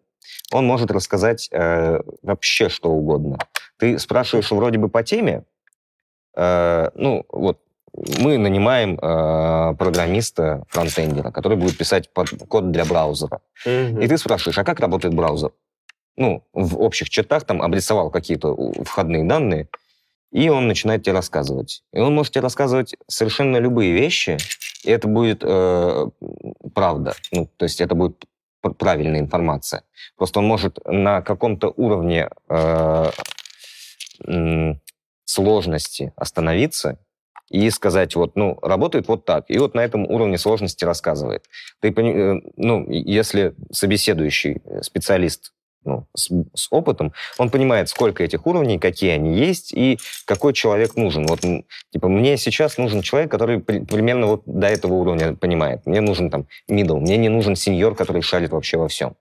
он 0.52 0.66
может 0.66 0.92
рассказать 0.92 1.50
э, 1.52 2.02
вообще 2.22 2.70
что 2.70 2.90
угодно. 2.90 3.38
Ты 3.78 4.00
спрашиваешь 4.00 4.52
вроде 4.52 4.78
бы 4.78 4.90
по 4.90 5.04
теме, 5.04 5.44
э, 6.36 6.90
ну 6.96 7.26
вот 7.30 7.60
мы 7.96 8.38
нанимаем 8.38 8.98
э, 9.00 9.76
программиста, 9.76 10.64
фронтендера, 10.70 11.32
который 11.32 11.58
будет 11.58 11.78
писать 11.78 12.12
под- 12.12 12.48
код 12.48 12.72
для 12.72 12.86
браузера. 12.86 13.42
Мгм. 13.66 14.02
И 14.02 14.08
ты 14.08 14.18
спрашиваешь, 14.18 14.58
а 14.58 14.64
как 14.64 14.80
работает 14.80 15.14
браузер? 15.14 15.52
Ну, 16.16 16.44
в 16.54 16.80
общих 16.80 17.10
чертах 17.10 17.44
там 17.44 17.62
обрисовал 17.62 18.10
какие-то 18.12 18.56
входные 18.84 19.24
данные, 19.24 19.68
и 20.32 20.50
он 20.50 20.68
начинает 20.68 21.04
тебе 21.04 21.14
рассказывать. 21.14 21.84
И 21.94 22.00
он 22.00 22.14
может 22.16 22.34
тебе 22.34 22.42
рассказывать 22.42 22.96
совершенно 23.08 23.58
любые 23.58 23.94
вещи, 23.94 24.38
и 24.84 24.92
это 24.92 25.08
будет 25.08 25.44
э, 25.44 26.08
правда. 26.74 27.14
Ну, 27.32 27.48
то 27.58 27.66
есть 27.66 27.82
это 27.82 27.94
будет 27.96 28.26
правильная 28.80 29.20
информация. 29.20 29.84
Просто 30.18 30.40
он 30.40 30.46
может 30.48 30.80
на 30.86 31.22
каком-то 31.22 31.74
уровне 31.76 32.30
э, 32.50 33.12
сложности 35.26 36.14
остановиться 36.16 36.98
и 37.50 37.70
сказать, 37.70 38.16
вот, 38.16 38.36
ну, 38.36 38.58
работает 38.62 39.08
вот 39.08 39.26
так. 39.26 39.46
И 39.48 39.58
вот 39.58 39.76
на 39.76 39.82
этом 39.82 40.06
уровне 40.06 40.38
сложности 40.38 40.86
рассказывает. 40.86 41.46
Ты, 41.82 41.90
э, 41.90 42.42
ну, 42.58 42.90
если 42.90 43.56
собеседующий 43.72 44.62
э, 44.66 44.82
специалист 44.82 45.54
ну, 45.86 46.08
с, 46.16 46.30
с 46.54 46.68
опытом, 46.72 47.14
он 47.38 47.50
понимает, 47.50 47.90
сколько 47.90 48.24
этих 48.24 48.48
уровней, 48.48 48.80
какие 48.80 49.12
они 49.12 49.38
есть 49.38 49.74
и 49.74 50.00
какой 50.26 50.54
человек 50.54 50.96
нужен. 50.96 51.26
Вот, 51.28 51.42
типа, 51.92 52.08
мне 52.08 52.38
сейчас 52.38 52.78
нужен 52.78 53.02
человек, 53.02 53.30
который 53.30 53.60
при- 53.60 53.80
примерно 53.80 54.28
вот 54.28 54.44
до 54.46 54.68
этого 54.68 54.94
уровня 54.94 55.34
понимает. 55.36 55.86
Мне 55.86 56.02
нужен 56.02 56.30
там 56.30 56.48
middle, 56.70 57.00
мне 57.00 57.18
не 57.18 57.30
нужен 57.30 57.56
сеньор, 57.56 57.96
который 57.96 58.22
шарит 58.22 58.52
вообще 58.52 58.78
во 58.78 58.88
всем. 58.88 59.16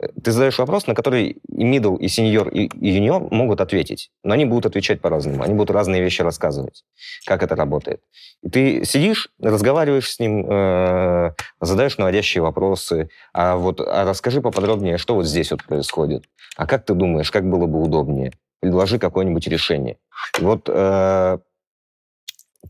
Э, 0.00 0.08
Ты 0.22 0.32
задаешь 0.32 0.58
вопрос, 0.58 0.86
на 0.86 0.94
который 0.94 1.40
и 1.48 1.64
middle, 1.64 1.98
и 1.98 2.08
сеньор, 2.08 2.48
и, 2.48 2.66
и 2.66 2.88
юниор 2.90 3.28
могут 3.30 3.60
ответить. 3.60 4.10
Но 4.24 4.34
они 4.34 4.44
будут 4.44 4.66
отвечать 4.66 5.00
по-разному. 5.00 5.42
Они 5.42 5.54
будут 5.54 5.70
разные 5.70 6.02
вещи 6.02 6.22
рассказывать, 6.22 6.84
как 7.24 7.42
это 7.42 7.56
работает. 7.56 8.00
И 8.42 8.50
ты 8.50 8.84
сидишь, 8.84 9.30
разговариваешь 9.40 10.10
с 10.10 10.18
ним, 10.18 10.46
э, 10.48 11.32
задаешь 11.60 11.98
наводящие 11.98 12.42
вопросы, 12.42 13.08
а 13.32 13.56
вот 13.56 13.80
а 13.80 14.04
расскажи 14.04 14.40
поподробнее, 14.40 14.98
что 14.98 15.14
вот 15.14 15.26
здесь 15.26 15.50
вот 15.50 15.64
происходит. 15.64 16.24
А 16.56 16.66
как 16.66 16.84
ты 16.84 16.94
думаешь, 16.94 17.30
как 17.30 17.48
было 17.48 17.66
бы 17.66 17.82
удобнее? 17.82 18.32
Предложи 18.60 18.98
какое-нибудь 18.98 19.46
решение. 19.48 19.98
И 20.38 20.44
вот 20.44 20.68
э, 20.68 21.38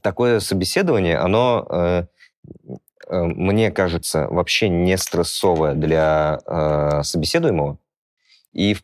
такое 0.02 0.40
собеседование, 0.40 1.18
оно, 1.18 1.66
э, 1.70 2.04
мне 3.08 3.70
кажется, 3.70 4.26
вообще 4.28 4.68
не 4.68 4.96
стрессовое 4.96 5.74
для 5.74 6.40
э, 6.46 7.02
собеседуемого. 7.02 7.78
И 8.52 8.76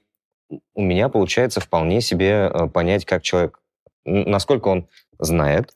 у 0.75 0.83
меня 0.83 1.09
получается 1.09 1.61
вполне 1.61 2.01
себе 2.01 2.51
э, 2.53 2.67
понять, 2.69 3.05
как 3.05 3.23
человек, 3.23 3.61
насколько 4.05 4.69
он 4.69 4.89
знает, 5.19 5.73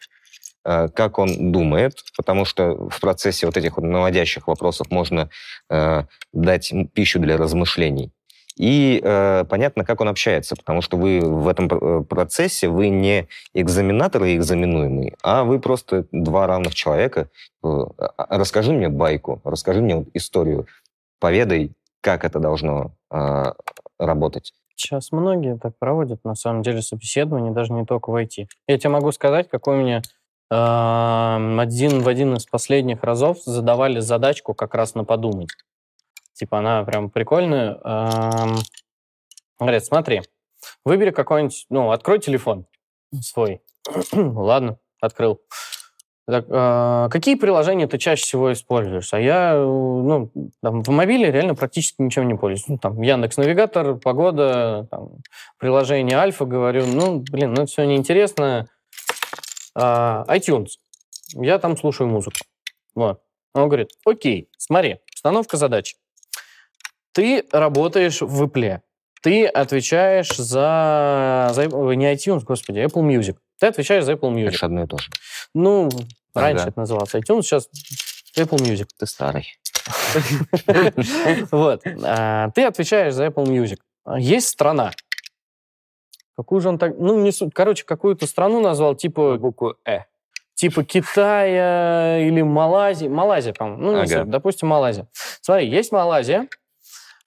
э, 0.64 0.88
как 0.94 1.18
он 1.18 1.52
думает, 1.52 2.04
потому 2.16 2.44
что 2.44 2.88
в 2.88 3.00
процессе 3.00 3.46
вот 3.46 3.56
этих 3.56 3.76
вот 3.76 3.84
наводящих 3.84 4.48
вопросов 4.48 4.90
можно 4.90 5.30
э, 5.70 6.04
дать 6.32 6.72
пищу 6.92 7.18
для 7.18 7.36
размышлений. 7.36 8.12
И 8.56 9.00
э, 9.02 9.44
понятно, 9.48 9.84
как 9.84 10.00
он 10.00 10.08
общается, 10.08 10.56
потому 10.56 10.80
что 10.80 10.96
вы 10.96 11.20
в 11.20 11.46
этом 11.46 11.66
э, 11.66 12.02
процессе 12.04 12.68
вы 12.68 12.88
не 12.88 13.28
экзаменатор 13.52 14.24
и 14.24 14.36
экзаменуемый, 14.36 15.14
а 15.22 15.44
вы 15.44 15.58
просто 15.60 16.06
два 16.10 16.46
равных 16.46 16.74
человека. 16.74 17.28
Э, 17.62 17.84
а- 17.98 18.38
Расскажи 18.38 18.72
мне 18.72 18.88
байку, 18.88 19.40
расскажи 19.44 19.82
мне 19.82 20.06
историю, 20.14 20.66
поведай, 21.20 21.72
как 22.00 22.24
это 22.24 22.40
должно 22.40 22.92
э, 23.10 23.52
работать. 23.98 24.54
Сейчас 24.74 25.12
многие 25.12 25.58
так 25.58 25.72
проводят, 25.78 26.24
на 26.24 26.34
самом 26.34 26.62
деле, 26.62 26.82
собеседование, 26.82 27.52
даже 27.52 27.72
не 27.72 27.84
только 27.84 28.10
в 28.10 28.14
IT. 28.14 28.46
Я 28.68 28.78
тебе 28.78 28.90
могу 28.90 29.10
сказать, 29.12 29.48
какой 29.48 29.76
мне 29.76 30.02
эм, 30.50 31.58
один 31.58 32.00
в 32.00 32.08
один 32.08 32.34
из 32.34 32.44
последних 32.46 33.02
разов 33.02 33.38
задавали 33.42 34.00
задачку 34.00 34.54
как 34.54 34.74
раз 34.74 34.94
на 34.94 35.04
подумать. 35.04 35.48
Типа 36.36 36.58
она 36.58 36.84
прям 36.84 37.10
прикольная. 37.10 37.78
Эм, 37.82 38.56
Говорят, 39.58 39.86
смотри, 39.86 40.22
выбери 40.84 41.10
какой-нибудь, 41.10 41.66
ну, 41.70 41.90
открой 41.90 42.18
телефон 42.18 42.66
свой. 43.20 43.62
Ладно, 44.12 44.78
открыл. 45.00 45.40
Так, 46.26 46.44
э, 46.48 47.08
какие 47.10 47.36
приложения 47.36 47.86
ты 47.86 47.98
чаще 47.98 48.24
всего 48.24 48.52
используешь? 48.52 49.14
А 49.14 49.20
я, 49.20 49.54
э, 49.54 49.64
ну, 49.64 50.30
там, 50.60 50.82
в 50.82 50.88
мобиле 50.88 51.30
реально 51.30 51.54
практически 51.54 52.02
ничем 52.02 52.28
не 52.28 52.34
пользуюсь. 52.34 52.68
Ну, 52.68 52.78
там, 52.78 53.00
Яндекс 53.00 53.36
Навигатор, 53.38 53.94
погода, 53.94 54.88
там, 54.90 55.20
приложение 55.58 56.18
Альфа, 56.18 56.44
говорю, 56.44 56.84
ну, 56.86 57.20
блин, 57.20 57.54
ну, 57.54 57.62
это 57.62 57.70
все 57.70 57.84
неинтересно. 57.84 58.66
А, 59.74 60.24
iTunes. 60.28 60.70
Я 61.34 61.58
там 61.58 61.76
слушаю 61.76 62.08
музыку. 62.08 62.38
Вот. 62.94 63.22
Он 63.54 63.68
говорит, 63.68 63.90
окей, 64.04 64.50
смотри, 64.58 64.98
установка 65.14 65.56
задачи. 65.56 65.96
Ты 67.16 67.46
работаешь 67.50 68.20
в 68.20 68.42
Apple. 68.42 68.80
Ты 69.22 69.46
отвечаешь 69.46 70.36
за, 70.36 71.48
за 71.54 71.62
не 71.64 72.12
iTunes, 72.12 72.44
господи, 72.44 72.80
Apple 72.80 73.02
Music. 73.02 73.36
Ты 73.58 73.68
отвечаешь 73.68 74.04
за 74.04 74.12
Apple 74.12 74.34
Music. 74.34 74.54
Это 74.56 74.66
одно 74.66 74.82
и 74.82 74.86
то 74.86 74.98
же. 74.98 75.08
Ну, 75.54 75.88
раньше 76.34 76.64
Ага. 76.64 76.68
это 76.68 76.80
называлось 76.80 77.14
iTunes, 77.14 77.40
сейчас 77.42 77.70
Apple 78.36 78.58
Music. 78.58 78.88
Ты 78.98 79.06
старый. 79.06 79.46
Вот. 81.50 81.82
А, 82.04 82.50
Ты 82.50 82.64
отвечаешь 82.64 83.14
за 83.14 83.28
Apple 83.28 83.46
Music. 83.46 83.78
А, 84.04 84.18
Есть 84.18 84.48
страна. 84.48 84.90
Какую 86.36 86.60
же 86.60 86.68
он 86.68 86.76
так... 86.76 86.98
Ну, 86.98 87.18
не 87.22 87.32
суть. 87.32 87.54
Короче, 87.54 87.86
какую-то 87.86 88.26
страну 88.26 88.60
назвал, 88.60 88.94
типа... 88.94 89.38
Букву 89.38 89.76
«э». 89.86 90.00
Типа 90.54 90.84
Китая 90.84 92.18
или 92.18 92.42
Малайзии. 92.42 93.08
Малайзия, 93.08 93.54
по-моему. 93.54 93.82
Ну, 93.82 94.04
не 94.04 94.12
Ага. 94.12 94.24
Допустим, 94.26 94.68
Малайзия. 94.68 95.08
Смотри, 95.40 95.66
есть 95.68 95.92
Малайзия, 95.92 96.48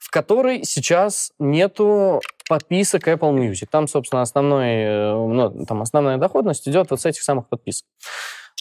в 0.10 0.12
которой 0.12 0.64
сейчас 0.64 1.34
нету 1.38 2.20
подписок 2.48 3.08
Apple 3.08 3.32
Music. 3.32 3.68
Там, 3.70 3.88
собственно, 3.88 4.24
основной, 4.24 4.68
э, 4.68 5.14
ну, 5.14 5.66
там 5.68 5.84
основная 5.84 6.18
доходность 6.18 6.68
идет 6.68 6.90
вот 6.90 7.00
с 7.00 7.06
этих 7.06 7.22
самых 7.22 7.48
подписок. 7.48 7.86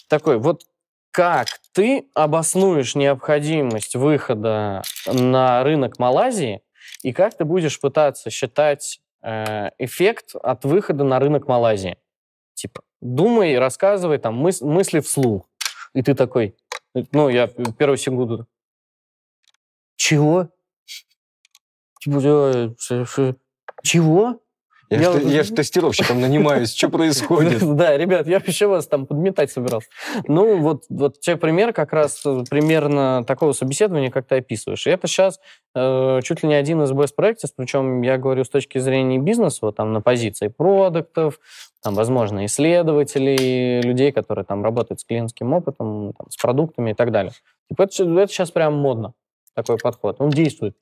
Такой, 0.09 0.37
вот 0.37 0.61
как 1.09 1.47
ты 1.71 2.07
обоснуешь 2.13 2.93
необходимость 2.93 3.95
выхода 3.95 4.83
на 5.07 5.63
рынок 5.63 5.97
Малайзии 5.97 6.61
и 7.01 7.13
как 7.13 7.35
ты 7.35 7.45
будешь 7.45 7.81
пытаться 7.81 8.29
считать 8.29 9.01
э, 9.23 9.71
эффект 9.79 10.35
от 10.35 10.65
выхода 10.65 11.03
на 11.03 11.17
рынок 11.17 11.47
Малайзии? 11.47 11.97
Типа, 12.53 12.83
думай, 13.01 13.57
рассказывай, 13.57 14.19
там, 14.19 14.45
мыс- 14.45 14.63
мысли 14.63 14.99
вслух. 14.99 15.49
И 15.95 16.03
ты 16.03 16.13
такой, 16.13 16.55
ну, 16.93 17.27
я 17.27 17.47
первую 17.47 17.97
секунду, 17.97 18.45
чего? 19.95 20.49
Типа, 21.99 22.19
э, 22.23 23.33
Чего? 23.83 24.39
Я, 24.91 24.97
Я 24.97 25.11
ж, 25.11 25.13
вот- 25.19 25.31
я 25.31 25.43
ж 25.43 25.49
тестировщиком 25.53 26.19
нанимаюсь. 26.21 26.73
Что 26.75 26.89
происходит? 26.89 27.75
Да, 27.75 27.95
ребят, 27.95 28.25
я 28.27 28.39
вообще 28.39 28.65
вас 28.65 28.87
там 28.87 29.05
подметать 29.05 29.51
собирался. 29.51 29.87
Ну, 30.27 30.57
вот, 30.57 30.85
вот 30.89 31.19
тебе 31.19 31.37
пример 31.37 31.73
как 31.73 31.93
раз 31.93 32.25
э, 32.25 32.43
примерно 32.49 33.23
такого 33.27 33.51
собеседования, 33.51 34.09
как 34.09 34.25
ты 34.25 34.37
описываешь. 34.37 34.87
И 34.87 34.89
это 34.89 35.07
сейчас 35.07 35.39
э, 35.75 36.21
чуть 36.23 36.41
ли 36.41 36.49
не 36.49 36.55
один 36.55 36.81
из 36.81 36.91
best 36.91 37.13
practice, 37.15 37.51
причем 37.55 38.01
я 38.01 38.17
говорю 38.17 38.43
с 38.43 38.49
точки 38.49 38.79
зрения 38.79 39.19
бизнеса, 39.19 39.59
вот 39.61 39.75
там 39.75 39.93
на 39.93 40.01
позиции 40.01 40.47
продуктов, 40.47 41.39
там, 41.83 41.93
возможно, 41.93 42.43
исследователей, 42.47 43.81
людей, 43.81 44.11
которые 44.11 44.43
там 44.43 44.63
работают 44.63 45.01
с 45.01 45.03
клиентским 45.03 45.53
опытом, 45.53 46.13
там, 46.17 46.31
с 46.31 46.35
продуктами 46.37 46.91
и 46.91 46.93
так 46.95 47.11
далее. 47.11 47.33
Типа 47.69 47.83
это, 47.83 48.03
это 48.03 48.27
сейчас 48.33 48.49
прям 48.49 48.73
модно, 48.73 49.13
такой 49.53 49.77
подход. 49.77 50.15
Он 50.19 50.31
действует. 50.31 50.75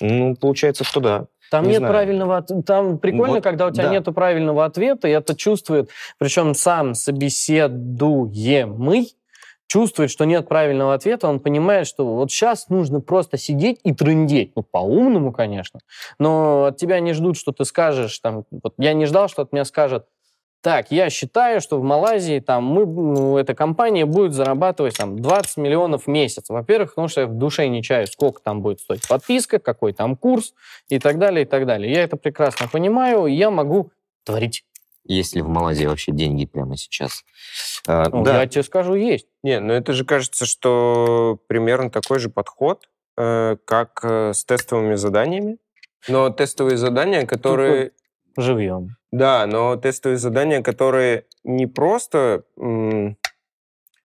Ну, 0.00 0.36
получается, 0.36 0.84
что 0.84 1.00
да. 1.00 1.26
Там 1.50 1.64
Не 1.64 1.70
нет 1.70 1.78
знаю. 1.78 1.92
правильного 1.92 2.42
Там 2.42 2.98
прикольно, 2.98 3.34
Вот, 3.34 3.44
когда 3.44 3.66
у 3.66 3.70
тебя 3.70 3.84
да. 3.84 3.92
нету 3.92 4.12
правильного 4.12 4.64
ответа, 4.64 5.08
и 5.08 5.12
это 5.12 5.36
чувствует, 5.36 5.90
причем 6.18 6.54
сам 6.54 6.94
собеседуемый 6.94 9.14
чувствует, 9.66 10.10
что 10.10 10.24
нет 10.24 10.48
правильного 10.48 10.94
ответа, 10.94 11.28
он 11.28 11.40
понимает, 11.40 11.86
что 11.86 12.14
вот 12.14 12.30
сейчас 12.30 12.68
нужно 12.68 13.00
просто 13.00 13.38
сидеть 13.38 13.80
и 13.82 13.92
трындеть. 13.92 14.52
Ну, 14.54 14.62
по-умному, 14.62 15.32
конечно. 15.32 15.80
Но 16.18 16.66
от 16.66 16.76
тебя 16.76 17.00
не 17.00 17.12
ждут, 17.12 17.36
что 17.36 17.52
ты 17.52 17.64
скажешь, 17.64 18.18
там, 18.18 18.44
вот 18.50 18.74
я 18.78 18.92
не 18.92 19.06
ждал, 19.06 19.28
что 19.28 19.42
от 19.42 19.52
меня 19.52 19.64
скажет, 19.64 20.06
так, 20.64 20.90
я 20.90 21.10
считаю, 21.10 21.60
что 21.60 21.78
в 21.78 21.82
Малайзии 21.82 22.40
там 22.40 22.64
мы, 22.64 22.86
ну, 22.86 23.36
эта 23.36 23.54
компания 23.54 24.06
будет 24.06 24.32
зарабатывать 24.32 24.96
там 24.96 25.18
20 25.18 25.58
миллионов 25.58 26.04
в 26.04 26.06
месяц. 26.06 26.48
Во-первых, 26.48 26.92
потому 26.92 27.08
что 27.08 27.20
я 27.20 27.26
в 27.26 27.34
душе 27.34 27.68
не 27.68 27.82
чаю, 27.82 28.06
сколько 28.06 28.40
там 28.40 28.62
будет 28.62 28.80
стоить 28.80 29.06
подписка, 29.06 29.58
какой 29.58 29.92
там 29.92 30.16
курс 30.16 30.54
и 30.88 30.98
так 30.98 31.18
далее, 31.18 31.44
и 31.44 31.46
так 31.46 31.66
далее. 31.66 31.92
Я 31.92 32.02
это 32.02 32.16
прекрасно 32.16 32.66
понимаю, 32.66 33.26
и 33.26 33.34
я 33.34 33.50
могу 33.50 33.92
творить. 34.24 34.64
Есть 35.04 35.36
ли 35.36 35.42
в 35.42 35.48
Малайзии 35.48 35.84
вообще 35.84 36.12
деньги 36.12 36.46
прямо 36.46 36.78
сейчас? 36.78 37.24
А, 37.86 38.08
Ну, 38.08 38.24
да, 38.24 38.40
Я 38.40 38.46
тебе 38.46 38.62
скажу, 38.62 38.94
есть. 38.94 39.26
Не, 39.42 39.60
ну 39.60 39.74
это 39.74 39.92
же 39.92 40.06
кажется, 40.06 40.46
что 40.46 41.38
примерно 41.46 41.90
такой 41.90 42.18
же 42.20 42.30
подход, 42.30 42.88
э, 43.18 43.58
как 43.66 44.00
э, 44.02 44.32
с 44.32 44.46
тестовыми 44.46 44.94
заданиями. 44.94 45.58
Но 46.08 46.30
тестовые 46.30 46.78
задания, 46.78 47.26
которые... 47.26 47.92
Живьем. 48.36 48.96
Да, 49.12 49.46
но 49.46 49.76
тестовые 49.76 50.18
задания, 50.18 50.62
которые 50.62 51.26
не 51.44 51.66
просто 51.66 52.44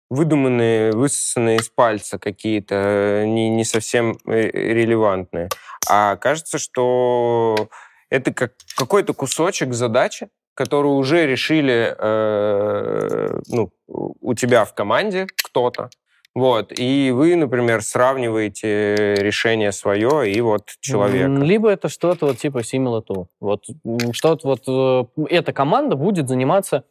выдуманные, 0.10 0.92
высосанные 0.92 1.58
из 1.58 1.70
пальца 1.70 2.18
какие-то, 2.18 2.76
э, 2.76 3.26
не, 3.26 3.50
не 3.50 3.64
совсем 3.64 4.18
э, 4.26 4.50
релевантные, 4.50 5.50
а 5.88 6.16
кажется, 6.16 6.58
что 6.58 7.70
это 8.10 8.34
как 8.34 8.54
какой-то 8.76 9.14
кусочек 9.14 9.74
задачи, 9.74 10.30
которую 10.56 10.96
уже 10.96 11.28
решили 11.28 11.96
э, 11.98 13.40
ну, 13.48 13.72
у 13.88 14.34
тебя 14.34 14.66
в 14.66 14.74
команде 14.74 15.28
кто-то. 15.44 15.90
Вот, 16.36 16.72
и 16.78 17.12
вы, 17.12 17.36
например, 17.36 17.82
сравниваете 17.82 19.16
решение 19.16 19.72
свое 19.72 20.32
и 20.32 20.40
вот 20.42 20.70
человека. 20.80 21.28
Либо 21.44 21.70
это 21.70 21.90
что-то 21.90 22.28
вот 22.28 22.38
типа 22.38 22.60
similar 22.60 23.04
to. 23.06 23.28
Вот 23.40 23.66
что-то 24.14 24.48
вот 24.48 24.64
э, 24.68 25.26
эта 25.30 25.54
команда 25.54 25.96
будет 25.96 26.30
заниматься 26.30 26.86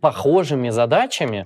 похожими 0.00 0.70
задачами 0.70 1.44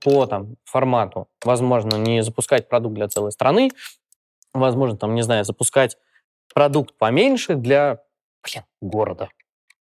по 0.00 0.26
там 0.26 0.56
формату. 0.64 1.28
Возможно, 1.44 1.96
не 1.96 2.22
запускать 2.22 2.68
продукт 2.68 2.94
для 2.94 3.08
целой 3.08 3.32
страны, 3.32 3.70
возможно, 4.54 4.96
там, 4.96 5.14
не 5.14 5.22
знаю, 5.22 5.44
запускать 5.44 5.98
продукт 6.54 6.96
поменьше 6.96 7.54
для, 7.54 8.02
блин, 8.42 8.64
города. 8.80 9.28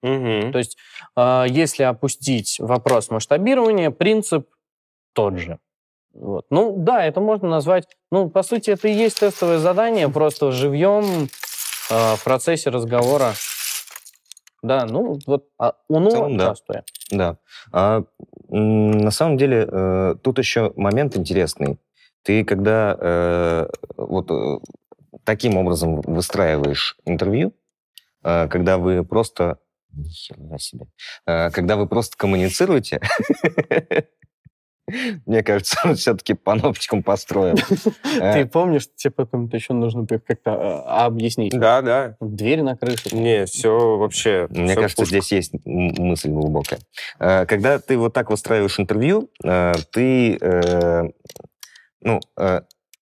Мгм. 0.03 0.53
То 0.53 0.59
есть, 0.59 0.77
э, 1.17 1.45
если 1.49 1.85
опустить 1.85 2.59
вопрос 2.59 3.11
масштабирования, 3.11 3.91
принцип 3.91 4.51
тот 5.13 5.39
же. 5.39 5.59
Вот. 6.15 6.47
Ну, 6.51 6.75
да, 6.79 7.05
это 7.05 7.21
можно 7.21 7.49
назвать... 7.49 7.89
Ну, 8.11 8.31
по 8.31 8.43
сути, 8.43 8.71
это 8.71 8.89
и 8.89 8.93
есть 8.93 9.21
тестовое 9.21 9.59
задание, 9.59 10.09
просто 10.09 10.53
живьем 10.53 11.29
э, 11.91 12.17
в 12.17 12.25
процессе 12.25 12.71
разговора. 12.71 13.33
Да, 14.63 14.87
ну, 14.87 15.19
вот 15.27 15.49
а, 15.59 15.75
оно 15.91 16.11
целом, 16.11 16.39
да. 16.39 16.47
простое. 16.47 16.85
Да. 17.11 17.37
А, 17.73 18.05
на 18.49 19.11
самом 19.11 19.37
деле, 19.37 19.69
э, 19.71 20.15
тут 20.23 20.39
еще 20.39 20.73
момент 20.77 21.17
интересный. 21.17 21.79
Ты 22.23 22.45
когда 22.45 22.97
э, 22.99 23.69
вот 23.97 24.31
э, 24.31 24.59
таким 25.25 25.57
образом 25.57 26.01
выстраиваешь 26.01 26.97
интервью, 27.05 27.53
э, 28.23 28.49
когда 28.49 28.79
вы 28.79 29.05
просто... 29.05 29.59
Ни 29.93 30.09
хера 30.09 30.59
себе. 30.59 30.87
Э, 31.27 31.51
когда 31.51 31.77
вы 31.77 31.87
просто 31.87 32.17
коммуницируете, 32.17 33.01
мне 35.27 35.43
кажется, 35.43 35.77
он 35.85 35.95
все-таки 35.97 36.35
паноптикум 36.35 37.03
построил. 37.03 37.57
Ты 38.03 38.47
помнишь, 38.47 38.89
тебе 38.97 39.11
потом 39.13 39.47
это 39.47 39.57
еще 39.57 39.73
нужно 39.73 40.07
как-то 40.07 40.51
э, 40.51 40.81
объяснить? 41.05 41.53
Да, 41.59 41.83
да. 41.83 42.17
Дверь 42.21 42.63
на 42.63 42.77
крыше. 42.77 43.15
Не, 43.15 43.47
все 43.47 43.97
вообще. 43.97 44.47
Мне 44.51 44.75
кажется, 44.75 45.05
здесь 45.05 45.33
есть 45.33 45.53
мысль 45.65 46.31
глубокая. 46.31 46.79
Э, 47.19 47.47
Когда 47.47 47.79
ты 47.79 47.97
вот 47.97 48.13
так 48.13 48.31
выстраиваешь 48.31 48.79
интервью, 48.79 49.31
э, 49.43 49.73
ты 49.91 50.37
э, 50.41 51.05
ну, 52.01 52.21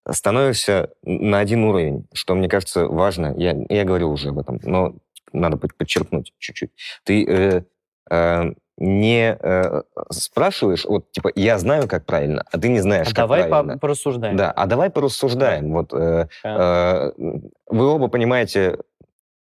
становишься 0.09 0.91
на 1.03 1.39
один 1.41 1.65
уровень, 1.65 2.07
что, 2.13 2.35
мне 2.35 2.49
кажется, 2.49 2.87
важно. 2.87 3.35
Я, 3.37 3.57
я 3.69 3.85
говорил 3.85 4.11
уже 4.11 4.31
об 4.31 4.39
этом, 4.39 4.61
но 4.63 4.95
надо 5.33 5.57
под- 5.57 5.75
подчеркнуть 5.77 6.33
чуть-чуть. 6.39 6.71
Ты 7.05 7.25
э, 7.25 7.63
э, 8.11 8.53
не 8.79 9.37
э, 9.39 9.83
спрашиваешь, 10.11 10.85
вот, 10.85 11.11
типа, 11.13 11.31
я 11.35 11.59
знаю, 11.59 11.87
как 11.89 12.07
правильно, 12.07 12.45
а 12.51 12.59
ты 12.59 12.69
не 12.69 12.81
знаешь, 12.81 13.07
А 13.07 13.11
как 13.11 13.17
давай 13.17 13.43
по- 13.45 13.49
правильно. 13.51 13.79
порассуждаем. 13.79 14.37
Да, 14.37 14.51
а 14.51 14.67
давай 14.67 14.91
порассуждаем. 14.91 15.73
Вот, 15.73 15.93
э, 15.93 16.27
Да. 16.43 17.13
э, 17.19 17.23
вы 17.69 17.87
оба 17.87 18.09
понимаете, 18.09 18.79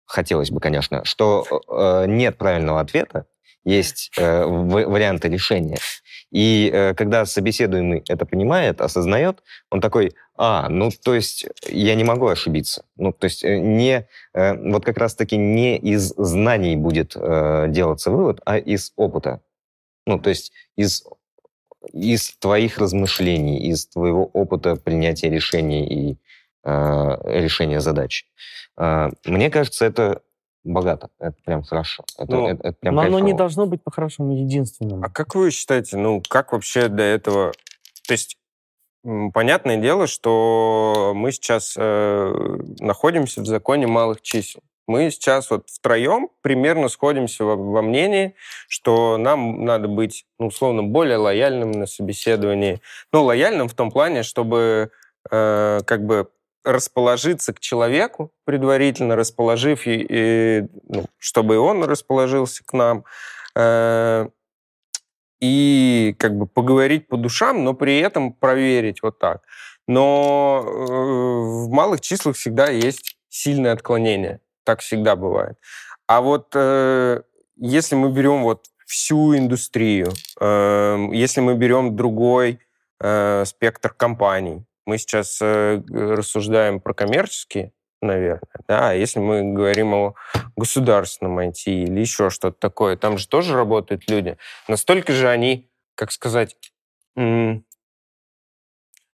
хотелось 0.05 0.51
бы, 0.51 0.61
конечно, 0.61 1.05
что 1.05 1.45
э, 1.69 2.07
нет 2.09 2.37
правильного 2.39 2.81
ответа, 2.81 3.27
есть 3.65 4.11
э, 4.17 4.45
варианты 4.45 5.29
решения. 5.29 5.79
И 6.31 6.71
э, 6.73 6.95
когда 6.95 7.27
собеседуемый 7.27 8.05
это 8.09 8.25
понимает, 8.25 8.81
осознает, 8.81 9.43
он 9.71 9.81
такой, 9.81 10.13
а, 10.37 10.69
ну, 10.69 10.91
то 10.91 11.15
есть 11.15 11.47
я 11.67 11.95
не 11.95 12.05
могу 12.05 12.29
ошибиться. 12.29 12.85
Ну, 12.97 13.13
то 13.13 13.25
есть 13.25 13.45
э, 13.45 13.59
не, 13.59 14.07
э, 14.33 14.71
вот 14.71 14.85
как 14.85 14.99
раз-таки 14.99 15.37
не 15.37 15.77
из 15.77 16.15
знаний 16.17 16.77
будет 16.77 17.17
э, 17.17 17.67
делаться 17.69 18.11
вывод, 18.11 18.41
а 18.45 18.59
из 18.59 18.93
опыта. 18.97 19.41
Ну, 20.07 20.19
то 20.19 20.31
есть 20.31 20.53
из 20.77 21.05
из 21.93 22.33
твоих 22.39 22.79
размышлений, 22.79 23.71
из 23.71 23.87
твоего 23.87 24.27
опыта 24.27 24.77
принятия 24.77 25.31
решений 25.31 25.87
и 25.87 26.19
э, 26.63 27.41
решения 27.41 27.81
задач. 27.81 28.27
Э, 28.77 29.09
мне 29.25 29.51
кажется, 29.51 29.85
это 29.85 30.23
богато, 30.65 31.09
это 31.19 31.37
прям 31.45 31.63
хорошо. 31.63 32.05
Это, 32.19 32.33
Ну, 32.33 32.49
это- 32.49 32.69
это 32.69 32.79
прям 32.81 32.95
Но 32.95 33.03
оно 33.03 33.19
не 33.19 33.33
должно 33.33 33.67
быть 33.67 33.83
по-хорошему 33.83 34.35
единственным. 34.37 35.03
А 35.03 35.09
как 35.09 35.35
вы 35.35 35.51
считаете, 35.51 35.97
ну, 35.97 36.23
как 36.29 36.53
вообще 36.53 36.89
до 36.89 37.03
этого... 37.03 37.53
То 38.07 38.13
есть, 38.13 38.37
понятное 39.33 39.77
дело, 39.79 40.07
что 40.07 41.13
мы 41.15 41.33
сейчас 41.33 41.75
э, 41.79 42.33
находимся 42.81 43.41
в 43.41 43.47
законе 43.47 43.87
малых 43.87 44.21
чисел. 44.23 44.61
Мы 44.87 45.11
сейчас 45.13 45.51
вот 45.51 45.69
втроем 45.71 46.31
примерно 46.43 46.89
сходимся 46.89 47.45
во, 47.45 47.55
во 47.57 47.81
мнении, 47.81 48.35
что 48.69 49.17
нам 49.19 49.65
надо 49.65 49.87
быть, 49.87 50.27
ну, 50.39 50.49
условно, 50.49 50.83
более 50.83 51.17
лояльным 51.17 51.71
на 51.71 51.87
собеседовании. 51.87 52.81
Ну, 53.13 53.23
лояльным 53.23 53.69
в 53.69 53.75
том 53.75 53.91
плане, 53.93 54.25
чтобы 54.25 54.91
э, 55.31 55.81
как 55.87 56.05
бы 56.05 56.29
расположиться 56.65 57.53
к 57.53 57.61
человеку, 57.61 58.33
предварительно 58.45 59.17
расположив, 59.17 59.87
и, 59.87 60.07
и, 60.09 60.67
ну, 60.89 61.07
чтобы 61.19 61.55
и 61.55 61.59
он 61.59 61.85
расположился 61.85 62.65
к 62.65 62.73
нам. 62.73 63.05
Э, 63.55 64.29
и 65.41 66.15
как 66.19 66.37
бы 66.37 66.47
поговорить 66.47 67.09
по 67.09 67.17
душам, 67.17 67.65
но 67.65 67.75
при 67.75 67.99
этом 67.99 68.33
проверить 68.33 69.03
вот 69.03 69.19
так. 69.19 69.43
Но 69.89 70.63
э, 70.65 70.71
в 70.71 71.71
малых 71.71 72.01
числах 72.01 72.37
всегда 72.37 72.69
есть 72.69 73.17
сильное 73.29 73.73
отклонение. 73.73 74.41
Так 74.65 74.81
всегда 74.81 75.17
бывает. 75.17 75.57
А 76.07 76.21
вот 76.21 76.53
э, 76.55 77.23
если 77.57 77.95
мы 77.95 78.11
берем 78.11 78.43
вот 78.43 78.67
всю 78.87 79.37
индустрию, 79.37 80.13
э, 80.41 81.09
если 81.13 81.41
мы 81.41 81.55
берем 81.55 81.97
другой 81.97 82.59
э, 83.01 83.45
спектр 83.47 83.95
компаний, 83.95 84.65
мы 84.91 84.99
сейчас 84.99 85.39
э, 85.41 85.81
рассуждаем 85.89 86.81
про 86.81 86.95
коммерческие, 86.95 87.73
наверное, 88.03 88.41
да, 88.67 88.91
а 88.91 88.95
если 88.95 89.21
мы 89.21 89.53
говорим 89.53 89.95
о 89.95 90.15
государственном 90.57 91.39
IT 91.39 91.63
или 91.67 92.01
еще 92.01 92.29
что-то 92.29 92.59
такое, 92.59 92.97
там 92.97 93.17
же 93.17 93.29
тоже 93.29 93.55
работают 93.55 94.11
люди. 94.11 94.37
Настолько 94.67 95.13
же 95.13 95.29
они, 95.29 95.71
как 95.95 96.11
сказать, 96.11 96.57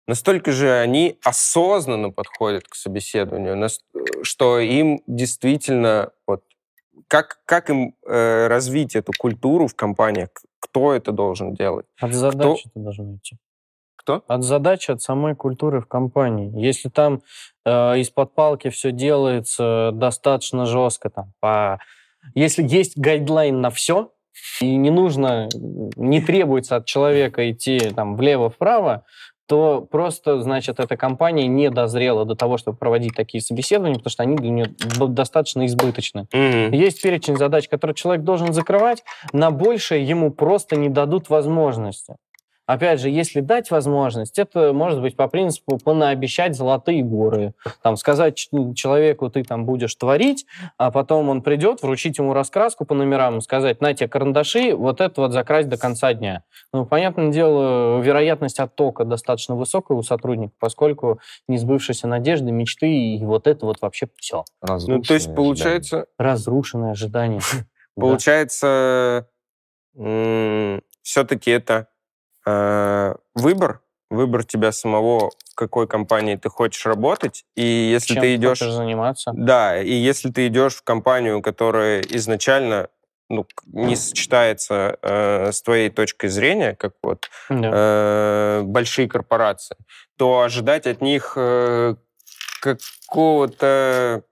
настолько 0.06 0.52
же 0.52 0.70
они 0.70 1.18
осознанно 1.24 2.10
подходят 2.10 2.68
к 2.68 2.76
собеседованию, 2.76 3.56
нас- 3.56 3.80
что 4.22 4.60
им 4.60 5.00
действительно 5.08 6.12
вот 6.24 6.44
как, 7.08 7.40
как 7.46 7.70
им 7.70 7.96
э, 8.06 8.46
развить 8.46 8.94
эту 8.94 9.10
культуру 9.18 9.66
в 9.66 9.74
компаниях, 9.74 10.28
кто 10.60 10.92
это 10.94 11.10
должен 11.10 11.52
делать? 11.52 11.86
От 12.00 12.14
задачи 12.14 12.68
это 12.68 12.78
должно 12.78 13.16
идти. 13.16 13.36
Кто? 14.04 14.22
От 14.28 14.44
задачи, 14.44 14.90
от 14.90 15.00
самой 15.00 15.34
культуры 15.34 15.80
в 15.80 15.86
компании. 15.86 16.52
Если 16.60 16.90
там 16.90 17.22
э, 17.64 17.98
из-под 18.00 18.34
палки 18.34 18.68
все 18.68 18.92
делается 18.92 19.90
достаточно 19.94 20.66
жестко, 20.66 21.08
там, 21.08 21.32
по... 21.40 21.80
если 22.34 22.62
есть 22.62 22.98
гайдлайн 22.98 23.62
на 23.62 23.70
все, 23.70 24.10
и 24.60 24.76
не 24.76 24.90
нужно, 24.90 25.48
не 25.96 26.20
требуется 26.20 26.76
от 26.76 26.84
человека 26.84 27.50
идти 27.50 27.78
там 27.78 28.16
влево-вправо, 28.16 29.04
то 29.46 29.80
просто, 29.90 30.40
значит, 30.40 30.80
эта 30.80 30.96
компания 30.96 31.46
не 31.46 31.70
дозрела 31.70 32.24
до 32.24 32.34
того, 32.34 32.56
чтобы 32.56 32.76
проводить 32.76 33.14
такие 33.14 33.42
собеседования, 33.42 33.96
потому 33.96 34.10
что 34.10 34.22
они 34.22 34.36
для 34.36 34.50
нее 34.50 34.66
достаточно 35.08 35.66
избыточны. 35.66 36.26
Есть 36.32 37.02
перечень 37.02 37.36
задач, 37.36 37.68
которые 37.68 37.94
человек 37.94 38.24
должен 38.24 38.52
закрывать, 38.52 39.02
на 39.32 39.50
большее 39.50 40.04
ему 40.04 40.30
просто 40.30 40.76
не 40.76 40.88
дадут 40.88 41.28
возможности. 41.28 42.16
Опять 42.66 43.00
же, 43.00 43.10
если 43.10 43.40
дать 43.40 43.70
возможность, 43.70 44.38
это 44.38 44.72
может 44.72 45.02
быть 45.02 45.16
по 45.16 45.28
принципу 45.28 45.78
понаобещать 45.78 46.56
золотые 46.56 47.02
горы. 47.02 47.52
Там 47.82 47.96
сказать 47.96 48.36
человеку, 48.74 49.28
ты 49.28 49.44
там 49.44 49.66
будешь 49.66 49.94
творить, 49.94 50.46
а 50.78 50.90
потом 50.90 51.28
он 51.28 51.42
придет, 51.42 51.82
вручить 51.82 52.16
ему 52.18 52.32
раскраску 52.32 52.86
по 52.86 52.94
номерам 52.94 53.38
и 53.38 53.40
сказать, 53.42 53.80
на 53.80 53.92
тебе 53.92 54.08
карандаши, 54.08 54.74
вот 54.74 55.00
это 55.00 55.20
вот 55.20 55.32
закрась 55.32 55.66
до 55.66 55.76
конца 55.76 56.14
дня. 56.14 56.42
Ну, 56.72 56.86
понятное 56.86 57.30
дело, 57.30 58.00
вероятность 58.00 58.58
оттока 58.60 59.04
достаточно 59.04 59.56
высокая 59.56 59.98
у 59.98 60.02
сотрудников, 60.02 60.56
поскольку 60.58 61.20
не 61.48 61.58
сбывшиеся 61.58 62.08
надежды, 62.08 62.50
мечты 62.50 62.88
и 62.88 63.24
вот 63.24 63.46
это 63.46 63.66
вот 63.66 63.82
вообще 63.82 64.08
все. 64.16 64.44
Ну, 64.62 65.02
то 65.02 65.14
есть, 65.14 65.34
получается... 65.34 66.06
Разрушенные 66.18 66.92
ожидания. 66.92 67.40
Получается, 67.94 69.28
все-таки 69.94 71.50
это 71.50 71.88
выбор, 72.46 73.80
выбор 74.10 74.44
тебя 74.44 74.72
самого, 74.72 75.30
в 75.50 75.54
какой 75.54 75.86
компании 75.86 76.36
ты 76.36 76.48
хочешь 76.48 76.84
работать, 76.86 77.44
и 77.56 77.62
если 77.62 78.14
Чем 78.14 78.22
ты 78.22 78.34
идешь... 78.34 78.58
заниматься. 78.58 79.32
Да, 79.34 79.80
и 79.80 79.92
если 79.92 80.30
ты 80.30 80.46
идешь 80.48 80.74
в 80.76 80.82
компанию, 80.82 81.42
которая 81.42 82.00
изначально 82.02 82.88
ну, 83.30 83.46
не 83.66 83.96
сочетается 83.96 84.98
э, 85.00 85.50
с 85.52 85.62
твоей 85.62 85.88
точкой 85.90 86.28
зрения, 86.28 86.74
как 86.74 86.92
вот 87.02 87.30
Да. 87.48 87.70
э, 87.72 88.62
большие 88.64 89.08
корпорации, 89.08 89.76
то 90.18 90.40
ожидать 90.42 90.86
от 90.86 91.00
них 91.00 91.32
э, 91.36 91.94
какого-то 92.60 94.22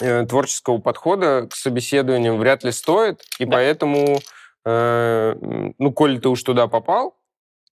э, 0.00 0.26
творческого 0.26 0.78
подхода 0.78 1.46
к 1.48 1.54
собеседованиям 1.54 2.38
вряд 2.38 2.64
ли 2.64 2.72
стоит, 2.72 3.22
и 3.38 3.44
Да. 3.44 3.52
поэтому, 3.52 4.18
э, 4.64 5.34
ну, 5.78 5.92
коли 5.92 6.18
ты 6.18 6.28
уж 6.28 6.42
туда 6.42 6.66
попал, 6.66 7.17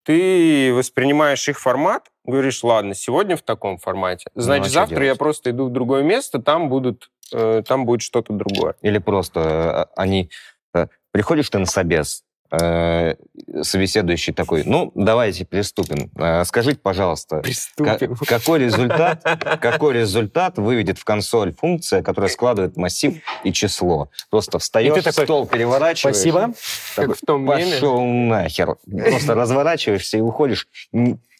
ты 0.03 0.73
воспринимаешь 0.73 1.47
их 1.49 1.59
формат, 1.59 2.11
говоришь, 2.25 2.63
ладно, 2.63 2.93
сегодня 2.93 3.35
в 3.35 3.41
таком 3.41 3.77
формате, 3.77 4.29
значит, 4.35 4.65
а 4.65 4.69
чё 4.69 4.73
завтра 4.73 4.99
я 4.99 5.03
делать? 5.05 5.19
просто 5.19 5.49
иду 5.51 5.65
в 5.65 5.71
другое 5.71 6.03
место, 6.03 6.39
там 6.39 6.69
будут, 6.69 7.09
э, 7.31 7.63
там 7.67 7.85
будет 7.85 8.01
что-то 8.01 8.33
другое. 8.33 8.75
Или 8.81 8.97
просто 8.99 9.89
э, 9.95 9.99
они... 10.01 10.29
э, 10.73 10.87
Приходишь 11.11 11.49
ты 11.49 11.59
на 11.59 11.65
собес, 11.65 12.23
э, 12.61 13.15
собеседующий 13.61 14.33
такой, 14.33 14.63
ну, 14.65 14.91
давайте 14.95 15.45
приступим. 15.45 16.09
Э, 16.17 16.43
Скажите, 16.45 16.79
пожалуйста, 16.81 17.41
ка- 17.77 17.99
какой 18.27 18.59
результат, 18.59 19.23
какой 19.61 19.93
результат 19.95 20.57
выведет 20.57 20.97
в 20.99 21.03
консоль 21.03 21.53
функция, 21.53 22.01
которая 22.03 22.29
складывает 22.29 22.77
массив 22.77 23.15
и 23.43 23.51
число? 23.51 24.09
Просто 24.29 24.59
встаешь, 24.59 24.91
И 24.91 24.95
ты 24.95 25.01
такой, 25.01 25.25
стол 25.25 25.47
переворачиваешь. 25.47 26.15
Спасибо. 26.15 26.53
Как 26.95 27.05
такой, 27.07 27.15
в 27.21 27.21
том 27.25 27.41
меме. 27.41 27.71
Пошел 27.73 28.01
нахер. 28.03 28.75
Просто 28.89 29.35
разворачиваешься 29.35 30.17
и 30.17 30.21
уходишь. 30.21 30.67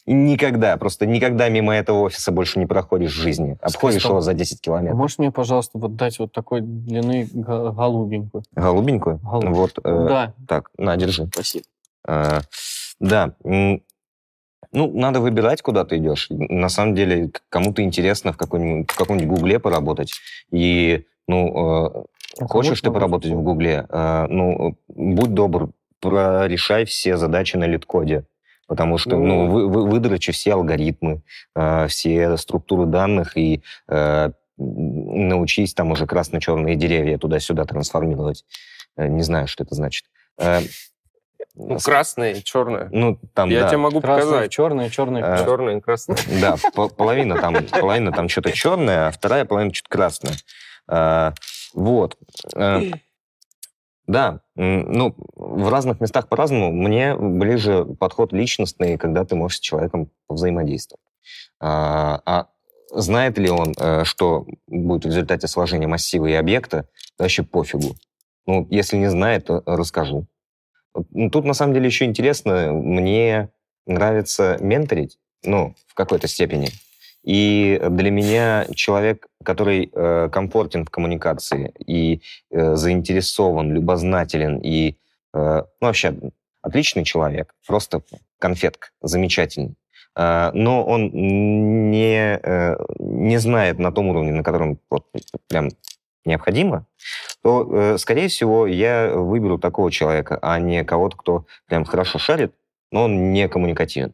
Никогда, 0.05 0.75
просто 0.75 1.05
никогда 1.05 1.47
мимо 1.47 1.73
этого 1.73 2.01
офиса 2.01 2.31
больше 2.33 2.59
не 2.59 2.65
проходишь 2.65 3.13
в 3.13 3.21
жизни. 3.21 3.57
Обходишь 3.61 3.95
крестом. 4.01 4.11
его 4.11 4.21
за 4.21 4.33
10 4.33 4.59
километров. 4.59 4.97
Можешь 4.97 5.17
мне, 5.17 5.31
пожалуйста, 5.31 5.77
вот 5.77 5.95
дать 5.95 6.19
вот 6.19 6.33
такой 6.33 6.59
длины 6.61 7.27
голубенькую? 7.31 8.43
Голубенькую? 8.53 9.19
Голубенькую. 9.23 9.55
Вот, 9.55 9.79
э, 9.83 10.05
Да, 10.09 10.33
так, 10.45 10.71
на, 10.77 10.97
держи. 10.97 11.27
спасибо. 11.33 11.65
Э, 12.05 12.41
да, 12.99 13.33
ну, 13.43 14.91
надо 14.91 15.21
выбирать, 15.21 15.61
куда 15.61 15.85
ты 15.85 15.97
идешь. 15.97 16.27
На 16.29 16.67
самом 16.67 16.95
деле, 16.95 17.31
кому-то 17.49 17.81
интересно 17.83 18.33
в, 18.33 18.37
какой-нибудь- 18.37 18.91
в 18.91 18.97
каком-нибудь 18.97 19.37
Гугле 19.37 19.59
поработать. 19.59 20.13
И, 20.51 21.05
ну, 21.27 21.95
э, 22.41 22.45
хочешь 22.47 22.81
ты 22.81 22.91
поработать 22.91 23.31
в 23.31 23.41
Гугле, 23.41 23.85
э, 23.87 24.25
ну, 24.27 24.75
будь 24.89 25.33
добр, 25.33 25.69
решай 26.01 26.83
все 26.85 27.15
задачи 27.17 27.55
на 27.55 27.65
лид-коде. 27.65 28.25
Потому 28.67 28.97
что, 28.97 29.17
ну, 29.17 29.45
Ну. 29.45 29.51
вы, 29.51 29.67
вы, 29.67 29.87
выдрачи 29.89 30.31
все 30.31 30.53
алгоритмы, 30.53 31.21
э, 31.55 31.87
все 31.87 32.37
структуры 32.37 32.85
данных 32.85 33.37
и 33.37 33.61
э, 33.89 34.31
научись 34.57 35.73
там 35.73 35.91
уже 35.91 36.05
красно-черные 36.05 36.75
деревья 36.75 37.17
туда-сюда 37.17 37.65
трансформировать. 37.65 38.45
Э, 38.95 39.07
не 39.07 39.21
знаю, 39.23 39.47
что 39.47 39.63
это 39.63 39.75
значит. 39.75 40.05
Э, 40.39 40.61
Ну, 41.55 41.77
красное, 41.77 42.41
черное. 42.41 42.87
ну, 42.91 43.19
там, 43.33 43.49
Я 43.49 43.61
да. 43.63 43.67
тебе 43.67 43.77
могу 43.77 44.01
Красный, 44.01 44.23
показать. 44.25 44.51
черный, 44.51 44.89
черный. 44.89 45.21
Э, 45.21 45.43
Черное 45.45 45.77
и 45.77 45.81
красное. 45.81 46.17
Да, 46.41 46.55
по- 46.73 46.87
половина 46.89 47.39
там, 47.39 47.55
половина 47.71 48.11
там 48.11 48.29
что-то 48.29 48.51
черное, 48.53 49.07
а 49.07 49.11
вторая 49.11 49.45
половина 49.45 49.73
что-то 49.73 49.89
красное. 49.89 50.33
А, 50.87 51.33
вот. 51.73 52.17
Да, 54.05 54.41
ну, 54.55 55.15
в 55.35 55.69
разных 55.69 56.01
местах 56.01 56.27
по-разному. 56.27 56.71
Мне 56.71 57.15
ближе 57.15 57.85
подход 57.85 58.33
личностный, 58.33 58.97
когда 58.97 59.23
ты 59.23 59.35
можешь 59.35 59.57
с 59.57 59.61
человеком 59.61 60.09
взаимодействовать. 60.27 61.03
А, 61.59 62.21
а 62.25 62.47
знает 62.91 63.37
ли 63.37 63.49
он, 63.49 63.73
э, 63.79 64.03
что 64.03 64.45
будет 64.67 65.05
в 65.05 65.07
результате 65.07 65.47
сложения 65.47 65.87
массива 65.87 66.25
и 66.27 66.33
объекта, 66.33 66.87
вообще 67.17 67.43
пофигу. 67.43 67.95
Ну, 68.45 68.67
если 68.69 68.97
не 68.97 69.09
знает, 69.09 69.45
то 69.45 69.63
расскажу. 69.65 70.27
Ну, 71.11 71.29
Тут, 71.29 71.45
на 71.45 71.53
самом 71.53 71.73
деле, 71.73 71.85
еще 71.85 72.05
интересно, 72.05 72.73
мне 72.73 73.49
нравится 73.85 74.57
менторить, 74.59 75.17
ну, 75.43 75.75
в 75.87 75.93
какой-то 75.93 76.27
степени. 76.27 76.69
И 77.23 77.81
для 77.89 78.11
меня 78.11 78.65
человек, 78.75 79.27
который 79.43 79.89
э, 79.93 80.29
комфортен 80.31 80.85
в 80.85 80.89
коммуникации 80.89 81.73
и 81.85 82.21
э, 82.51 82.75
заинтересован, 82.75 83.71
любознателен 83.71 84.57
и 84.57 84.97
э, 85.33 85.63
ну, 85.81 85.87
вообще 85.87 86.15
отличный 86.61 87.05
человек, 87.05 87.53
просто 87.65 88.01
конфетка, 88.39 88.89
замечательный. 89.01 89.75
Э, 90.17 90.51
но 90.53 90.83
он 90.83 91.11
не, 91.13 92.39
э, 92.43 92.77
не 92.99 93.37
знает 93.37 93.79
на 93.79 93.91
том 93.91 94.09
уровне, 94.09 94.33
на 94.33 94.43
котором 94.43 94.79
вот, 94.89 95.05
прям 95.47 95.69
необходимо, 96.25 96.85
то, 97.41 97.69
э, 97.71 97.97
скорее 97.97 98.27
всего, 98.27 98.67
я 98.67 99.11
выберу 99.13 99.59
такого 99.59 99.91
человека, 99.91 100.39
а 100.41 100.59
не 100.59 100.83
кого-то, 100.83 101.17
кто 101.17 101.45
прям 101.67 101.85
хорошо 101.85 102.19
шарит, 102.19 102.53
но 102.91 103.03
он 103.03 103.31
не 103.31 103.47
коммуникативен. 103.47 104.13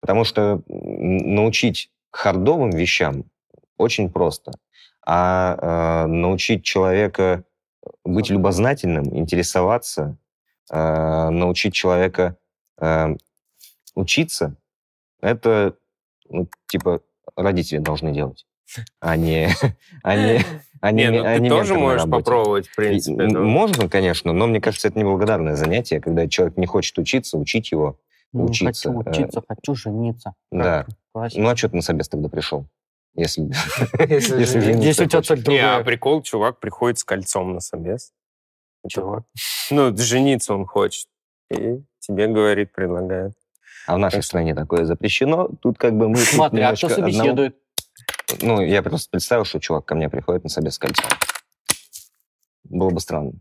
Потому 0.00 0.24
что 0.24 0.62
м, 0.68 1.34
хардовым 2.10 2.70
вещам 2.70 3.24
очень 3.76 4.10
просто. 4.10 4.52
А 5.06 6.04
э, 6.04 6.06
научить 6.08 6.64
человека 6.64 7.44
быть 8.04 8.28
любознательным, 8.30 9.16
интересоваться, 9.16 10.18
э, 10.70 11.28
научить 11.30 11.72
человека 11.74 12.36
э, 12.80 13.16
учиться, 13.94 14.56
это, 15.20 15.76
ну, 16.28 16.48
типа, 16.68 17.00
родители 17.36 17.78
должны 17.78 18.12
делать, 18.12 18.46
а 19.00 19.16
не, 19.16 19.48
а 20.02 20.16
не, 20.16 20.44
а 20.80 20.92
не, 20.92 21.04
Не, 21.04 21.10
ну 21.10 21.24
а 21.24 21.36
ты 21.36 21.40
не 21.40 21.48
тоже 21.48 21.74
можешь 21.74 22.02
работе. 22.02 22.24
попробовать, 22.24 22.66
в 22.68 22.72
И, 22.72 22.76
принципе. 22.76 23.26
да. 23.28 23.40
Можно, 23.40 23.88
конечно, 23.88 24.32
но 24.32 24.46
мне 24.46 24.60
кажется, 24.60 24.88
это 24.88 24.98
неблагодарное 24.98 25.56
занятие, 25.56 26.00
когда 26.00 26.28
человек 26.28 26.56
не 26.58 26.66
хочет 26.66 26.98
учиться, 26.98 27.38
учить 27.38 27.72
его. 27.72 27.98
Ну, 28.32 28.44
учиться, 28.44 28.92
Хочу 28.92 29.02
э, 29.02 29.10
учиться, 29.10 29.42
хочу 29.48 29.74
жениться. 29.74 30.34
Да. 30.50 30.86
Классика. 31.12 31.40
Ну 31.40 31.48
а 31.48 31.56
что 31.56 31.68
ты 31.68 31.76
на 31.76 31.82
собес 31.82 32.08
тогда 32.08 32.28
пришел? 32.28 32.66
Если, 33.14 33.42
Если 34.08 34.72
если 34.80 35.04
у 35.06 35.08
тебя 35.08 35.52
Не, 35.52 35.58
а 35.58 35.82
прикол, 35.82 36.22
чувак 36.22 36.60
приходит 36.60 36.98
с 36.98 37.04
кольцом 37.04 37.52
на 37.52 37.60
собес. 37.60 38.12
Чего? 38.86 39.24
Ну, 39.70 39.96
жениться 39.96 40.54
он 40.54 40.66
хочет. 40.66 41.08
И 41.50 41.82
тебе 41.98 42.28
говорит, 42.28 42.72
предлагает. 42.72 43.32
А 43.88 43.96
в 43.96 43.98
нашей 43.98 44.22
стране 44.22 44.54
такое 44.54 44.84
запрещено. 44.84 45.48
Тут 45.60 45.78
как 45.78 45.96
бы 45.96 46.08
мы... 46.08 46.16
Смотри, 46.16 46.60
а 46.62 46.76
кто 46.76 46.88
собеседует? 46.88 47.56
Ну, 48.40 48.60
я 48.60 48.82
просто 48.82 49.10
представил, 49.10 49.44
что 49.44 49.58
чувак 49.58 49.86
ко 49.86 49.94
мне 49.94 50.08
приходит 50.08 50.44
на 50.44 50.50
собес 50.50 50.74
с 50.74 50.78
кольцом. 50.78 51.10
Было 52.64 52.90
бы 52.90 53.00
странно. 53.00 53.32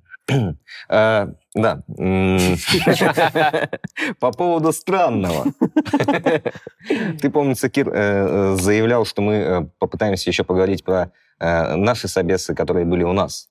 А, 0.90 1.30
Да. 1.56 1.84
По 4.20 4.32
поводу 4.32 4.72
странного. 4.72 5.46
Ты, 7.22 7.30
помнится, 7.30 7.70
Кир, 7.70 7.90
э, 7.90 7.94
э, 7.94 8.56
заявлял, 8.60 9.06
что 9.06 9.22
мы 9.22 9.34
э, 9.34 9.66
попытаемся 9.80 10.30
еще 10.30 10.44
поговорить 10.44 10.84
про 10.84 11.12
э, 11.40 11.76
наши 11.76 12.08
собесы, 12.08 12.54
которые 12.56 12.86
были 12.86 13.04
у 13.04 13.14
нас. 13.14 13.50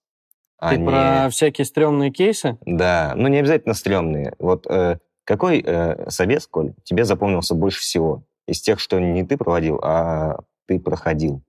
а 0.59 0.70
Ты 0.70 0.79
не- 0.79 0.87
про 0.87 1.29
всякие 1.31 1.64
стрёмные 1.64 2.11
кейсы? 2.11 2.59
Да, 2.66 3.12
ну 3.16 3.29
не 3.29 3.39
обязательно 3.39 3.74
стрёмные. 3.74 4.35
Вот 4.39 4.66
э, 4.68 4.99
какой 5.24 5.62
э, 5.64 6.09
собес, 6.11 6.47
Коль, 6.47 6.72
тебе 6.85 7.05
запомнился 7.05 7.55
больше 7.55 7.81
всего? 7.81 8.24
Из 8.47 8.61
тех, 8.61 8.79
что 8.81 8.99
не 9.01 9.24
ты 9.24 9.37
проводил, 9.37 9.81
а 9.83 10.39
ты 10.66 10.79
проходил. 10.79 11.43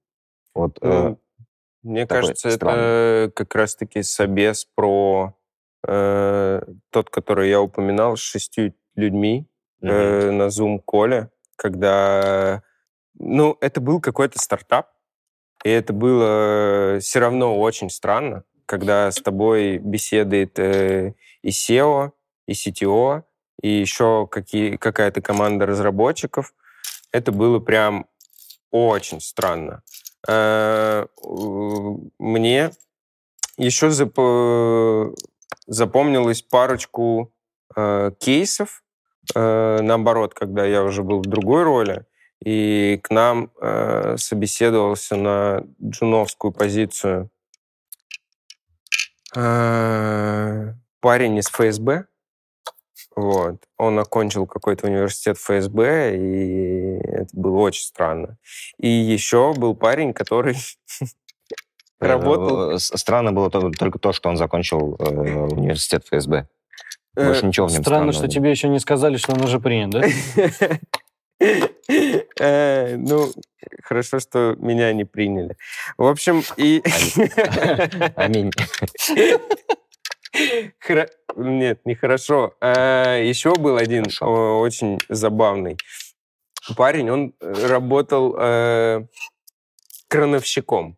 Вот, 0.56 0.80
э, 0.82 1.16
Мне 1.88 2.06
такой 2.06 2.22
кажется, 2.22 2.52
странный. 2.52 2.82
это 2.82 3.32
как 3.34 3.56
раз-таки 3.56 4.04
собес 4.04 4.68
про 4.76 5.34
э, 5.88 6.62
тот, 6.90 7.10
который 7.10 7.50
я 7.50 7.62
упоминал, 7.62 8.18
с 8.18 8.20
шестью 8.20 8.74
людьми 8.96 9.48
э, 9.82 10.32
на 10.32 10.48
Zoom 10.48 10.80
коле, 10.84 11.32
когда, 11.56 12.62
ну, 13.18 13.58
это 13.62 13.80
был 13.80 14.02
какой-то 14.02 14.38
стартап, 14.38 14.90
и 15.64 15.70
это 15.70 15.94
было 15.94 17.00
все 17.00 17.20
равно 17.20 17.58
очень 17.58 17.90
странно, 17.90 18.44
когда 18.66 19.10
с 19.10 19.16
тобой 19.16 19.78
беседует 19.78 20.60
э, 20.60 21.14
и 21.42 21.50
SEO, 21.50 22.12
и 22.48 22.52
CTO, 22.52 23.24
и 23.62 23.70
еще 23.70 24.28
какие, 24.30 24.76
какая-то 24.76 25.22
команда 25.22 25.66
разработчиков. 25.66 26.54
Это 27.14 27.32
было 27.32 27.60
прям 27.60 28.08
очень 28.72 29.22
странно. 29.22 29.84
Э, 30.28 31.06
мне 32.20 32.72
еще 33.58 33.88
зап- 33.88 35.16
запомнилось 35.68 36.42
парочку 36.42 37.34
э, 37.76 38.12
кейсов, 38.20 38.84
э, 39.36 39.80
наоборот, 39.82 40.34
когда 40.34 40.66
я 40.66 40.84
уже 40.84 41.04
был 41.04 41.20
в 41.20 41.26
другой 41.26 41.64
роли, 41.64 42.06
и 42.44 43.00
к 43.04 43.10
нам 43.10 43.52
э, 43.60 44.16
собеседовался 44.18 45.16
на 45.16 45.64
джуновскую 45.84 46.52
позицию 46.52 47.30
э, 49.36 50.74
парень 51.00 51.38
из 51.38 51.48
ФСБ. 51.48 52.06
Вот. 53.18 53.56
Он 53.80 53.98
окончил 53.98 54.46
какой-то 54.46 54.86
университет 54.86 55.38
ФСБ, 55.40 56.16
и 56.16 57.00
это 57.04 57.30
было 57.34 57.62
очень 57.62 57.82
странно. 57.82 58.38
И 58.78 58.88
еще 58.88 59.56
был 59.56 59.74
парень, 59.76 60.14
который 60.14 60.56
работал... 62.00 62.76
Э, 62.76 62.78
Странно 62.80 63.32
было 63.34 63.50
то- 63.50 63.72
только 63.72 63.98
то, 63.98 64.14
что 64.14 64.30
он 64.30 64.38
закончил 64.38 64.96
э, 65.00 65.10
университет 65.10 66.06
ФСБ. 66.06 66.48
Больше 67.16 67.44
Э, 67.44 67.48
ничего 67.48 67.66
в 67.66 67.72
нем 67.72 67.82
Странно, 67.82 68.12
что 68.12 68.28
тебе 68.28 68.52
еще 68.52 68.70
не 68.70 68.80
сказали, 68.80 69.18
что 69.18 69.34
он 69.34 69.42
уже 69.44 69.60
принят, 69.60 69.90
да? 69.90 70.04
Э, 72.40 72.98
Ну, 72.98 73.32
хорошо, 73.84 74.20
что 74.20 74.56
меня 74.60 74.94
не 74.94 75.06
приняли. 75.06 75.56
В 75.98 76.06
общем, 76.06 76.44
и... 76.56 76.84
Аминь. 78.16 78.52
Хра- 80.86 81.10
Нет, 81.36 81.82
нехорошо. 81.86 82.54
А, 82.62 83.18
Еще 83.18 83.54
был 83.56 83.78
один 83.78 84.04
Хорошо. 84.04 84.60
очень 84.60 85.00
забавный 85.10 85.78
парень. 86.76 87.10
Он 87.10 87.34
э, 87.40 87.68
работал 87.68 88.36
э, 88.38 89.06
крановщиком. 90.08 90.98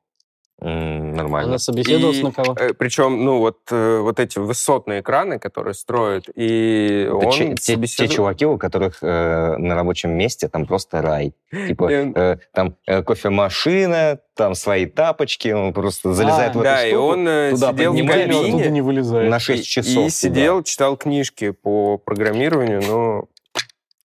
Нормально. 0.61 1.51
Она 1.51 1.57
собеседовалась 1.57 2.17
И, 2.17 2.23
на 2.23 2.31
кого? 2.33 2.53
э, 2.59 2.73
Причем, 2.73 3.23
ну, 3.23 3.39
вот, 3.39 3.59
э, 3.71 3.99
вот 3.99 4.19
эти 4.19 4.39
высотные 4.39 4.99
экраны, 4.99 5.39
которые 5.39 5.73
строят, 5.73 6.25
и 6.35 7.05
Это 7.07 7.15
он 7.15 7.31
че- 7.31 7.55
те, 7.55 7.77
те 7.77 8.07
чуваки, 8.09 8.45
у 8.45 8.57
которых 8.57 8.97
э, 9.01 9.55
на 9.57 9.75
рабочем 9.75 10.11
месте 10.11 10.49
там 10.49 10.65
просто 10.65 11.01
рай. 11.01 11.33
Типа 11.51 11.89
И 11.91 12.01
он- 12.01 12.13
э, 12.15 12.37
там 12.53 12.75
э, 12.87 13.01
кофемашина, 13.03 14.19
там 14.35 14.53
свои 14.55 14.85
тапочки, 14.85 15.49
он 15.49 15.71
просто 15.73 16.13
залезает 16.13 16.55
А, 16.55 16.59
в 16.59 16.63
Да, 16.63 16.77
эту 16.81 16.87
и 16.87 16.89
штуку, 16.91 17.03
он 17.07 17.27
э, 17.27 17.49
туда 17.51 17.71
сидел 17.71 17.93
в 17.93 18.07
кабине, 18.07 18.69
не 18.69 18.81
вылезает. 18.81 19.29
на 19.29 19.39
6 19.39 19.63
и- 19.63 19.65
часов. 19.65 19.91
И 19.91 19.95
туда. 19.95 20.09
сидел, 20.09 20.63
читал 20.63 20.97
книжки 20.97 21.51
по 21.51 21.97
программированию, 21.97 22.81
но, 22.85 23.21
к 23.53 23.61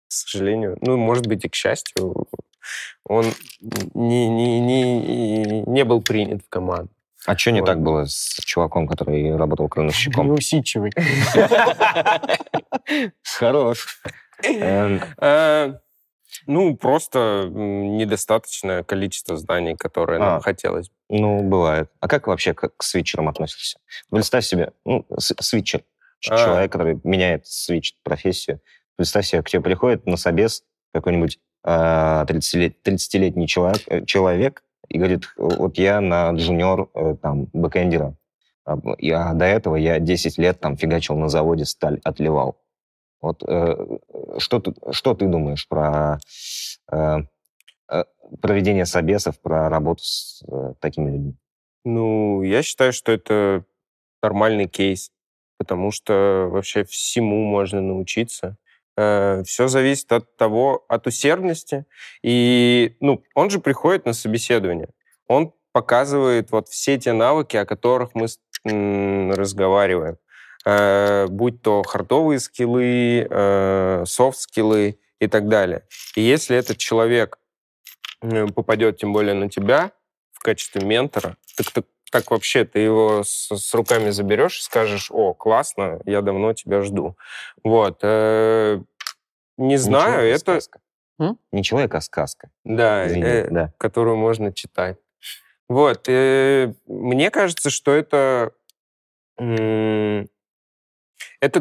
сожалению, 0.09 0.77
ну, 0.81 0.97
может 0.97 1.27
быть, 1.27 1.45
и 1.45 1.49
к 1.49 1.55
счастью, 1.55 2.27
он 3.07 3.27
не, 3.95 4.29
не, 4.29 4.61
не, 4.61 5.63
не 5.63 5.85
был 5.85 6.01
принят 6.03 6.43
в 6.45 6.49
команду. 6.49 6.91
А 7.27 7.37
что 7.39 7.53
не 7.53 7.61
Вот. 7.61 7.67
так 7.67 7.81
было 7.83 8.05
с 8.05 8.35
чуваком, 8.45 8.87
который 8.87 9.35
работал 9.37 9.69
крановщиком? 9.69 10.27
Неусидчивый. 10.27 10.93
Хорош. 13.39 13.99
Эм, 14.43 15.01
А, 15.19 15.79
Ну, 16.47 16.77
просто 16.77 17.49
недостаточное 17.49 18.83
количество 18.83 19.37
знаний, 19.37 19.77
которое 19.77 20.19
нам 20.19 20.37
А. 20.39 20.41
хотелось. 20.41 20.91
Ну, 21.09 21.43
бывает. 21.43 21.89
А 22.01 22.09
как 22.09 22.27
вообще 22.27 22.53
к, 22.55 22.71
свитчерам 22.83 23.29
относишься? 23.29 23.79
Представь 24.11 24.45
себе, 24.45 24.73
ну, 24.85 25.07
свитчер, 25.19 25.85
А. 26.29 26.37
человек, 26.37 26.73
который 26.73 27.01
меняет 27.05 27.47
свитч 27.47 27.95
профессию. 28.03 28.61
Представь 28.97 29.27
себе, 29.27 29.43
к 29.43 29.49
тебе 29.49 29.63
приходит 29.63 30.07
на 30.07 30.17
собес 30.17 30.65
какой-нибудь 30.93 31.39
а, 31.65 32.25
30-лет- 32.27 32.83
30-летний 32.83 33.49
человек, 33.49 33.83
э, 33.87 34.05
человек 34.05 34.63
и 34.89 34.99
говорит, 34.99 35.25
вот 35.37 35.79
я 35.79 36.01
на 36.01 36.31
джуниор 36.33 36.91
э, 36.95 37.17
там 37.21 37.49
бэкэндера, 37.53 38.15
а, 38.65 38.75
а 38.75 39.35
до 39.35 39.45
этого 39.45 39.77
я 39.77 39.99
10 39.99 40.39
лет 40.39 40.61
там 40.61 40.77
фигачил 40.77 41.17
на 41.17 41.29
заводе, 41.29 41.65
сталь 41.65 42.01
отливал. 42.05 42.59
Вот 43.21 43.43
э, 43.49 43.99
что, 44.39 44.61
ты, 44.61 44.75
что 44.93 45.15
ты 45.15 45.27
думаешь 45.27 45.67
про 45.67 46.19
э, 46.93 47.21
э, 47.91 48.05
проведение 48.43 48.85
собесов, 48.85 49.41
про 49.41 49.71
работу 49.71 50.03
с 50.05 50.43
э, 50.47 50.75
такими 50.81 51.11
людьми? 51.11 51.35
Ну, 51.87 52.43
я 52.43 52.63
считаю, 52.63 52.93
что 52.93 53.13
это 53.13 53.65
нормальный 54.23 54.69
кейс, 54.69 55.11
потому 55.59 55.91
что 55.91 56.49
вообще 56.51 56.85
всему 56.85 57.45
можно 57.45 57.81
научиться. 57.81 58.57
Все 58.97 59.69
зависит 59.69 60.13
от 60.13 60.37
того, 60.37 60.85
от 60.89 61.07
усердности. 61.07 61.85
И, 62.23 62.97
ну, 63.01 63.25
он 63.35 63.51
же 63.51 63.59
приходит 63.59 64.07
на 64.07 64.13
собеседование. 64.13 64.89
Он 65.27 65.53
показывает 65.73 66.53
вот 66.53 66.69
все 66.69 66.97
те 66.99 67.13
навыки, 67.13 67.57
о 67.57 67.67
которых 67.67 68.11
мы 68.15 68.27
разговариваем. 69.35 70.19
Э, 70.65 71.27
Будь 71.29 71.61
то 71.61 71.83
хардовые 71.83 72.39
скиллы, 72.39 73.27
софт-скиллы 74.07 74.99
и 75.25 75.27
так 75.27 75.49
далее. 75.49 75.83
И 76.15 76.23
если 76.23 76.57
этот 76.57 76.79
человек 76.79 77.39
э, 78.23 78.47
попадет 78.47 78.99
тем 78.99 79.13
более 79.13 79.35
на 79.35 79.49
тебя 79.49 79.93
в 80.33 80.43
качестве 80.43 80.85
ментора, 80.85 81.37
так, 81.57 81.71
так, 81.71 81.85
так 82.15 82.31
вообще 82.31 82.65
ты 82.65 82.79
его 82.79 83.25
с, 83.25 83.51
с 83.51 83.75
руками 83.75 84.11
заберешь 84.11 84.61
и 84.61 84.63
скажешь, 84.63 85.11
о, 85.11 85.35
классно, 85.35 85.99
я 86.05 86.23
давно 86.23 86.53
тебя 86.53 86.81
жду. 86.83 87.17
Вот. 87.65 87.99
э, 88.03 88.79
Не 89.57 89.67
Не 89.67 89.77
знаю, 89.79 90.13
человек, 90.13 90.33
а 90.33 90.37
это... 90.37 90.61
сказка. 90.61 90.81
М? 91.19 91.39
Не 91.51 91.65
человек, 91.65 91.93
а 91.97 92.01
сказка. 92.01 92.51
Да, 92.63 93.09
Извини, 93.09 93.25
э, 93.25 93.49
да. 93.51 93.73
которую 93.79 94.17
можно 94.17 94.53
читать. 94.53 94.97
Вот. 95.69 96.09
э, 96.09 96.73
Мне 96.87 97.33
кажется, 97.33 97.69
что 97.71 97.91
это... 97.91 98.53
Это 99.37 100.29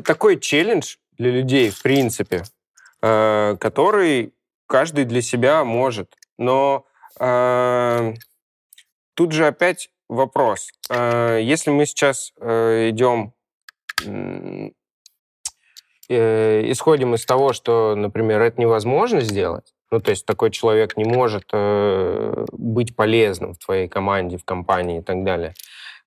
такой 0.04 0.39
челлендж 0.39 0.97
для 1.18 1.32
людей, 1.32 1.72
в 1.72 1.82
принципе, 1.82 2.43
э, 3.01 3.58
который 3.60 4.36
каждый 4.68 5.06
для 5.06 5.24
себя 5.24 5.64
может. 5.64 6.16
Но 6.38 6.86
э, 7.20 8.14
тут 9.16 9.32
же 9.32 9.47
опять 9.47 9.89
вопрос. 10.14 10.70
Э, 10.89 11.39
Если 11.41 11.72
мы 11.72 11.86
сейчас 11.86 12.34
э, 12.39 12.89
идем 12.89 13.34
э, 14.05 14.72
исходим 16.09 17.16
из 17.16 17.26
того, 17.26 17.53
что, 17.53 17.95
например, 17.95 18.41
это 18.41 18.61
невозможно 18.61 19.22
сделать, 19.22 19.74
ну, 19.91 19.99
то 19.99 20.11
есть 20.11 20.26
такой 20.26 20.51
человек 20.51 20.97
не 20.97 21.05
может 21.05 21.45
быть 22.51 22.95
полезным 22.95 23.53
в 23.53 23.59
твоей 23.59 23.88
команде, 23.88 24.38
в 24.38 24.43
компании 24.43 24.99
и 24.99 25.03
так 25.03 25.24
далее, 25.24 25.53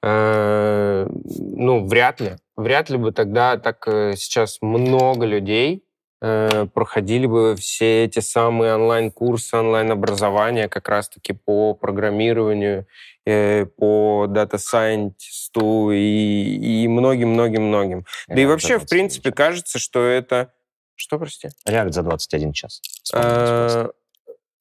ну, 0.02 1.86
вряд 1.86 2.20
ли. 2.20 2.36
Вряд 2.56 2.90
ли 2.90 2.98
бы 2.98 3.12
тогда 3.12 3.56
так 3.56 3.84
сейчас 3.86 4.58
много 4.60 5.24
людей 5.24 5.85
проходили 6.20 7.26
бы 7.26 7.56
все 7.56 8.04
эти 8.04 8.20
самые 8.20 8.74
онлайн-курсы, 8.74 9.56
онлайн-образования 9.56 10.68
как 10.68 10.88
раз-таки 10.88 11.32
по 11.34 11.74
программированию, 11.74 12.86
э, 13.26 13.66
по 13.66 14.26
дата-сайентисту 14.28 15.90
и 15.92 16.84
и 16.84 16.88
многим-многим-многим. 16.88 18.06
Да 18.28 18.40
и 18.40 18.46
вообще, 18.46 18.78
в 18.78 18.86
принципе, 18.86 19.30
21 19.30 19.32
час. 19.32 19.36
кажется, 19.36 19.78
что 19.78 20.04
это... 20.06 20.52
Что, 20.94 21.18
прости? 21.18 21.48
React 21.68 21.92
за 21.92 22.02
21 22.02 22.52
час. 22.52 22.80
А, 23.12 23.90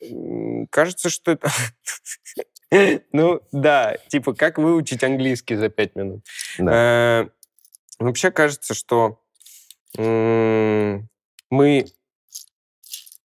м, 0.02 0.68
Кажется, 0.68 1.10
что 1.10 1.32
это... 1.32 1.50
Ну, 3.14 3.42
да, 3.54 3.96
типа, 4.10 4.34
как 4.34 4.58
выучить 4.58 5.04
английский 5.04 5.56
за 5.56 5.70
пять 5.70 5.96
минут. 5.96 6.26
Да. 6.58 7.22
Э, 7.22 7.30
Вообще 8.00 8.32
кажется, 8.32 8.74
что 8.74 9.22
мы 11.56 11.86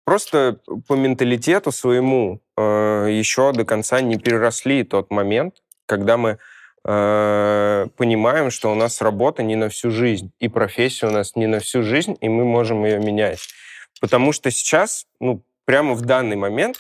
просто 0.05 0.59
по 0.87 0.93
менталитету 0.93 1.71
своему 1.71 2.41
э, 2.57 3.07
еще 3.09 3.51
до 3.53 3.65
конца 3.65 4.01
не 4.01 4.17
переросли 4.17 4.83
тот 4.83 5.11
момент, 5.11 5.55
когда 5.85 6.17
мы 6.17 6.37
э, 6.85 7.87
понимаем, 7.97 8.51
что 8.51 8.71
у 8.71 8.75
нас 8.75 9.01
работа 9.01 9.43
не 9.43 9.55
на 9.55 9.69
всю 9.69 9.91
жизнь, 9.91 10.31
и 10.39 10.47
профессия 10.47 11.07
у 11.07 11.11
нас 11.11 11.35
не 11.35 11.47
на 11.47 11.59
всю 11.59 11.83
жизнь, 11.83 12.17
и 12.21 12.29
мы 12.29 12.45
можем 12.45 12.85
ее 12.85 12.99
менять. 12.99 13.39
Потому 13.99 14.31
что 14.31 14.51
сейчас, 14.51 15.07
ну, 15.19 15.43
прямо 15.65 15.93
в 15.93 16.01
данный 16.01 16.35
момент, 16.35 16.77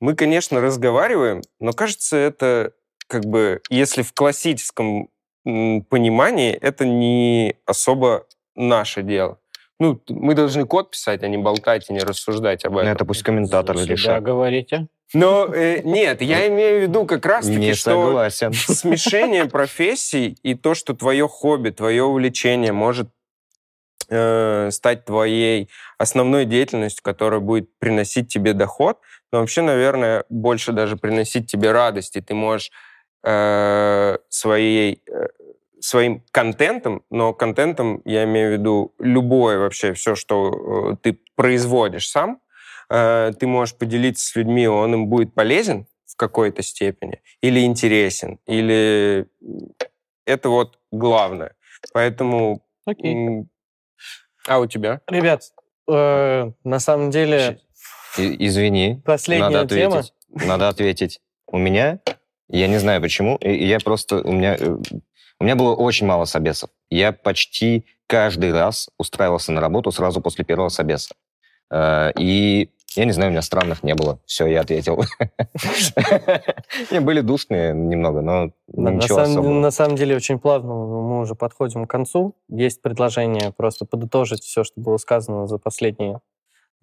мы, 0.00 0.14
конечно, 0.14 0.60
разговариваем, 0.60 1.42
но 1.60 1.72
кажется, 1.72 2.16
это 2.16 2.72
как 3.06 3.24
бы, 3.24 3.60
если 3.68 4.02
в 4.02 4.12
классическом 4.12 5.08
понимании, 5.44 6.52
это 6.52 6.84
не 6.86 7.56
особо 7.66 8.26
наше 8.54 9.02
дело. 9.02 9.38
Ну, 9.80 10.00
мы 10.08 10.34
должны 10.34 10.64
код 10.64 10.90
писать, 10.92 11.22
а 11.22 11.28
не 11.28 11.38
болтать 11.38 11.90
и 11.90 11.92
не 11.92 12.00
рассуждать 12.00 12.64
об 12.64 12.74
Ну, 12.74 12.80
этом. 12.80 12.92
это 12.92 13.04
пусть 13.04 13.24
себя 13.84 13.94
решат. 13.94 14.22
говорите. 14.22 14.86
Но 15.14 15.46
э, 15.52 15.80
нет, 15.82 16.22
я 16.22 16.46
имею 16.48 16.78
в 16.78 16.82
виду 16.82 17.04
как 17.04 17.26
раз-таки, 17.26 17.74
что 17.74 18.06
согласен. 18.06 18.52
смешение 18.54 19.44
профессий 19.46 20.38
и 20.42 20.54
то, 20.54 20.74
что 20.74 20.94
твое 20.94 21.28
хобби, 21.28 21.70
твое 21.70 22.02
увлечение 22.04 22.72
может 22.72 23.08
э, 24.08 24.70
стать 24.70 25.04
твоей 25.04 25.68
основной 25.98 26.44
деятельностью, 26.44 27.02
которая 27.02 27.40
будет 27.40 27.68
приносить 27.78 28.28
тебе 28.28 28.52
доход, 28.54 28.98
но 29.32 29.40
вообще, 29.40 29.62
наверное, 29.62 30.24
больше 30.28 30.72
даже 30.72 30.96
приносить 30.96 31.50
тебе 31.50 31.72
радость, 31.72 32.16
и 32.16 32.20
ты 32.20 32.34
можешь 32.34 32.70
э, 33.24 34.16
своей, 34.28 35.02
э, 35.10 35.26
своим 35.82 36.22
контентом, 36.30 37.02
но 37.10 37.34
контентом 37.34 38.02
я 38.04 38.24
имею 38.24 38.50
в 38.50 38.52
виду 38.52 38.94
любое 38.98 39.58
вообще 39.58 39.94
все, 39.94 40.14
что 40.14 40.92
э, 40.92 40.96
ты 41.02 41.18
производишь 41.34 42.08
сам, 42.08 42.40
э, 42.88 43.32
ты 43.38 43.46
можешь 43.46 43.76
поделиться 43.76 44.26
с 44.26 44.36
людьми, 44.36 44.68
он 44.68 44.94
им 44.94 45.06
будет 45.08 45.34
полезен 45.34 45.86
в 46.06 46.16
какой-то 46.16 46.62
степени, 46.62 47.20
или 47.40 47.64
интересен, 47.64 48.38
или 48.46 49.26
это 50.24 50.48
вот 50.48 50.78
главное. 50.92 51.56
Поэтому... 51.92 52.64
Окей. 52.86 53.46
А 54.46 54.60
у 54.60 54.66
тебя? 54.66 55.00
Ребят, 55.08 55.42
э, 55.90 56.52
на 56.62 56.78
самом 56.78 57.10
деле... 57.10 57.60
И- 58.18 58.46
извини, 58.46 59.02
Последняя 59.04 59.48
надо 59.48 59.74
тема. 59.74 59.98
ответить. 59.98 60.14
Надо 60.46 60.68
ответить. 60.68 61.20
У 61.46 61.58
меня, 61.58 61.98
я 62.48 62.68
не 62.68 62.78
знаю 62.78 63.00
почему, 63.00 63.38
я 63.40 63.80
просто, 63.80 64.22
у 64.22 64.32
меня, 64.32 64.56
э, 64.58 64.76
у 65.42 65.44
меня 65.44 65.56
было 65.56 65.74
очень 65.74 66.06
мало 66.06 66.24
собесов. 66.24 66.70
Я 66.88 67.10
почти 67.10 67.84
каждый 68.06 68.52
раз 68.52 68.88
устраивался 68.96 69.50
на 69.50 69.60
работу 69.60 69.90
сразу 69.90 70.20
после 70.20 70.44
первого 70.44 70.68
собеса. 70.68 71.16
Э, 71.68 72.12
И 72.16 72.70
я 72.94 73.06
не 73.06 73.10
знаю, 73.10 73.30
у 73.30 73.32
меня 73.32 73.42
странных 73.42 73.82
не 73.82 73.96
было. 73.96 74.20
Все, 74.24 74.46
я 74.46 74.60
ответил. 74.60 75.02
Не, 76.92 77.00
были 77.00 77.22
душные 77.22 77.74
немного, 77.74 78.20
но 78.20 78.52
ничего 78.68 79.18
особого. 79.18 79.52
на 79.52 79.72
самом 79.72 79.96
деле 79.96 80.14
очень 80.14 80.38
плавно 80.38 80.74
мы 80.74 81.20
уже 81.22 81.34
подходим 81.34 81.86
к 81.86 81.90
концу. 81.90 82.36
Есть 82.48 82.80
предложение 82.80 83.50
просто 83.50 83.84
подытожить 83.84 84.44
все, 84.44 84.62
что 84.62 84.80
было 84.80 84.96
сказано 84.96 85.48
за 85.48 85.58
последнее 85.58 86.20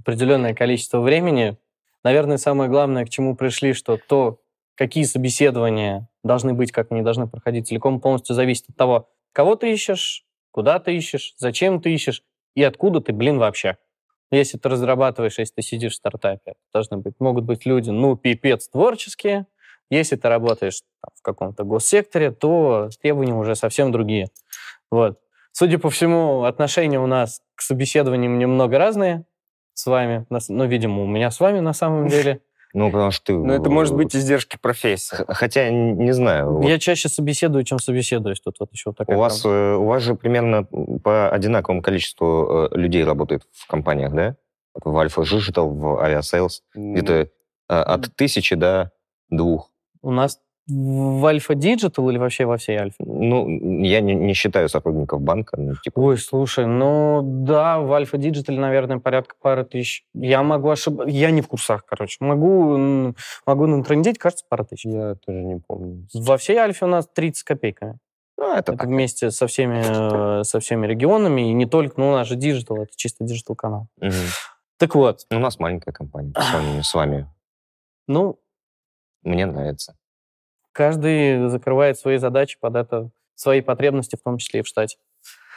определенное 0.01 0.53
количество 0.53 0.99
времени. 0.99 1.57
Наверное, 2.03 2.38
самое 2.38 2.70
главное, 2.70 3.05
к 3.05 3.10
чему 3.10 3.38
пришли, 3.38 3.72
что 3.72 3.97
то, 4.05 4.41
какие 4.76 5.05
собеседования 5.05 6.09
должны 6.24 6.53
быть, 6.53 6.72
как 6.72 6.91
они 6.91 7.01
должны 7.01 7.28
проходить, 7.28 7.67
целиком 7.67 8.01
полностью 8.01 8.36
зависит 8.36 8.70
от 8.70 8.76
того, 8.76 9.09
кого 9.32 9.55
ты 9.55 9.72
ищешь, 9.72 10.26
куда 10.51 10.80
ты 10.80 10.95
ищешь, 10.95 11.34
зачем 11.38 11.82
ты 11.82 11.93
ищешь 11.93 12.24
и 12.55 12.63
откуда 12.63 13.01
ты, 13.01 13.13
блин, 13.13 13.38
вообще. 13.38 13.78
Если 14.32 14.57
ты 14.57 14.70
разрабатываешь, 14.70 15.39
если 15.39 15.55
ты 15.55 15.61
сидишь 15.61 15.93
в 15.93 15.95
стартапе, 15.95 16.53
должны 16.72 16.97
быть, 16.97 17.15
могут 17.20 17.45
быть 17.45 17.65
люди, 17.65 17.89
ну, 17.89 18.15
пипец 18.15 18.67
творческие, 18.70 19.47
если 19.89 20.17
ты 20.17 20.30
работаешь 20.30 20.82
там, 21.01 21.11
в 21.15 21.22
каком-то 21.24 21.63
госсекторе, 21.63 22.32
то 22.32 22.89
требования 23.01 23.34
уже 23.34 23.55
совсем 23.55 23.91
другие. 23.91 24.30
Вот. 24.91 25.20
Судя 25.51 25.80
по 25.80 25.89
всему, 25.89 26.43
отношения 26.43 26.99
у 26.99 27.07
нас 27.07 27.41
к 27.55 27.61
собеседованиям 27.61 28.38
немного 28.38 28.78
разные 28.78 29.26
с 29.74 29.86
вами. 29.88 30.26
Ну, 30.30 30.65
видимо, 30.67 31.03
у 31.03 31.07
меня 31.07 31.32
с 31.32 31.39
вами 31.39 31.59
на 31.59 31.74
самом 31.74 32.07
деле. 32.09 32.41
Ну, 32.74 32.91
потому 32.91 33.11
что 33.11 33.26
ты... 33.26 33.34
Ну, 33.34 33.51
это 33.51 33.70
может 33.70 33.95
быть 33.95 34.15
издержки 34.15 34.57
профессии. 34.61 35.17
Хотя, 35.28 35.70
не 35.70 36.11
знаю. 36.11 36.57
вот 36.57 36.65
Я 36.65 36.78
чаще 36.78 37.09
собеседую, 37.09 37.63
чем 37.63 37.80
собеседуюсь. 37.80 38.39
Тут 38.41 38.59
вот 38.59 38.72
еще 38.72 38.89
вот 38.89 38.97
такая 38.97 39.17
У 39.17 39.20
вас, 39.20 39.43
э, 39.43 39.76
у 39.76 39.86
вас 39.86 40.03
же 40.03 40.15
примерно 40.15 40.65
по 41.03 41.30
одинаковому 41.30 41.82
количеству 41.82 42.70
э, 42.72 42.78
людей 42.78 43.03
работает 43.03 43.43
в 43.51 43.67
компаниях, 43.67 44.13
да? 44.13 44.36
В 44.76 44.95
Альфа 44.97 45.22
Digital, 45.22 45.67
в 45.67 46.03
Aviasales. 46.03 46.61
Где-то 46.76 47.13
э, 47.13 47.28
от 47.67 48.15
тысячи 48.15 48.55
до 48.55 48.91
двух. 49.30 49.72
У 50.01 50.11
нас 50.11 50.39
в 50.70 51.26
Альфа 51.26 51.53
Digital 51.53 52.09
или 52.09 52.17
вообще 52.17 52.45
во 52.45 52.57
всей 52.57 52.78
Альфе? 52.78 52.95
Ну, 52.99 53.47
я 53.84 53.99
не, 54.01 54.13
не 54.13 54.34
считаю 54.34 54.70
сотрудников 54.70 55.22
банка. 55.22 55.57
Ну, 55.59 55.74
типа, 55.84 55.99
Ой, 55.99 56.17
слушай, 56.17 56.65
ну 56.65 57.22
да, 57.24 57.80
в 57.80 57.91
Альфа 57.91 58.17
Digital, 58.17 58.53
наверное, 58.55 58.99
порядка 58.99 59.36
пары 59.41 59.65
тысяч. 59.65 60.05
Я 60.13 60.43
могу 60.43 60.70
ошибаться. 60.70 61.11
Я 61.11 61.32
не 61.32 61.41
в 61.41 61.47
курсах, 61.47 61.86
короче. 61.86 62.17
Могу, 62.20 63.13
могу 63.45 63.65
натрындеть, 63.68 64.18
кажется, 64.20 64.45
пара 64.47 64.63
тысяч. 64.63 64.86
Я 64.86 65.15
тоже 65.15 65.39
не 65.43 65.59
помню. 65.67 66.07
Во 66.13 66.38
всей 66.38 66.57
Альфе 66.57 66.86
у 66.86 66.89
нас 66.89 67.07
30 67.13 67.38
с 67.38 67.43
копейками. 67.43 67.97
ну, 68.38 68.51
это 68.53 68.72
Это 68.72 68.78
так. 68.78 68.88
вместе 68.88 69.32
со 69.32 69.47
всеми, 69.47 70.39
э, 70.39 70.43
со 70.43 70.59
всеми 70.59 70.88
регионами, 70.88 71.49
и 71.49 71.53
не 71.53 71.65
только, 71.65 71.95
ну, 71.99 72.09
у 72.09 72.13
нас 72.13 72.28
же 72.28 72.36
digital, 72.36 72.78
это 72.84 72.91
чисто 72.95 73.24
digital 73.26 73.56
канал. 73.55 73.88
Мгм. 73.99 74.13
Так 74.78 74.95
вот, 74.95 75.26
У 75.32 75.39
нас 75.39 75.59
маленькая 75.59 75.91
компания 75.91 76.32
по 76.32 76.41
сравнению 76.41 76.84
с 76.84 76.93
вами. 76.93 77.28
ну, 78.07 78.39
Мне 79.24 79.45
нравится. 79.45 79.97
Каждый 80.72 81.49
закрывает 81.49 81.97
свои 81.97 82.17
задачи 82.17 82.57
под 82.59 82.76
это, 82.76 83.09
свои 83.36 83.61
потребности, 83.61 84.15
в 84.15 84.22
том 84.22 84.38
числе 84.38 84.59
и 84.59 84.63
в 84.63 84.67
штате. 84.67 84.97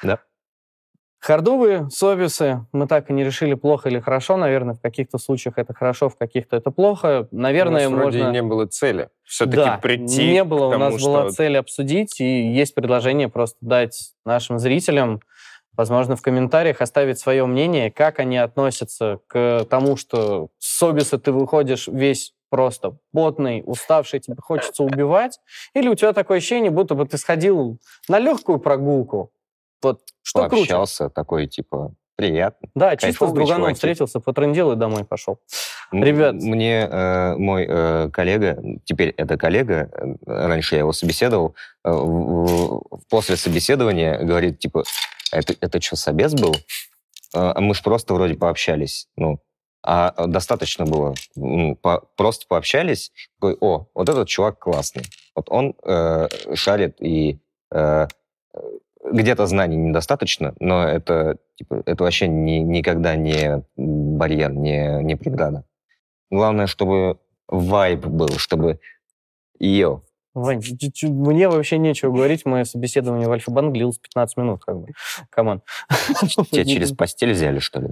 Да. 0.03 0.19
Хардовые 1.23 1.89
совисы 1.89 2.67
мы 2.73 2.89
так 2.89 3.09
и 3.09 3.13
не 3.13 3.23
решили, 3.23 3.55
плохо 3.55 3.89
или 3.89 4.01
хорошо. 4.01 4.37
Наверное, 4.37 4.75
в 4.75 4.81
каких-то 4.81 5.19
случаях 5.19 5.57
это 5.57 5.73
хорошо, 5.73 6.09
в 6.09 6.17
каких-то 6.17 6.57
это 6.57 6.73
плохо. 6.73 7.29
Наверное, 7.31 7.87
у 7.87 7.91
нас 7.91 8.01
вроде 8.01 8.19
можно... 8.19 8.31
и 8.31 8.33
не 8.33 8.43
было 8.43 8.67
цели. 8.67 9.09
Все-таки 9.23 9.57
да, 9.57 9.79
прийти 9.79 10.33
не 10.33 10.43
было, 10.43 10.73
к 10.73 10.75
у 10.75 10.79
нас 10.79 10.95
тому, 10.95 11.07
была 11.07 11.23
что- 11.23 11.31
цель 11.37 11.57
обсудить, 11.57 12.21
и 12.21 12.53
есть 12.53 12.75
предложение 12.75 13.29
просто 13.29 13.57
дать 13.61 14.15
нашим 14.25 14.59
зрителям, 14.59 15.21
возможно, 15.77 16.17
в 16.17 16.23
комментариях 16.23 16.81
оставить 16.81 17.21
свое 17.21 17.47
мнение, 17.47 17.93
как 17.93 18.19
они 18.19 18.39
относятся 18.39 19.21
к 19.29 19.65
тому, 19.71 19.97
что 19.97 20.49
с 20.59 20.77
Собиса 20.77 21.19
ты 21.21 21.31
выходишь 21.31 21.87
весь 21.87 22.35
просто 22.53 22.99
потный, 23.15 23.63
уставший, 23.65 24.21
тебе 24.21 24.37
хочется 24.39 24.83
убивать, 24.85 25.41
или 25.73 25.89
у 25.89 25.95
тебя 25.95 26.13
такое 26.13 26.37
ощущение, 26.37 26.71
будто 26.71 26.95
бы 26.95 27.07
ты 27.07 27.17
сходил 27.17 27.79
на 28.09 28.19
легкую 28.19 28.59
прогулку. 28.59 29.31
Вот 29.83 30.03
что 30.23 30.41
круче? 30.51 30.57
Пообщался, 30.69 31.09
такой, 31.09 31.47
типа, 31.47 31.95
приятно. 32.15 32.69
Да, 32.75 32.95
чисто 32.97 33.27
с 33.27 33.33
друганом 33.33 33.73
встретился, 33.75 34.21
потрындел 34.21 34.71
и 34.73 34.77
домой 34.77 35.07
пошел. 35.07 35.39
Ребят. 35.93 36.35
Мне 36.35 36.87
э, 36.91 37.37
мой 37.37 37.65
э, 37.67 38.11
коллега, 38.13 38.63
теперь 38.85 39.15
это 39.17 39.39
коллега, 39.39 39.91
э, 39.91 40.15
раньше 40.27 40.75
я 40.75 40.81
его 40.81 40.93
собеседовал, 40.93 41.55
э, 41.85 41.91
в- 41.91 42.83
после 43.09 43.37
собеседования 43.37 44.19
говорит, 44.19 44.59
типа, 44.59 44.85
это, 45.33 45.55
это 45.59 45.81
что, 45.81 45.97
собес 45.97 46.35
был? 46.35 46.55
А 47.35 47.59
мы 47.63 47.75
ж 47.75 47.83
просто 47.83 48.13
вроде 48.13 48.35
пообщались. 48.35 49.09
Ну, 49.17 49.39
а 49.85 50.27
достаточно 50.27 50.85
было. 50.85 51.15
м, 51.37 51.77
по- 51.77 52.03
просто 52.17 52.47
пообщались. 52.49 53.13
Такой, 53.41 53.57
о, 53.61 53.87
вот 53.95 54.09
этот 54.09 54.29
чувак 54.29 54.59
классный. 54.59 55.05
Вот 55.35 55.47
он 55.51 55.75
э, 55.85 56.29
шарит 56.55 57.01
и 57.01 57.41
э, 57.73 58.07
где-то 59.05 59.47
знаний 59.47 59.77
недостаточно, 59.77 60.55
но 60.61 60.85
это, 60.87 61.39
типа, 61.57 61.83
это 61.87 62.05
вообще 62.05 62.29
ни- 62.29 62.59
никогда 62.61 63.17
не 63.17 63.65
барьер, 63.77 64.53
не, 64.53 65.03
не 65.03 65.17
преграда. 65.17 65.65
Главное, 66.31 66.67
чтобы 66.67 67.19
вайб 67.49 68.07
был, 68.07 68.29
чтобы 68.39 68.79
ее. 69.59 70.03
Вань, 70.35 70.63
мне 71.03 71.49
вообще 71.49 71.77
нечего 71.77 72.11
говорить, 72.11 72.47
мое 72.47 72.65
собеседование 72.65 73.29
в 73.29 73.33
Альфа-банк 73.33 73.73
длилось 73.75 73.99
15 73.99 74.37
минут, 74.39 74.65
как 74.65 74.79
бы. 74.81 74.89
Come 75.31 75.48
on. 75.48 75.61
Тебя 76.51 76.65
через 76.65 76.93
постель 76.93 77.33
взяли, 77.33 77.59
что 77.59 77.81
ли? 77.81 77.89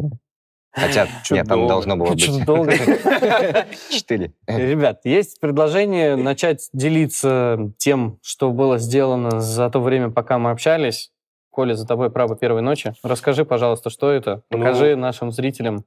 Хотя, 0.72 1.08
нет, 1.30 1.48
там 1.48 1.66
должно 1.66 1.96
было 1.96 2.10
быть... 2.10 2.24
Чё 2.24 2.44
долго? 2.44 2.72
Четыре. 3.90 4.32
Ребят, 4.46 5.00
есть 5.04 5.40
предложение 5.40 6.14
начать 6.14 6.68
делиться 6.72 7.72
тем, 7.76 8.18
что 8.22 8.52
было 8.52 8.78
сделано 8.78 9.40
за 9.40 9.68
то 9.68 9.80
время, 9.80 10.10
пока 10.10 10.38
мы 10.38 10.50
общались. 10.50 11.10
Коля, 11.50 11.74
за 11.74 11.86
тобой 11.86 12.10
право 12.10 12.36
первой 12.36 12.62
ночи. 12.62 12.94
Расскажи, 13.02 13.44
пожалуйста, 13.44 13.90
что 13.90 14.10
это. 14.10 14.44
Ну, 14.50 14.58
Покажи 14.58 14.94
нашим 14.94 15.32
зрителям. 15.32 15.84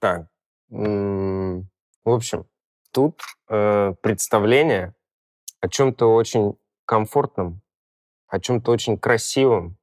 Так, 0.00 0.28
в 0.70 1.64
общем, 2.04 2.46
тут 2.92 3.20
э, 3.48 3.94
представление 4.00 4.94
о 5.60 5.68
чем-то 5.68 6.14
очень 6.14 6.54
комфортном, 6.84 7.60
о 8.28 8.38
чем-то 8.38 8.70
очень 8.70 8.96
красивом, 8.98 9.76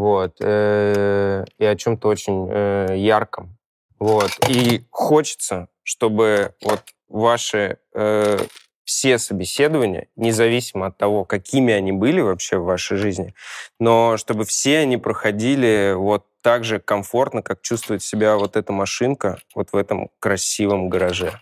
вот, 0.00 0.36
э, 0.40 1.44
и 1.58 1.64
о 1.64 1.76
чем-то 1.76 2.08
очень 2.08 2.48
э, 2.50 2.94
ярком, 2.96 3.56
вот. 3.98 4.30
И 4.48 4.84
хочется, 4.90 5.68
чтобы 5.82 6.54
вот 6.62 6.82
ваши 7.08 7.78
э, 7.94 8.38
все 8.84 9.18
собеседования, 9.18 10.08
независимо 10.16 10.86
от 10.86 10.96
того, 10.98 11.24
какими 11.24 11.72
они 11.72 11.92
были 11.92 12.20
вообще 12.20 12.58
в 12.58 12.64
вашей 12.64 12.96
жизни, 12.96 13.34
но 13.80 14.16
чтобы 14.16 14.44
все 14.44 14.78
они 14.78 14.96
проходили 14.96 15.94
вот 15.96 16.26
так 16.40 16.62
же 16.62 16.78
комфортно, 16.78 17.42
как 17.42 17.62
чувствует 17.62 18.02
себя 18.02 18.36
вот 18.36 18.56
эта 18.56 18.72
машинка 18.72 19.38
вот 19.54 19.70
в 19.72 19.76
этом 19.76 20.10
красивом 20.20 20.88
гараже. 20.88 21.40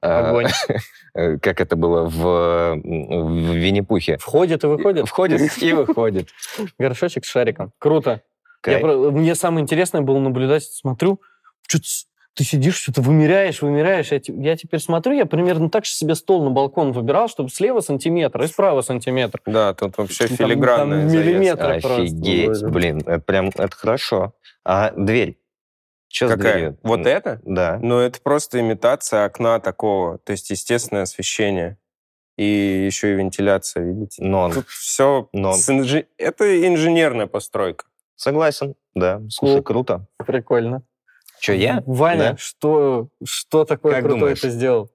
А, 0.00 0.32
э, 1.14 1.38
Как 1.38 1.60
это 1.60 1.76
было 1.76 2.04
в, 2.04 2.76
в 2.76 3.52
Винни-Пухе. 3.54 4.18
Входит 4.18 4.64
и 4.64 4.66
выходит. 4.66 5.08
Входит 5.08 5.40
и 5.62 5.72
выходит. 5.72 6.28
Горшочек 6.78 7.24
с 7.24 7.28
шариком. 7.28 7.72
Круто. 7.78 8.22
Я 8.66 8.78
Мне 8.80 9.34
самое 9.34 9.62
интересное 9.62 10.00
было 10.02 10.18
наблюдать, 10.18 10.64
смотрю, 10.64 11.20
чё-то 11.68 11.84
с- 11.84 12.06
ты 12.34 12.44
сидишь, 12.44 12.76
что-то 12.76 13.02
вымеряешь, 13.02 13.62
вымеряешь. 13.62 14.12
Я, 14.12 14.20
я 14.28 14.56
теперь 14.56 14.78
смотрю, 14.78 15.14
я 15.14 15.26
примерно 15.26 15.70
так 15.70 15.84
же 15.84 15.90
себе 15.90 16.14
стол 16.14 16.44
на 16.44 16.50
балкон 16.50 16.92
выбирал, 16.92 17.28
чтобы 17.28 17.50
слева 17.50 17.80
сантиметр 17.80 18.42
и 18.42 18.46
справа 18.46 18.82
сантиметр. 18.82 19.40
Да, 19.46 19.74
тут 19.74 19.98
вообще 19.98 20.28
Там- 20.28 20.36
филигранный 20.36 21.00
там 21.00 21.08
заезд. 21.10 21.26
миллиметр. 21.26 21.64
Это 21.70 21.80
просто 21.80 22.02
Офигеть, 22.02 22.46
было. 22.62 22.68
блин, 22.70 22.98
это 23.06 23.18
прям, 23.20 23.48
это 23.48 23.74
хорошо. 23.76 24.34
А 24.64 24.92
дверь? 24.92 25.38
Что 26.08 26.28
Какая? 26.28 26.52
дверью? 26.54 26.78
Вот 26.82 27.06
это? 27.06 27.40
Да. 27.44 27.78
Ну, 27.82 27.98
это 27.98 28.20
просто 28.20 28.60
имитация 28.60 29.24
окна 29.26 29.60
такого, 29.60 30.18
то 30.18 30.32
есть 30.32 30.48
естественное 30.50 31.02
освещение. 31.02 31.76
И 32.36 32.44
еще 32.44 33.12
и 33.12 33.14
вентиляция, 33.16 33.82
видите? 33.84 34.22
Нон. 34.22 34.52
Тут 34.52 34.68
все... 34.68 35.28
Нон. 35.32 35.56
Это 36.18 36.66
инженерная 36.68 37.26
постройка. 37.26 37.86
Согласен, 38.14 38.74
да. 38.94 39.20
Слушай, 39.28 39.58
Cool. 39.58 39.62
круто. 39.62 40.06
Прикольно. 40.18 40.82
Что, 41.40 41.52
я? 41.52 41.82
Ваня, 41.86 42.30
Да? 42.32 42.36
что, 42.36 43.08
что 43.24 43.64
такое 43.64 43.92
Как 43.94 44.02
крутое 44.02 44.20
думаешь? 44.20 44.40
ты 44.40 44.50
сделал? 44.50 44.90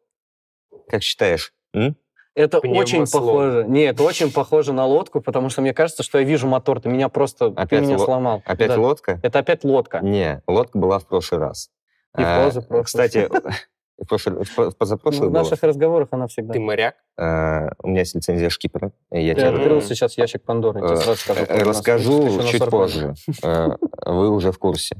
Как 0.90 1.04
считаешь? 1.04 1.54
М? 1.74 1.96
Это 2.36 2.60
очень 2.60 3.06
похоже. 3.12 3.66
Не, 3.68 3.84
это 3.84 4.04
очень 4.04 4.32
похоже 4.32 4.74
на 4.74 4.86
лодку, 4.86 5.22
потому 5.22 5.50
что 5.50 5.62
мне 5.62 5.74
кажется, 5.74 6.02
что 6.04 6.18
я 6.18 6.24
вижу 6.24 6.48
мотор. 6.48 6.80
Ты 6.82 6.90
меня 6.90 7.10
просто 7.10 7.50
ты 7.52 7.62
Опять 7.62 7.84
меня 7.84 7.98
ло- 7.98 8.06
сломал. 8.06 8.42
Опять 8.46 8.70
Да. 8.70 8.80
лодка? 8.80 9.20
Это 9.22 9.40
опять 9.40 9.64
лодка. 9.64 10.00
Не, 10.00 10.42
лодка 10.48 10.78
была 10.78 10.98
в 11.00 11.06
прошлый 11.06 11.42
раз. 11.42 11.70
И 12.18 12.22
А, 12.24 12.46
позапрошлый. 12.46 12.84
Кстати, 12.86 13.30
в 14.00 14.08
прошлый- 14.08 14.44
в 14.44 14.56
по- 14.56 14.72
в 14.72 14.78
позапрошлый 14.78 15.30
в 15.30 15.32
было. 15.32 15.44
наших 15.44 15.62
разговорах 15.62 16.08
она 16.12 16.26
всегда. 16.28 16.54
Ты 16.54 16.60
моряк? 16.60 16.96
А, 17.20 17.70
У 17.84 17.90
меня 17.90 18.00
есть 18.00 18.16
лицензия 18.16 18.50
шкипера. 18.50 18.92
Я 19.12 19.20
Я 19.20 19.36
тебе 19.36 19.48
открыл 19.50 19.82
сейчас 19.84 20.18
ящик 20.18 20.44
Пандоры. 20.44 20.80
я 20.80 20.94
Э, 20.94 20.96
сразу 20.98 21.20
скажу. 21.20 21.46
э, 21.48 21.64
Расскажу 21.64 22.42
чуть 22.48 22.58
40 22.64 22.70
позже. 22.72 23.14
Э, 23.44 23.70
Вы 24.08 24.30
уже 24.32 24.52
в 24.52 24.58
курсе. 24.58 24.98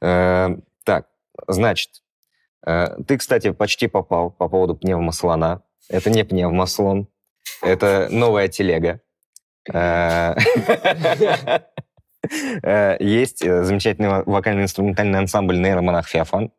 Так, 0.00 1.06
значит, 1.46 1.90
ты, 2.64 3.16
кстати, 3.18 3.50
почти 3.52 3.86
попал 3.86 4.30
по 4.30 4.48
поводу 4.48 4.74
пневмослона. 4.76 5.62
Это 5.90 6.08
не 6.08 6.24
пневмослон, 6.24 7.08
это 7.62 8.06
новая 8.10 8.46
телега. 8.46 9.00
Э, 9.72 10.36
э, 12.62 12.96
Есть 13.00 13.42
э, 13.42 13.64
замечательный 13.64 14.22
вокально-инструментальный 14.24 15.18
ансамбль 15.18 15.58
«Нейромонах 15.58 16.06
Феофан». 16.08 16.52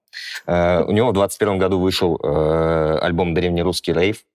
У 0.45 0.91
него 0.91 1.11
в 1.11 1.13
21 1.13 1.57
году 1.57 1.79
вышел 1.79 2.19
альбом 3.01 3.33
«Древнерусский 3.33 3.93
рейв». 3.93 4.25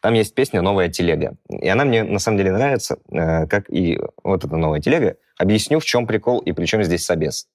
Там 0.00 0.14
есть 0.14 0.34
песня 0.34 0.62
«Новая 0.62 0.88
телега». 0.88 1.36
И 1.50 1.68
она 1.68 1.84
мне 1.84 2.02
на 2.02 2.18
самом 2.18 2.38
деле 2.38 2.52
нравится, 2.52 2.96
как 3.10 3.68
и 3.68 4.00
вот 4.24 4.44
эта 4.44 4.56
новая 4.56 4.80
телега. 4.80 5.16
Объясню, 5.36 5.80
в 5.80 5.84
чем 5.84 6.06
прикол 6.06 6.38
и 6.38 6.52
при 6.52 6.64
чем 6.64 6.82
здесь 6.82 7.04
собес. 7.04 7.48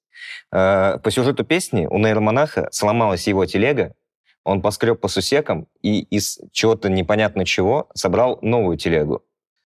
По 0.52 1.02
сюжету 1.10 1.44
песни 1.44 1.88
у 1.90 1.98
нейромонаха 1.98 2.70
сломалась 2.72 3.28
его 3.28 3.48
телега, 3.48 3.96
он 4.44 4.62
поскреб 4.62 5.00
по 5.00 5.08
сусекам 5.08 5.68
и 5.82 6.02
из 6.02 6.40
чего-то 6.52 6.90
непонятно 6.90 7.46
чего 7.46 7.90
собрал 7.94 8.40
новую 8.42 8.78
телегу. 8.78 9.24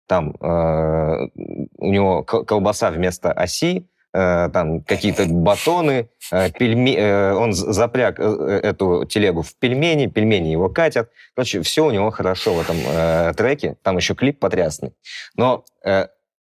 Там 0.06 0.36
э, 0.40 1.28
у 1.78 1.92
него 1.92 2.22
кол- 2.24 2.44
колбаса 2.44 2.90
вместо 2.90 3.32
оси, 3.32 3.88
э, 4.12 4.50
там 4.52 4.82
какие-то 4.82 5.24
батоны, 5.26 6.10
э, 6.30 6.50
пельме- 6.50 7.32
он 7.34 7.52
запряг 7.52 8.18
эту 8.18 9.06
телегу 9.06 9.42
в 9.42 9.56
пельмени, 9.56 10.06
пельмени 10.06 10.48
его 10.48 10.68
катят. 10.68 11.08
Короче, 11.34 11.62
все 11.62 11.86
у 11.86 11.90
него 11.90 12.10
хорошо 12.10 12.54
в 12.54 12.60
этом 12.60 12.76
э, 12.86 13.32
треке. 13.34 13.76
Там 13.82 13.96
еще 13.96 14.14
клип 14.14 14.38
потрясный. 14.38 14.92
Но 15.36 15.64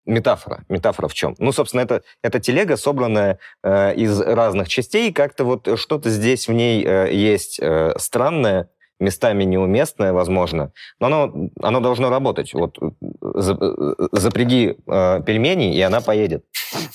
метафора. 0.06 0.66
Метафора 0.70 1.08
в 1.08 1.14
чем? 1.14 1.36
Ну, 1.40 1.52
собственно, 1.52 1.82
это, 1.82 2.04
это 2.22 2.40
телега, 2.40 2.78
собранная 2.78 3.40
э, 3.64 3.96
из 3.96 4.20
разных 4.22 4.68
частей. 4.68 5.12
Как-то 5.12 5.44
вот 5.46 5.80
что-то 5.80 6.10
здесь 6.10 6.48
в 6.48 6.54
ней 6.54 6.84
э, 6.86 7.14
есть 7.14 7.60
э, 7.60 7.94
странное, 7.98 8.70
местами 9.00 9.44
неуместное, 9.44 10.14
возможно, 10.14 10.72
но 11.00 11.08
оно, 11.08 11.50
оно 11.62 11.80
должно 11.82 12.10
работать. 12.10 12.54
Вот 12.54 12.78
э, 12.82 12.90
за- 13.22 13.58
э, 13.60 14.08
запряги 14.14 14.78
э, 14.88 15.22
пельмени, 15.26 15.76
и 15.76 15.82
она 15.82 16.00
поедет. 16.02 16.46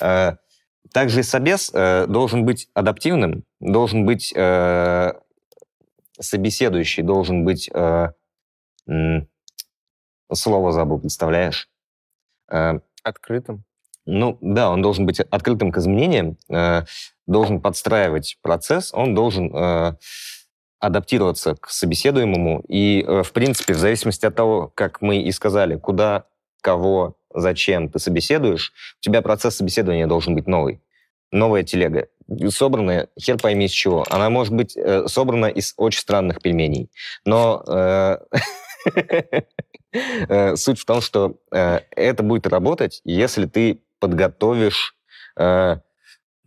Э, 0.01 0.37
также 0.95 1.21
и 1.21 1.23
собес 1.23 1.71
э, 1.75 2.07
должен 2.07 2.45
быть 2.47 2.69
адаптивным, 2.75 3.45
должен 3.61 4.07
быть 4.07 4.33
э, 4.35 5.13
собеседующий, 6.19 7.03
должен 7.03 7.45
быть... 7.45 7.69
э, 7.73 8.09
м, 8.89 9.29
слово 10.33 10.73
забыл, 10.73 11.01
представляешь? 11.01 11.69
Э, 12.51 12.81
Открытым? 13.03 13.65
ну 14.07 14.39
да, 14.41 14.71
он 14.71 14.83
должен 14.83 15.07
быть 15.07 15.21
открытым 15.21 15.73
к 15.73 15.79
изменениям, 15.79 16.37
э, 16.49 16.83
должен 17.27 17.61
подстраивать 17.61 18.39
процесс, 18.43 18.93
он 18.93 19.15
должен 19.15 19.55
э, 19.55 19.95
адаптироваться 20.81 21.55
к 21.55 21.69
собеседуемому. 21.69 22.65
И, 22.69 23.05
э, 23.07 23.23
в 23.23 23.33
принципе, 23.33 23.75
в 23.75 23.79
зависимости 23.79 24.27
от 24.27 24.35
того, 24.35 24.73
как 24.75 25.01
мы 25.01 25.19
и 25.19 25.31
сказали, 25.33 25.77
куда, 25.77 26.25
кого, 26.61 27.17
зачем 27.33 27.89
ты 27.89 27.99
собеседуешь, 27.99 28.73
у 28.99 29.03
тебя 29.03 29.23
процесс 29.23 29.57
собеседования 29.57 30.07
должен 30.07 30.35
быть 30.35 30.47
новый. 30.47 30.83
Новая 31.31 31.63
телега, 31.63 32.09
собранная, 32.49 33.09
хер 33.21 33.39
пойми 33.39 33.67
из 33.67 33.71
чего. 33.71 34.05
Она 34.11 34.31
может 34.31 34.53
быть 34.53 34.77
э, 34.77 35.07
собрана 35.07 35.47
из 35.47 35.75
очень 35.77 36.01
странных 36.01 36.43
пельменей. 36.43 36.91
Но 37.25 37.63
э, 37.69 38.19
суть 40.57 40.79
в 40.79 40.85
том, 40.85 41.01
что 41.01 41.37
э, 41.53 41.81
это 41.91 42.23
будет 42.23 42.47
работать, 42.47 43.01
если 43.05 43.47
ты 43.47 43.81
подготовишь 43.99 44.95
э, 45.37 45.77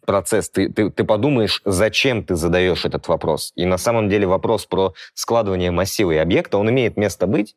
процесс, 0.06 0.50
ты, 0.50 0.70
ты, 0.70 0.90
ты 0.90 1.04
подумаешь, 1.04 1.62
зачем 1.66 2.24
ты 2.24 2.36
задаешь 2.36 2.86
этот 2.86 3.08
вопрос. 3.08 3.52
И 3.56 3.66
на 3.66 3.78
самом 3.78 4.10
деле 4.10 4.28
вопрос 4.28 4.66
про 4.66 4.94
складывание 5.14 5.72
массива 5.72 6.12
и 6.12 6.18
объекта, 6.18 6.58
он 6.58 6.70
имеет 6.70 6.98
место 6.98 7.28
быть 7.28 7.56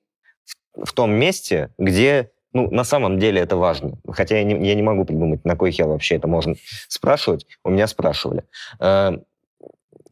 в, 0.75 0.85
в 0.87 0.93
том 0.93 1.13
месте, 1.13 1.71
где 1.79 2.31
ну, 2.53 2.71
на 2.71 2.85
самом 2.85 3.19
деле 3.19 3.41
это 3.41 3.57
важно. 3.57 3.99
Хотя 4.09 4.39
я 4.39 4.45
не, 4.45 4.67
я 4.67 4.75
не 4.75 4.83
могу 4.83 5.05
придумать, 5.05 5.45
на 5.45 5.57
кой 5.57 5.73
хер 5.73 5.89
вообще 5.89 6.17
это 6.17 6.27
можно 6.27 6.55
спрашивать. 6.89 7.47
У 7.65 7.71
меня 7.71 7.87
спрашивали. 7.87 8.45
Э, 8.81 9.19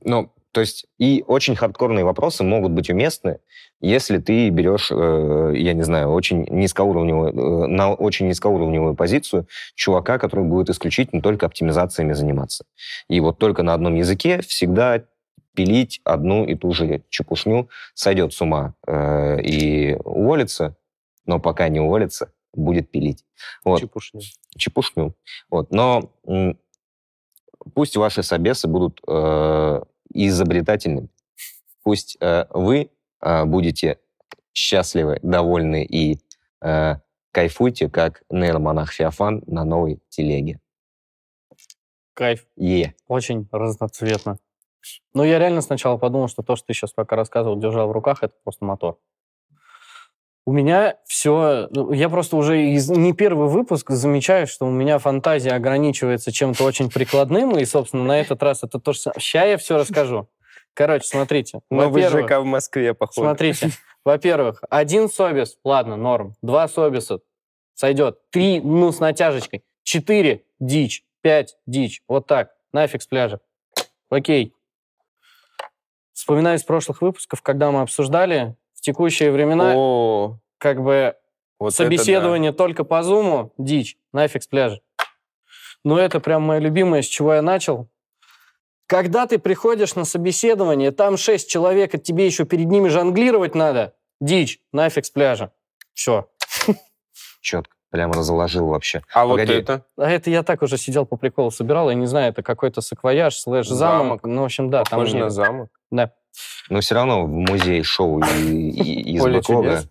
ну, 0.02 0.30
то 0.54 0.60
есть 0.60 0.86
и 0.98 1.24
очень 1.26 1.56
хардкорные 1.56 2.04
вопросы 2.04 2.44
могут 2.44 2.70
быть 2.70 2.88
уместны, 2.88 3.40
если 3.80 4.18
ты 4.18 4.48
берешь, 4.50 4.88
э, 4.92 5.52
я 5.56 5.72
не 5.72 5.82
знаю, 5.82 6.12
очень 6.12 6.46
низкоуровневую, 6.48 7.32
э, 7.32 7.66
на 7.66 7.92
очень 7.92 8.28
низкоуровневую 8.28 8.94
позицию 8.94 9.48
чувака, 9.74 10.16
который 10.18 10.44
будет 10.44 10.70
исключительно 10.70 11.20
только 11.22 11.46
оптимизациями 11.46 12.12
заниматься. 12.12 12.64
И 13.08 13.18
вот 13.18 13.38
только 13.38 13.64
на 13.64 13.74
одном 13.74 13.96
языке 13.96 14.42
всегда 14.42 15.02
пилить 15.54 16.00
одну 16.04 16.44
и 16.44 16.54
ту 16.54 16.72
же 16.72 17.02
чепушню 17.08 17.68
сойдет 17.94 18.32
с 18.32 18.40
ума 18.40 18.74
э, 18.86 19.40
и 19.42 19.96
уволится, 20.04 20.76
но 21.26 21.40
пока 21.40 21.68
не 21.68 21.80
уволится, 21.80 22.30
будет 22.52 22.92
пилить. 22.92 23.24
Вот 23.64 23.80
Чепушня. 23.80 24.20
чепушню. 24.56 25.16
Вот. 25.50 25.72
Но 25.72 26.12
пусть 27.74 27.96
ваши 27.96 28.22
собесы 28.22 28.68
будут 28.68 29.00
э, 29.08 29.82
изобретательными. 30.12 31.08
Пусть 31.82 32.16
э, 32.20 32.46
вы 32.50 32.90
э, 33.20 33.44
будете 33.44 33.98
счастливы, 34.52 35.18
довольны 35.22 35.84
и 35.84 36.18
э, 36.62 36.96
кайфуйте, 37.32 37.88
как 37.88 38.22
нейромонах 38.30 38.92
Феофан 38.92 39.42
на 39.46 39.64
новой 39.64 40.00
телеге. 40.08 40.60
Кайф. 42.14 42.46
Е. 42.56 42.94
Очень 43.08 43.48
разноцветно. 43.50 44.38
Но 45.14 45.24
я 45.24 45.38
реально 45.38 45.62
сначала 45.62 45.96
подумал, 45.96 46.28
что 46.28 46.42
то, 46.42 46.56
что 46.56 46.66
ты 46.66 46.74
сейчас 46.74 46.92
пока 46.92 47.16
рассказывал, 47.16 47.58
держал 47.58 47.88
в 47.88 47.92
руках, 47.92 48.22
это 48.22 48.34
просто 48.44 48.64
мотор. 48.64 48.98
У 50.46 50.52
меня 50.52 50.96
все... 51.06 51.68
Я 51.90 52.10
просто 52.10 52.36
уже 52.36 52.66
из, 52.72 52.90
не 52.90 53.14
первый 53.14 53.48
выпуск 53.48 53.90
замечаю, 53.90 54.46
что 54.46 54.66
у 54.66 54.70
меня 54.70 54.98
фантазия 54.98 55.52
ограничивается 55.52 56.32
чем-то 56.32 56.64
очень 56.64 56.90
прикладным, 56.90 57.56
и, 57.56 57.64
собственно, 57.64 58.04
на 58.04 58.20
этот 58.20 58.42
раз 58.42 58.62
это 58.62 58.78
то 58.78 58.92
же 58.92 58.98
самое. 58.98 59.20
Сейчас 59.20 59.46
я 59.46 59.56
все 59.56 59.78
расскажу. 59.78 60.28
Короче, 60.74 61.06
смотрите. 61.06 61.60
Новый 61.70 62.02
Во-первых, 62.02 62.26
ЖК 62.26 62.40
в 62.40 62.44
Москве, 62.44 62.94
походу. 62.94 63.26
Смотрите, 63.26 63.70
во-первых, 64.04 64.62
один 64.68 65.08
собес, 65.08 65.56
ладно, 65.64 65.96
норм. 65.96 66.34
Два 66.42 66.68
собеса, 66.68 67.20
сойдет. 67.74 68.18
Три, 68.30 68.60
ну, 68.60 68.92
с 68.92 69.00
натяжечкой. 69.00 69.64
Четыре, 69.82 70.44
дичь. 70.58 71.04
Пять, 71.22 71.56
дичь. 71.64 72.02
Вот 72.06 72.26
так. 72.26 72.50
Нафиг 72.72 73.00
с 73.00 73.06
пляжа. 73.06 73.40
Окей. 74.10 74.52
Вспоминаю 76.12 76.58
из 76.58 76.64
прошлых 76.64 77.00
выпусков, 77.00 77.40
когда 77.40 77.70
мы 77.70 77.80
обсуждали, 77.80 78.56
текущие 78.84 79.32
времена, 79.32 79.72
О, 79.74 80.38
как 80.58 80.82
бы, 80.82 81.14
вот 81.58 81.74
собеседование 81.74 82.52
только 82.52 82.84
по 82.84 83.02
зуму, 83.02 83.52
дичь. 83.56 83.96
Нафиг 84.12 84.42
с 84.42 84.46
пляжа. 84.46 84.80
Но 85.84 85.98
это 85.98 86.20
прям 86.20 86.42
мое 86.42 86.58
любимое, 86.60 87.02
с 87.02 87.06
чего 87.06 87.34
я 87.34 87.42
начал. 87.42 87.88
Когда 88.86 89.26
ты 89.26 89.38
приходишь 89.38 89.94
на 89.94 90.04
собеседование, 90.04 90.90
там 90.90 91.16
шесть 91.16 91.48
человек, 91.48 91.94
и 91.94 91.98
тебе 91.98 92.26
еще 92.26 92.44
перед 92.44 92.66
ними 92.66 92.88
жонглировать 92.88 93.54
надо, 93.54 93.94
дичь, 94.20 94.60
нафиг 94.72 95.06
с 95.06 95.10
пляжа. 95.10 95.50
Все. 95.94 96.28
Четко. 97.40 97.74
Прям 97.90 98.10
разложил 98.10 98.66
вообще. 98.66 99.02
А 99.14 99.24
вот 99.24 99.34
Погоди. 99.38 99.52
это? 99.60 99.86
А 99.96 100.10
это 100.10 100.28
я 100.28 100.42
так 100.42 100.62
уже 100.62 100.76
сидел 100.76 101.06
по 101.06 101.16
приколу 101.16 101.50
собирал, 101.50 101.88
я 101.88 101.94
не 101.94 102.06
знаю, 102.06 102.30
это 102.32 102.42
какой-то 102.42 102.80
саквояж, 102.80 103.36
слэш 103.36 103.68
замок. 103.68 104.20
Замок. 104.22 104.24
Ну, 104.24 104.42
в 104.42 104.44
общем, 104.44 104.68
да, 104.68 104.78
там 104.82 104.98
Похоже 104.98 105.12
они- 105.12 105.20
на 105.22 105.30
замок. 105.30 105.70
Да. 105.90 106.12
Но 106.70 106.80
все 106.80 106.94
равно 106.94 107.24
в 107.26 107.28
музей 107.30 107.82
шоу 107.82 108.20
и- 108.20 108.70
и- 108.70 109.14
из 109.16 109.44
чудес. 109.46 109.88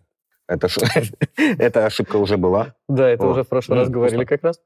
это, 0.47 0.67
эта 1.37 1.85
ошибка 1.85 2.17
уже 2.17 2.37
была. 2.37 2.73
Да, 2.87 3.07
это 3.09 3.25
уже 3.27 3.43
в 3.43 3.47
прошлый 3.49 3.77
раз 3.79 3.87
м, 3.87 3.93
говорили 3.93 4.25
как 4.25 4.43
раз. 4.43 4.59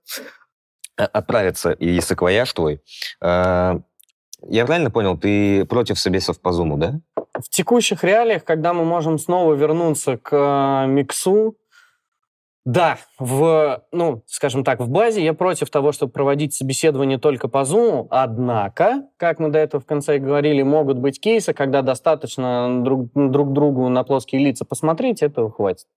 А- 0.97 1.05
Отправиться 1.05 1.71
и 1.71 1.99
саквояж 2.01 2.51
твой. 2.53 2.81
А, 3.21 3.79
Я 4.47 4.65
правильно 4.65 4.91
понял, 4.91 5.17
ты 5.17 5.65
против 5.65 5.97
собесов 5.99 6.39
по 6.39 6.51
зуму, 6.51 6.77
да? 6.77 6.99
В 7.33 7.49
текущих 7.49 8.03
реалиях, 8.03 8.43
когда 8.43 8.71
мы 8.73 8.85
можем 8.85 9.17
снова 9.19 9.53
вернуться 9.55 10.17
к 10.17 10.29
э, 10.35 10.87
миксу, 10.87 11.55
да, 12.67 12.97
в, 13.17 13.81
ну, 13.93 14.23
скажем 14.27 14.65
так, 14.65 14.81
в 14.81 14.89
базе 14.89 15.23
я 15.23 15.33
против 15.33 15.69
того, 15.69 15.93
чтобы 15.93 16.11
проводить 16.11 16.53
собеседование 16.53 17.17
только 17.17 17.47
по 17.47 17.59
Zoom, 17.59 18.07
однако, 18.09 19.07
как 19.15 19.39
мы 19.39 19.47
до 19.47 19.57
этого 19.57 19.81
в 19.81 19.85
конце 19.85 20.17
и 20.17 20.19
говорили, 20.19 20.63
могут 20.63 20.97
быть 20.97 21.21
кейсы, 21.21 21.53
когда 21.53 21.81
достаточно 21.81 22.83
друг, 22.83 23.09
друг 23.13 23.53
другу 23.53 23.87
на 23.87 24.03
плоские 24.03 24.43
лица 24.43 24.65
посмотреть, 24.65 25.21
этого 25.21 25.49
хватит. 25.49 25.87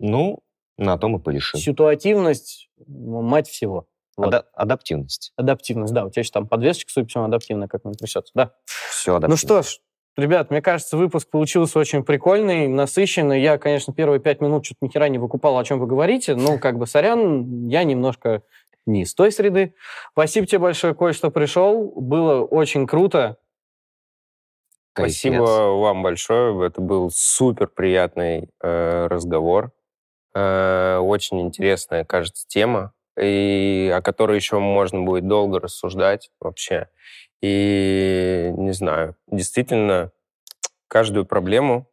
Ну, 0.00 0.40
на 0.78 0.98
то 0.98 1.06
мы 1.06 1.20
порешим. 1.20 1.60
Ситуативность, 1.60 2.68
ну, 2.84 3.22
мать 3.22 3.46
всего. 3.48 3.86
Вот. 4.16 4.34
Ада- 4.34 4.46
адаптивность. 4.52 5.32
Адаптивность, 5.36 5.94
да, 5.94 6.06
у 6.06 6.10
тебя 6.10 6.22
еще 6.22 6.32
там 6.32 6.48
подвесочка, 6.48 7.06
всему, 7.06 7.22
адаптивная, 7.22 7.68
как 7.68 7.86
он 7.86 7.92
трясется, 7.92 8.32
да. 8.34 8.50
Все 8.64 9.16
Ну 9.20 9.36
что 9.36 9.62
ж, 9.62 9.78
ребят, 10.16 10.50
мне 10.50 10.62
кажется, 10.62 10.96
выпуск 10.96 11.28
получился 11.30 11.78
очень 11.78 12.04
прикольный, 12.04 12.68
насыщенный. 12.68 13.40
Я, 13.40 13.58
конечно, 13.58 13.92
первые 13.92 14.20
пять 14.20 14.40
минут 14.40 14.64
что-то 14.64 14.84
ни 14.86 14.88
хера 14.88 15.08
не 15.08 15.18
выкупал, 15.18 15.58
о 15.58 15.64
чем 15.64 15.78
вы 15.78 15.86
говорите. 15.86 16.34
Ну, 16.34 16.58
как 16.58 16.78
бы, 16.78 16.86
сорян, 16.86 17.66
я 17.68 17.84
немножко 17.84 18.42
не 18.86 19.02
из 19.02 19.14
той 19.14 19.32
среды. 19.32 19.74
Спасибо 20.12 20.46
тебе 20.46 20.60
большое, 20.60 20.94
Коль, 20.94 21.14
что 21.14 21.30
пришел. 21.30 21.92
Было 21.96 22.42
очень 22.42 22.86
круто. 22.86 23.38
Спасибо 24.92 25.42
вам 25.42 26.02
большое. 26.02 26.66
Это 26.66 26.80
был 26.80 27.10
супер 27.10 27.66
приятный 27.66 28.48
э, 28.62 29.06
разговор. 29.08 29.72
Э, 30.34 30.98
очень 30.98 31.40
интересная, 31.40 32.04
кажется, 32.04 32.46
тема, 32.48 32.92
и 33.18 33.92
о 33.94 34.02
которой 34.02 34.36
еще 34.36 34.58
можно 34.58 35.02
будет 35.02 35.26
долго 35.26 35.60
рассуждать 35.60 36.30
вообще. 36.40 36.88
И 37.42 38.52
не 38.56 38.72
знаю, 38.72 39.16
действительно, 39.26 40.12
каждую 40.88 41.26
проблему 41.26 41.88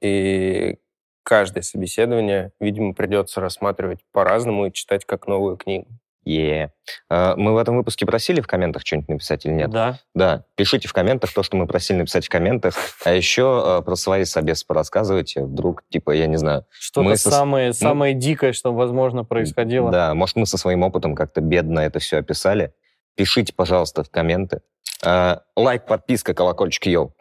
и 0.00 0.78
каждое 1.22 1.62
собеседование, 1.62 2.52
видимо, 2.60 2.94
придется 2.94 3.40
рассматривать 3.40 4.00
по-разному 4.12 4.66
и 4.66 4.72
читать 4.72 5.04
как 5.04 5.26
новую 5.26 5.56
книгу. 5.56 5.88
Е. 6.24 6.72
А, 7.08 7.34
Мы 7.36 7.54
в 7.54 7.56
этом 7.56 7.76
выпуске 7.76 8.04
просили 8.04 8.40
в 8.40 8.46
комментах 8.46 8.82
что-нибудь 8.84 9.08
написать 9.08 9.46
или 9.46 9.52
нет? 9.52 9.70
Да. 9.70 9.98
Да, 10.14 10.44
пишите 10.54 10.86
в 10.86 10.92
комментах 10.92 11.32
то, 11.32 11.42
что 11.42 11.56
мы 11.56 11.66
просили 11.66 11.98
написать 11.98 12.26
в 12.26 12.28
комментах. 12.28 12.74
А 13.04 13.12
еще 13.12 13.78
э, 13.80 13.82
про 13.82 13.96
свои 13.96 14.24
собесы 14.24 14.66
порассказывайте. 14.66 15.44
Вдруг, 15.44 15.82
типа, 15.88 16.10
я 16.10 16.26
не 16.26 16.36
знаю. 16.36 16.66
Что-то 16.70 17.16
со- 17.16 17.30
самое, 17.30 17.72
самое 17.72 18.14
дикое, 18.14 18.52
что, 18.52 18.72
возможно, 18.74 19.24
происходило. 19.24 19.90
Да, 19.90 20.14
может, 20.14 20.36
мы 20.36 20.46
со 20.46 20.58
своим 20.58 20.82
опытом 20.82 21.14
как-то 21.14 21.40
бедно 21.40 21.80
это 21.80 21.98
все 21.98 22.18
описали. 22.18 22.72
Пишите, 23.16 23.52
пожалуйста, 23.54 24.04
в 24.04 24.10
комменты. 24.10 24.60
А, 25.02 25.40
Лайк, 25.56 25.86
подписка, 25.86 26.34
колокольчик, 26.34 26.86
йоу. 26.86 27.14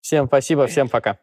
Всем 0.00 0.26
спасибо, 0.26 0.66
всем 0.66 0.88
пока. 0.88 1.18